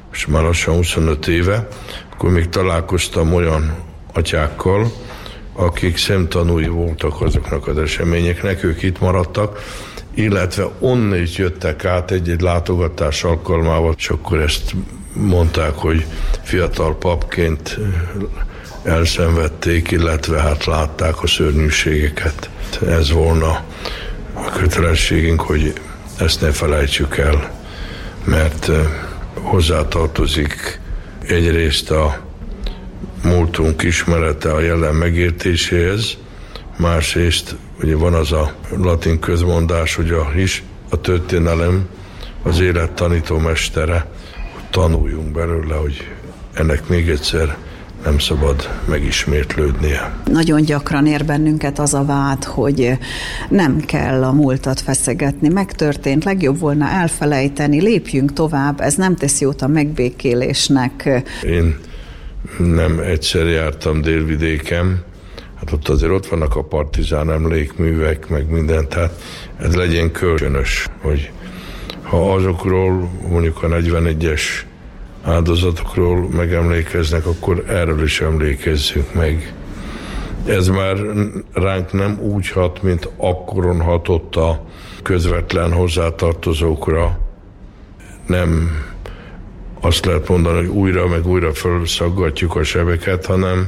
most 0.09 0.27
már 0.27 0.43
lassan 0.43 0.75
25 0.75 1.27
éve, 1.27 1.67
akkor 2.11 2.29
még 2.29 2.49
találkoztam 2.49 3.33
olyan 3.33 3.75
atyákkal, 4.13 4.91
akik 5.53 5.97
szemtanúi 5.97 6.67
voltak 6.67 7.21
azoknak 7.21 7.67
az 7.67 7.77
eseményeknek, 7.77 8.63
ők 8.63 8.83
itt 8.83 8.99
maradtak, 8.99 9.61
illetve 10.13 10.69
onnét 10.79 11.35
jöttek 11.35 11.85
át 11.85 12.11
egy-egy 12.11 12.41
látogatás 12.41 13.23
alkalmával, 13.23 13.93
és 13.97 14.09
akkor 14.09 14.39
ezt 14.39 14.75
mondták, 15.13 15.73
hogy 15.73 16.05
fiatal 16.43 16.97
papként 16.97 17.79
elszenvedték, 18.83 19.91
illetve 19.91 20.39
hát 20.39 20.65
látták 20.65 21.23
a 21.23 21.27
szörnyűségeket. 21.27 22.49
Ez 22.87 23.11
volna 23.11 23.63
a 24.33 24.49
kötelességünk, 24.51 25.41
hogy 25.41 25.73
ezt 26.17 26.41
ne 26.41 26.51
felejtsük 26.51 27.17
el, 27.17 27.51
mert 28.23 28.71
hozzátartozik 29.33 30.79
egyrészt 31.27 31.91
a 31.91 32.19
múltunk 33.23 33.83
ismerete 33.83 34.53
a 34.53 34.59
jelen 34.59 34.95
megértéséhez, 34.95 36.17
másrészt 36.77 37.55
ugye 37.81 37.95
van 37.95 38.13
az 38.13 38.31
a 38.31 38.53
latin 38.77 39.19
közmondás, 39.19 39.95
hogy 39.95 40.11
a 40.11 40.29
his, 40.29 40.63
a 40.89 41.01
történelem 41.01 41.87
az 42.43 42.59
élet 42.59 42.91
tanító 42.91 43.37
mestere, 43.37 44.05
hogy 44.53 44.63
tanuljunk 44.69 45.31
belőle, 45.31 45.75
hogy 45.75 46.07
ennek 46.53 46.87
még 46.87 47.09
egyszer 47.09 47.57
nem 48.03 48.19
szabad 48.19 48.69
megismétlődnie. 48.85 50.13
Nagyon 50.25 50.61
gyakran 50.61 51.05
ér 51.05 51.25
bennünket 51.25 51.79
az 51.79 51.93
a 51.93 52.05
vád, 52.05 52.43
hogy 52.43 52.97
nem 53.49 53.79
kell 53.79 54.23
a 54.23 54.31
múltat 54.31 54.79
feszegetni, 54.79 55.47
megtörtént, 55.47 56.23
legjobb 56.23 56.59
volna 56.59 56.87
elfelejteni, 56.87 57.81
lépjünk 57.81 58.33
tovább, 58.33 58.81
ez 58.81 58.95
nem 58.95 59.15
tesz 59.15 59.41
jót 59.41 59.61
a 59.61 59.67
megbékélésnek. 59.67 61.23
Én 61.43 61.77
nem 62.57 62.99
egyszer 62.99 63.45
jártam 63.45 64.01
délvidéken, 64.01 65.03
hát 65.55 65.71
ott 65.71 65.87
azért 65.87 66.11
ott 66.11 66.27
vannak 66.27 66.55
a 66.55 66.63
partizán 66.63 67.31
emlékművek, 67.31 68.29
meg 68.29 68.49
minden, 68.49 68.87
tehát 68.87 69.21
ez 69.57 69.75
legyen 69.75 70.11
kölcsönös, 70.11 70.87
hogy 71.01 71.31
ha 72.03 72.33
azokról 72.33 73.09
mondjuk 73.29 73.63
a 73.63 73.67
41-es 73.67 74.41
áldozatokról 75.23 76.29
megemlékeznek, 76.29 77.25
akkor 77.25 77.63
erről 77.67 78.03
is 78.03 78.21
emlékezzünk 78.21 79.13
meg. 79.13 79.53
Ez 80.45 80.67
már 80.67 80.97
ránk 81.53 81.93
nem 81.93 82.19
úgy 82.21 82.49
hat, 82.49 82.81
mint 82.81 83.09
akkoron 83.17 83.81
hatott 83.81 84.35
a 84.35 84.65
közvetlen 85.03 85.73
hozzátartozókra. 85.73 87.19
Nem 88.27 88.71
azt 89.81 90.05
lehet 90.05 90.27
mondani, 90.27 90.57
hogy 90.57 90.67
újra 90.67 91.07
meg 91.07 91.27
újra 91.27 91.53
felszaggatjuk 91.53 92.55
a 92.55 92.63
sebeket, 92.63 93.25
hanem 93.25 93.67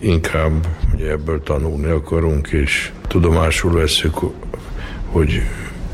inkább 0.00 0.66
ugye 0.94 1.10
ebből 1.10 1.42
tanulni 1.42 1.90
akarunk, 1.90 2.48
és 2.48 2.92
tudomásul 3.08 3.72
veszük, 3.72 4.14
hogy 5.06 5.42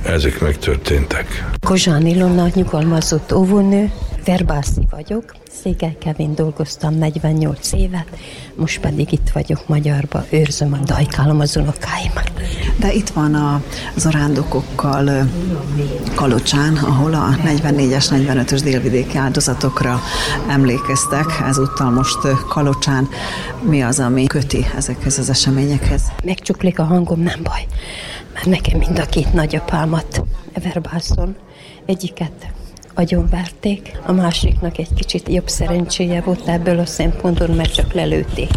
ezek 0.02 0.40
megtörténtek. 0.40 1.44
Kozsán 1.66 2.06
Ilona 2.06 2.48
nyugalmazott 2.54 3.32
óvónő, 3.32 3.90
Verbászi 4.28 4.86
vagyok, 4.90 5.36
Székely 5.50 5.96
dolgoztam 6.34 6.94
48 6.94 7.72
évet, 7.72 8.08
most 8.56 8.80
pedig 8.80 9.12
itt 9.12 9.30
vagyok 9.32 9.68
Magyarba, 9.68 10.24
őrzöm 10.30 10.72
a 10.72 10.76
dajkálom 10.84 11.40
az 11.40 11.56
unokáimat. 11.56 12.32
De 12.80 12.92
itt 12.92 13.08
van 13.08 13.34
a 13.34 13.62
zarándokokkal 13.96 15.28
Kalocsán, 16.14 16.76
ahol 16.76 17.14
a 17.14 17.28
44-es, 17.44 18.06
45-ös 18.10 18.60
délvidéki 18.64 19.16
áldozatokra 19.16 20.00
emlékeztek. 20.48 21.26
Ezúttal 21.46 21.90
most 21.90 22.18
Kalocsán 22.48 23.08
mi 23.62 23.82
az, 23.82 24.00
ami 24.00 24.26
köti 24.26 24.66
ezekhez 24.76 25.18
az 25.18 25.30
eseményekhez? 25.30 26.02
Megcsuklik 26.24 26.78
a 26.78 26.84
hangom, 26.84 27.20
nem 27.20 27.42
baj, 27.42 27.66
mert 28.34 28.46
nekem 28.46 28.78
mind 28.78 28.98
a 28.98 29.06
két 29.06 29.32
nagyapámat 29.32 30.22
Everbászon 30.52 31.36
egyiket 31.86 32.56
agyonverték, 32.98 33.98
a 34.06 34.12
másiknak 34.12 34.78
egy 34.78 34.94
kicsit 34.94 35.28
jobb 35.28 35.48
szerencséje 35.48 36.20
volt 36.20 36.48
ebből 36.48 36.78
a 36.78 36.86
szempontból, 36.86 37.46
mert 37.46 37.74
csak 37.74 37.92
lelőtték. 37.92 38.50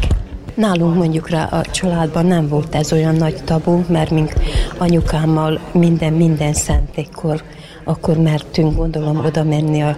Nálunk 0.53 0.95
mondjuk 0.95 1.29
rá 1.29 1.43
a 1.43 1.65
családban 1.65 2.25
nem 2.25 2.47
volt 2.47 2.75
ez 2.75 2.93
olyan 2.93 3.15
nagy 3.15 3.43
tabu, 3.43 3.83
mert 3.87 4.09
mink 4.09 4.33
anyukámmal 4.77 5.59
minden, 5.71 6.13
minden 6.13 6.53
szentékkor 6.53 7.43
akkor 7.83 8.17
mertünk 8.17 8.75
gondolom 8.75 9.25
oda 9.25 9.43
menni 9.43 9.81
a, 9.81 9.97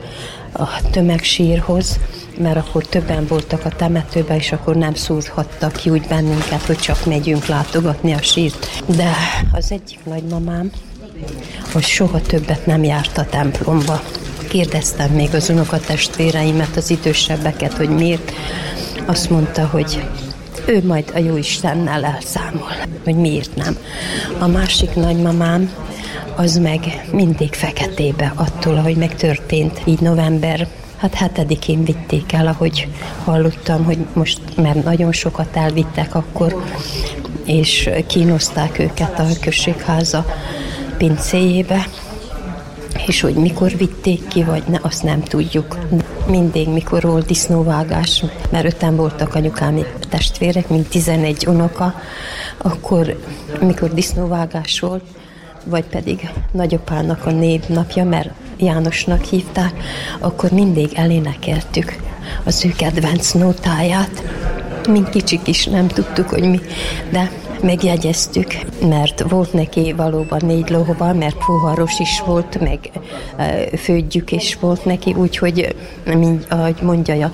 a 0.53 0.89
tömegsírhoz, 0.91 1.99
mert 2.37 2.57
akkor 2.57 2.85
többen 2.85 3.25
voltak 3.27 3.65
a 3.65 3.69
temetőben, 3.69 4.37
és 4.37 4.51
akkor 4.51 4.75
nem 4.75 4.93
szúrhattak 4.93 5.71
ki 5.71 5.89
úgy 5.89 6.05
bennünket, 6.07 6.61
hogy 6.61 6.77
csak 6.77 7.05
megyünk 7.05 7.45
látogatni 7.45 8.13
a 8.13 8.21
sírt. 8.21 8.83
De 8.85 9.11
az 9.51 9.71
egyik 9.71 9.99
nagymamám, 10.05 10.71
hogy 11.73 11.83
soha 11.83 12.21
többet 12.21 12.65
nem 12.65 12.83
járt 12.83 13.17
a 13.17 13.25
templomba. 13.25 14.01
Kérdeztem 14.53 15.11
még 15.11 15.33
az 15.33 15.49
unokatestvéreimet, 15.49 16.75
az 16.75 16.89
idősebbeket, 16.89 17.73
hogy 17.73 17.89
miért. 17.89 18.31
Azt 19.05 19.29
mondta, 19.29 19.65
hogy 19.65 20.03
ő 20.65 20.85
majd 20.85 21.11
a 21.13 21.17
jó 21.17 21.37
Istennel 21.37 22.05
elszámol, 22.05 22.71
hogy 23.03 23.15
miért 23.15 23.55
nem. 23.55 23.77
A 24.39 24.47
másik 24.47 24.95
nagymamám, 24.95 25.73
az 26.35 26.57
meg 26.57 27.07
mindig 27.11 27.53
feketébe 27.53 28.33
attól, 28.35 28.77
ahogy 28.77 28.95
megtörtént. 28.95 29.81
Így 29.85 29.99
november 29.99 30.67
Hát 30.97 31.13
hetedikén 31.13 31.83
vitték 31.83 32.33
el, 32.33 32.47
ahogy 32.47 32.87
hallottam, 33.23 33.83
hogy 33.83 33.97
most, 34.13 34.39
mert 34.55 34.83
nagyon 34.83 35.11
sokat 35.11 35.55
elvittek 35.55 36.15
akkor, 36.15 36.63
és 37.45 37.89
kínozták 38.07 38.79
őket 38.79 39.19
a 39.19 39.25
községháza 39.41 40.25
pincéjébe, 40.97 41.87
és 43.07 43.21
hogy 43.21 43.33
mikor 43.33 43.71
vitték 43.77 44.27
ki, 44.27 44.43
vagy 44.43 44.63
ne, 44.67 44.77
azt 44.81 45.03
nem 45.03 45.21
tudjuk. 45.21 45.77
Mindig, 46.27 46.69
mikor 46.69 47.01
volt 47.01 47.25
disznóvágás, 47.25 48.23
mert 48.49 48.65
öten 48.65 48.95
voltak 48.95 49.35
anyukámi 49.35 49.83
testvérek, 50.09 50.69
mint 50.69 50.89
11 50.89 51.47
unoka, 51.47 51.93
akkor, 52.57 53.19
mikor 53.59 53.93
disznóvágás 53.93 54.79
volt, 54.79 55.03
vagy 55.65 55.83
pedig 55.83 56.29
nagyapának 56.51 57.25
a 57.25 57.31
névnapja, 57.31 58.03
mert 58.03 58.29
Jánosnak 58.57 59.23
hívták, 59.23 59.73
akkor 60.19 60.51
mindig 60.51 60.91
elénekeltük 60.93 61.95
az 62.43 62.65
ő 62.65 62.73
kedvenc 62.77 63.31
nótáját. 63.31 64.23
Mint 64.89 65.09
kicsik 65.09 65.47
is 65.47 65.65
nem 65.65 65.87
tudtuk, 65.87 66.29
hogy 66.29 66.43
mi, 66.49 66.61
de 67.09 67.31
megjegyeztük, 67.63 68.57
mert 68.87 69.29
volt 69.29 69.53
neki 69.53 69.93
valóban 69.93 70.41
négy 70.45 70.69
lóval, 70.69 71.13
mert 71.13 71.43
fuharos 71.43 71.99
is 71.99 72.21
volt, 72.25 72.59
meg 72.59 72.79
fődjük 73.77 74.31
is 74.31 74.57
volt 74.59 74.85
neki, 74.85 75.13
úgyhogy, 75.13 75.75
mind, 76.05 76.45
ahogy 76.49 76.77
mondja 76.81 77.33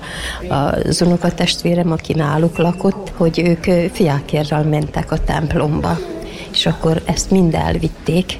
az 0.86 1.02
unokatestvérem, 1.02 1.92
aki 1.92 2.12
náluk 2.12 2.58
lakott, 2.58 3.12
hogy 3.16 3.38
ők 3.38 3.92
fiákérral 3.92 4.62
mentek 4.62 5.12
a 5.12 5.24
templomba, 5.24 5.98
és 6.52 6.66
akkor 6.66 7.02
ezt 7.04 7.30
mind 7.30 7.54
elvitték 7.54 8.38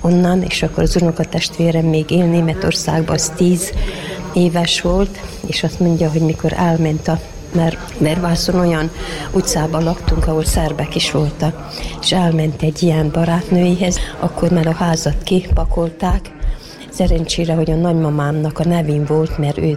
onnan, 0.00 0.42
és 0.42 0.62
akkor 0.62 0.82
az 0.82 0.96
unokatestvérem 1.02 1.84
még 1.84 2.10
él 2.10 2.24
Németországban, 2.24 3.14
az 3.14 3.32
tíz 3.36 3.72
éves 4.32 4.80
volt, 4.80 5.20
és 5.46 5.62
azt 5.62 5.80
mondja, 5.80 6.10
hogy 6.10 6.20
mikor 6.20 6.52
elment 6.52 7.08
a 7.08 7.18
mert 7.54 7.98
Vervászon 7.98 8.60
olyan 8.60 8.90
utcában 9.32 9.84
laktunk, 9.84 10.26
ahol 10.26 10.44
szerbek 10.44 10.94
is 10.94 11.10
voltak, 11.10 11.68
és 12.00 12.12
elment 12.12 12.62
egy 12.62 12.82
ilyen 12.82 13.10
barátnőihez, 13.10 13.98
akkor 14.20 14.50
már 14.50 14.66
a 14.66 14.74
házat 14.74 15.22
kipakolták, 15.22 16.32
Szerencsére, 16.94 17.54
hogy 17.54 17.70
a 17.70 17.74
nagymamámnak 17.74 18.58
a 18.58 18.64
nevén 18.64 19.04
volt, 19.04 19.38
mert 19.38 19.58
ő 19.58 19.76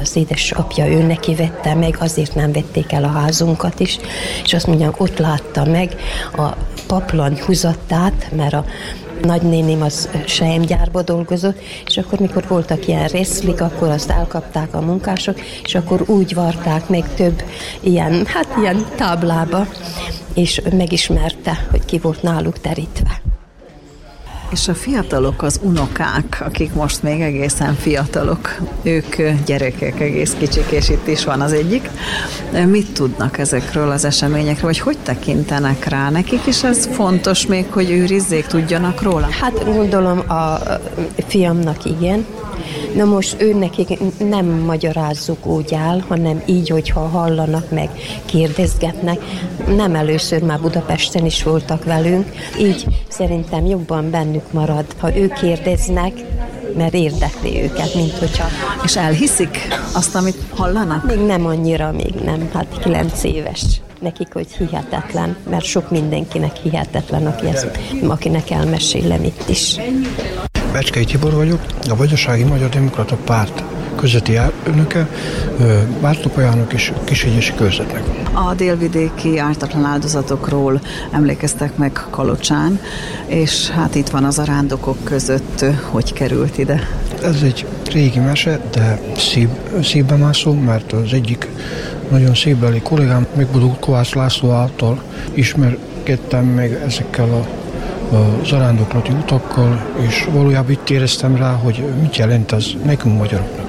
az 0.00 0.16
édesapja 0.16 0.86
ő 0.86 1.02
neki 1.02 1.34
vette 1.34 1.74
meg, 1.74 1.96
azért 2.00 2.34
nem 2.34 2.52
vették 2.52 2.92
el 2.92 3.04
a 3.04 3.08
házunkat 3.08 3.80
is, 3.80 3.98
és 4.44 4.54
azt 4.54 4.66
mondja, 4.66 4.94
ott 4.96 5.18
látta 5.18 5.64
meg 5.64 5.96
a 6.36 6.48
paplan 6.86 7.38
húzattát, 7.38 8.28
mert 8.36 8.52
a 8.52 8.64
nagynéném 9.22 9.82
az 9.82 10.08
sejemgyárba 10.26 11.02
dolgozott, 11.02 11.58
és 11.86 11.96
akkor 11.96 12.18
mikor 12.18 12.44
voltak 12.48 12.88
ilyen 12.88 13.06
részlik, 13.06 13.60
akkor 13.60 13.88
azt 13.88 14.10
elkapták 14.10 14.74
a 14.74 14.80
munkások, 14.80 15.40
és 15.64 15.74
akkor 15.74 16.02
úgy 16.06 16.34
varták 16.34 16.88
meg 16.88 17.14
több 17.14 17.42
ilyen, 17.80 18.26
hát 18.26 18.48
ilyen 18.60 18.86
táblába, 18.96 19.66
és 20.34 20.62
megismerte, 20.76 21.66
hogy 21.70 21.84
ki 21.84 21.98
volt 21.98 22.22
náluk 22.22 22.60
terítve. 22.60 23.27
És 24.50 24.68
a 24.68 24.74
fiatalok, 24.74 25.42
az 25.42 25.60
unokák, 25.62 26.42
akik 26.44 26.74
most 26.74 27.02
még 27.02 27.20
egészen 27.20 27.74
fiatalok, 27.74 28.60
ők 28.82 29.16
gyerekek, 29.46 30.00
egész 30.00 30.34
kicsik, 30.38 30.70
és 30.70 30.88
itt 30.88 31.06
is 31.06 31.24
van 31.24 31.40
az 31.40 31.52
egyik. 31.52 31.90
Mit 32.66 32.92
tudnak 32.92 33.38
ezekről 33.38 33.90
az 33.90 34.04
eseményekről, 34.04 34.70
vagy 34.70 34.78
hogy 34.78 34.98
tekintenek 35.02 35.84
rá? 35.84 36.10
Nekik 36.10 36.46
is 36.46 36.64
ez 36.64 36.88
fontos 36.92 37.46
még, 37.46 37.66
hogy 37.70 37.90
őrizzék, 37.90 38.46
tudjanak 38.46 39.02
róla? 39.02 39.28
Hát 39.40 39.64
gondolom 39.64 40.18
a 40.18 40.58
fiamnak 41.26 41.84
igen, 41.84 42.26
Na 42.94 43.04
most 43.04 43.42
ő 43.42 43.54
nekik 43.54 43.98
nem 44.18 44.46
magyarázzuk 44.46 45.46
úgy 45.46 45.74
áll, 45.74 46.02
hanem 46.08 46.42
így, 46.46 46.68
hogyha 46.68 47.00
hallanak 47.00 47.70
meg, 47.70 47.90
kérdezgetnek. 48.24 49.18
Nem 49.76 49.94
először 49.94 50.42
már 50.42 50.60
Budapesten 50.60 51.24
is 51.24 51.42
voltak 51.42 51.84
velünk, 51.84 52.26
így 52.60 52.86
szerintem 53.08 53.66
jobban 53.66 54.10
bennük 54.10 54.52
marad. 54.52 54.84
Ha 54.98 55.16
ők 55.16 55.32
kérdeznek, 55.32 56.12
mert 56.76 56.94
érdekli 56.94 57.62
őket, 57.62 57.94
mint 57.94 58.12
hogyha... 58.12 58.44
És 58.84 58.96
elhiszik 58.96 59.68
azt, 59.94 60.14
amit 60.14 60.38
hallanak? 60.54 61.04
Még 61.06 61.18
nem 61.18 61.46
annyira, 61.46 61.92
még 61.92 62.14
nem, 62.24 62.48
hát 62.52 62.78
kilenc 62.82 63.24
éves 63.24 63.80
nekik, 64.00 64.32
hogy 64.32 64.46
hihetetlen, 64.58 65.36
mert 65.50 65.64
sok 65.64 65.90
mindenkinek 65.90 66.56
hihetetlen, 66.56 67.26
aki 67.26 67.46
ezt, 67.46 67.78
akinek 68.06 68.50
elmesélem 68.50 69.24
itt 69.24 69.48
is. 69.48 69.76
Becskei 70.72 71.04
Tibor 71.04 71.34
vagyok, 71.34 71.60
a 71.88 71.96
Vajdasági 71.96 72.44
Magyar 72.44 72.68
Demokrata 72.68 73.16
Párt 73.24 73.62
közötti 73.96 74.36
elnöke, 74.36 75.08
Bártopajánok 76.00 76.72
és 76.72 76.92
Kisegyesi 77.04 77.54
Körzetnek. 77.54 78.02
A 78.32 78.54
délvidéki 78.54 79.38
ártatlan 79.38 79.84
áldozatokról 79.84 80.80
emlékeztek 81.10 81.76
meg 81.76 82.06
Kalocsán, 82.10 82.80
és 83.26 83.68
hát 83.68 83.94
itt 83.94 84.08
van 84.08 84.24
az 84.24 84.38
arándokok 84.38 84.96
között, 85.04 85.64
hogy 85.90 86.12
került 86.12 86.58
ide. 86.58 86.88
Ez 87.22 87.42
egy 87.42 87.66
régi 87.92 88.18
mese, 88.18 88.60
de 88.72 89.00
szív, 89.16 89.48
szívbe 89.82 90.16
mászó, 90.16 90.52
mert 90.52 90.92
az 90.92 91.12
egyik 91.12 91.48
nagyon 92.10 92.34
szívbeli 92.34 92.80
kollégám, 92.80 93.26
megbudó 93.36 93.76
Kovács 93.80 94.14
László 94.14 94.50
által 94.50 95.02
ismerkedtem 95.34 96.44
meg 96.44 96.72
ezekkel 96.86 97.28
a 97.28 97.57
a 98.12 98.44
zarándoklati 98.44 99.12
utakkal, 99.12 99.80
és 100.06 100.28
valójában 100.32 100.70
itt 100.70 100.90
éreztem 100.90 101.36
rá, 101.36 101.52
hogy 101.52 101.84
mit 102.00 102.16
jelent 102.16 102.52
ez 102.52 102.66
nekünk 102.84 103.18
magyaroknak. 103.18 103.66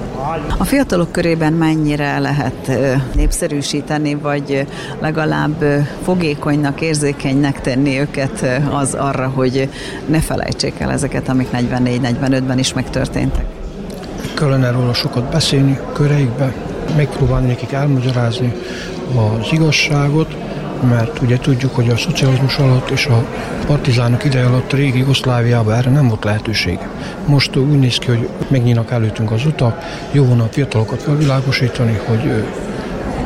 A 0.58 0.64
fiatalok 0.64 1.12
körében 1.12 1.52
mennyire 1.52 2.18
lehet 2.18 2.70
népszerűsíteni, 3.14 4.14
vagy 4.14 4.66
legalább 5.00 5.64
fogékonynak, 6.02 6.80
érzékenynek 6.80 7.60
tenni 7.60 7.98
őket 7.98 8.60
az 8.72 8.94
arra, 8.94 9.28
hogy 9.28 9.68
ne 10.06 10.20
felejtsék 10.20 10.74
el 10.78 10.90
ezeket, 10.90 11.28
amik 11.28 11.48
44-45-ben 11.52 12.58
is 12.58 12.72
megtörténtek? 12.72 13.44
Kellene 14.34 14.70
róla 14.70 14.94
sokat 14.94 15.30
beszélni 15.30 15.78
köreikbe, 15.92 16.52
megpróbálni 16.96 17.46
nekik 17.46 17.72
elmagyarázni 17.72 18.52
az 19.16 19.52
igazságot, 19.52 20.36
mert 20.82 21.20
ugye 21.22 21.36
tudjuk, 21.36 21.74
hogy 21.74 21.88
a 21.88 21.96
szocializmus 21.96 22.58
alatt 22.58 22.90
és 22.90 23.06
a 23.06 23.24
partizánok 23.66 24.24
ideje 24.24 24.46
alatt 24.46 24.72
a 24.72 24.76
régi 24.76 24.98
Jugoszláviában 24.98 25.74
erre 25.74 25.90
nem 25.90 26.08
volt 26.08 26.24
lehetőség. 26.24 26.78
Most 27.26 27.56
úgy 27.56 27.78
néz 27.78 27.96
ki, 27.96 28.06
hogy 28.06 28.28
megnyílnak 28.48 28.90
előttünk 28.90 29.30
az 29.30 29.46
utak, 29.46 29.82
jó 30.12 30.24
volna 30.24 30.42
a 30.42 30.48
fiatalokat 30.50 31.02
felvilágosítani, 31.02 32.00
hogy 32.06 32.44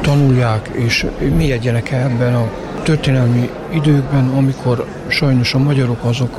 tanulják 0.01 0.71
és 0.73 1.07
mélyedjenek 1.37 1.91
-e 1.91 1.97
ebben 1.97 2.35
a 2.35 2.51
történelmi 2.83 3.51
időkben, 3.71 4.29
amikor 4.29 4.87
sajnos 5.09 5.55
a 5.55 5.59
magyarok 5.59 6.05
azok 6.05 6.39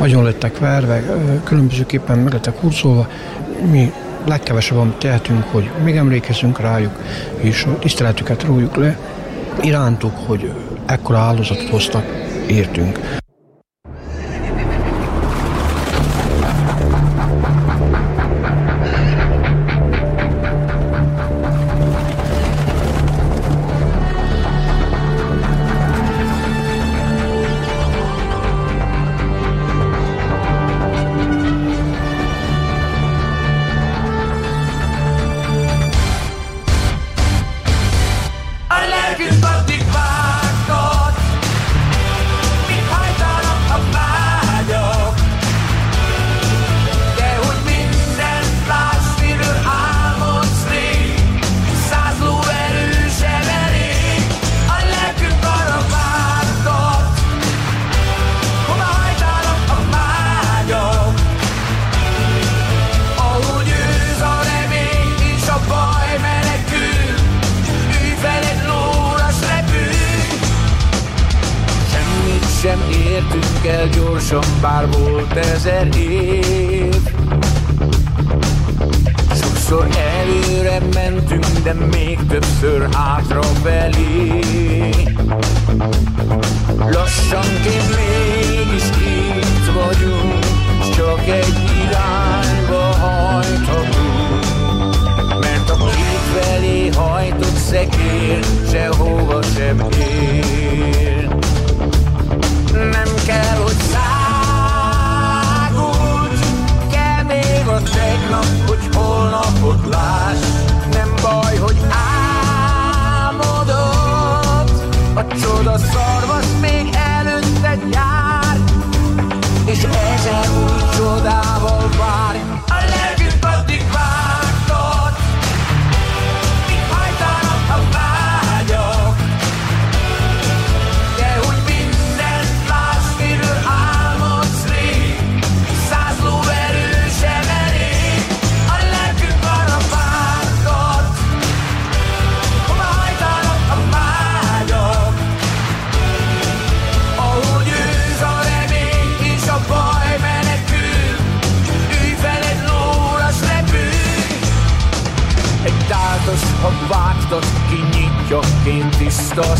nagyon 0.00 0.24
lettek 0.24 0.58
verve, 0.58 1.02
különbözőképpen 1.44 2.18
meg 2.18 2.32
lettek 2.32 2.60
hurcolva. 2.60 3.08
Mi 3.70 3.92
legkevesebb, 4.26 4.78
amit 4.78 4.94
tehetünk, 4.94 5.44
hogy 5.50 5.70
megemlékezünk 5.84 6.60
rájuk, 6.60 6.92
és 7.36 7.64
a 7.64 7.78
tiszteletüket 7.78 8.42
rójuk 8.42 8.76
le, 8.76 8.98
irántuk, 9.60 10.12
hogy 10.26 10.52
ekkora 10.86 11.18
áldozatot 11.18 11.68
hoztak, 11.68 12.04
értünk. 12.48 13.19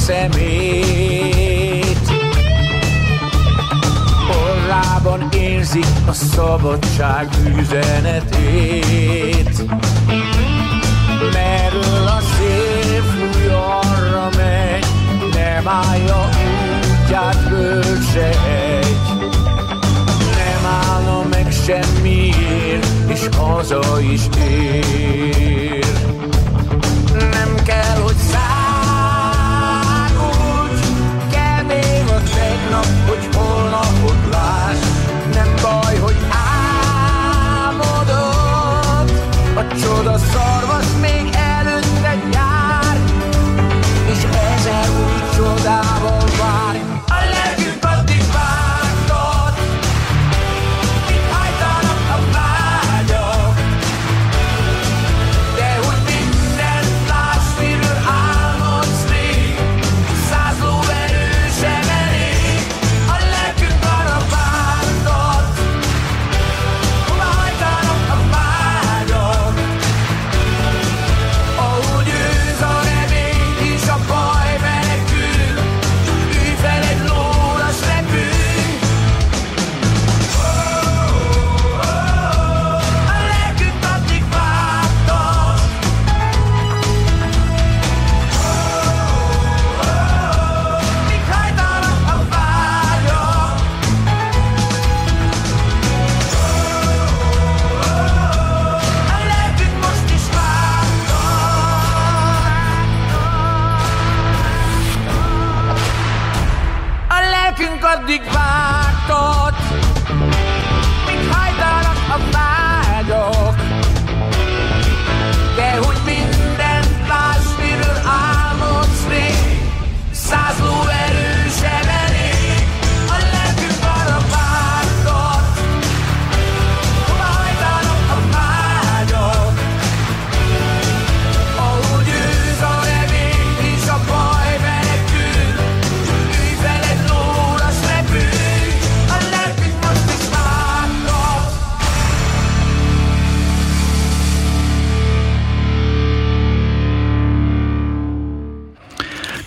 szemét. 0.06 1.98
Orrában 4.44 5.28
érzik 5.32 5.86
a 6.06 6.12
szabadság 6.12 7.28
bűze 7.42 7.89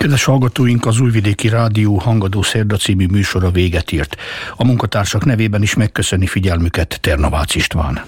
Kedves 0.04 0.24
hallgatóink, 0.24 0.86
az 0.86 1.00
Újvidéki 1.00 1.48
Rádió 1.48 1.98
Hangadó 1.98 2.42
Szerda 2.42 2.78
című 2.78 3.06
műsora 3.06 3.52
véget 3.52 3.92
írt. 3.92 4.16
A 4.56 4.66
munkatársak 4.66 5.26
nevében 5.26 5.62
is 5.62 5.74
megköszöni 5.74 6.28
figyelmüket 6.28 6.98
Ternavácz 7.02 7.56
István. 7.56 8.06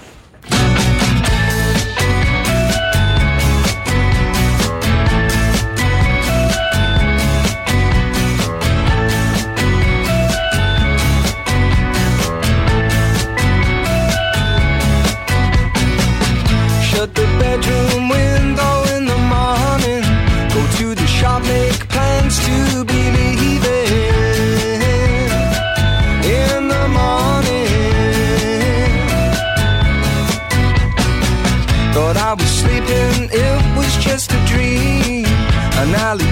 canali 35.86 36.25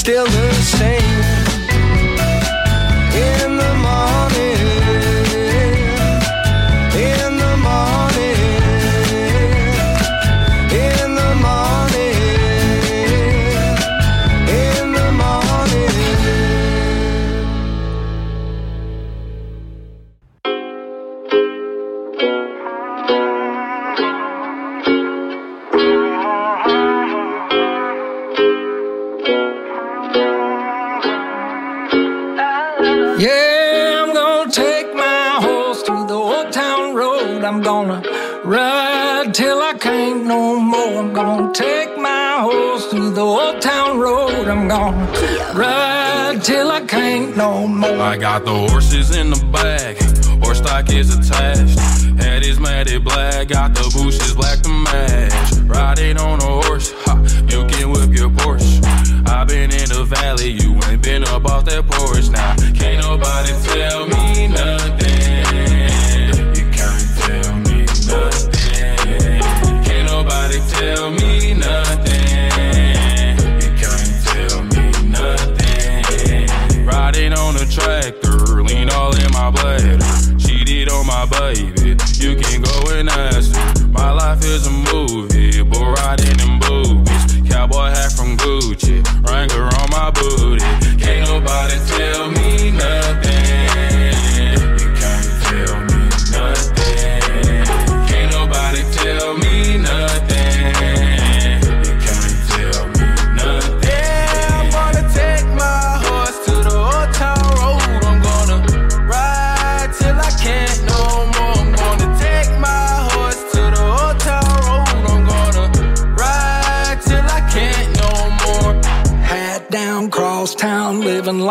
still 0.00 0.39
Got 48.30 48.44
the 48.44 48.54
horses 48.54 49.16
in 49.16 49.30
the 49.30 49.44
back. 49.46 49.69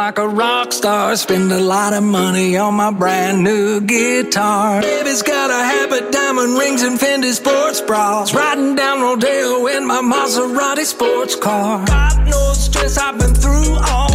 like 0.10 0.18
a 0.18 0.28
rock 0.28 0.74
star. 0.74 1.16
Spend 1.16 1.52
a 1.52 1.60
lot 1.60 1.94
of 1.94 2.02
money 2.02 2.58
on 2.58 2.74
my 2.74 2.90
brand 2.90 3.44
new 3.44 3.80
guitar. 3.80 4.82
Baby's 4.82 5.22
got 5.22 5.52
a 5.52 5.64
habit, 5.74 6.12
diamond 6.12 6.58
rings, 6.58 6.82
and 6.82 7.00
Fendi 7.00 7.32
sports 7.32 7.80
bras. 7.82 8.34
Riding 8.34 8.74
down 8.74 9.02
Rodeo 9.02 9.68
in 9.68 9.86
my 9.86 10.02
Maserati 10.02 10.86
sports 10.86 11.36
car. 11.36 11.86
God 11.86 12.28
knows 12.28 12.58
stress 12.64 12.98
I've 12.98 13.20
been 13.20 13.36
through 13.36 13.76
all. 13.76 14.09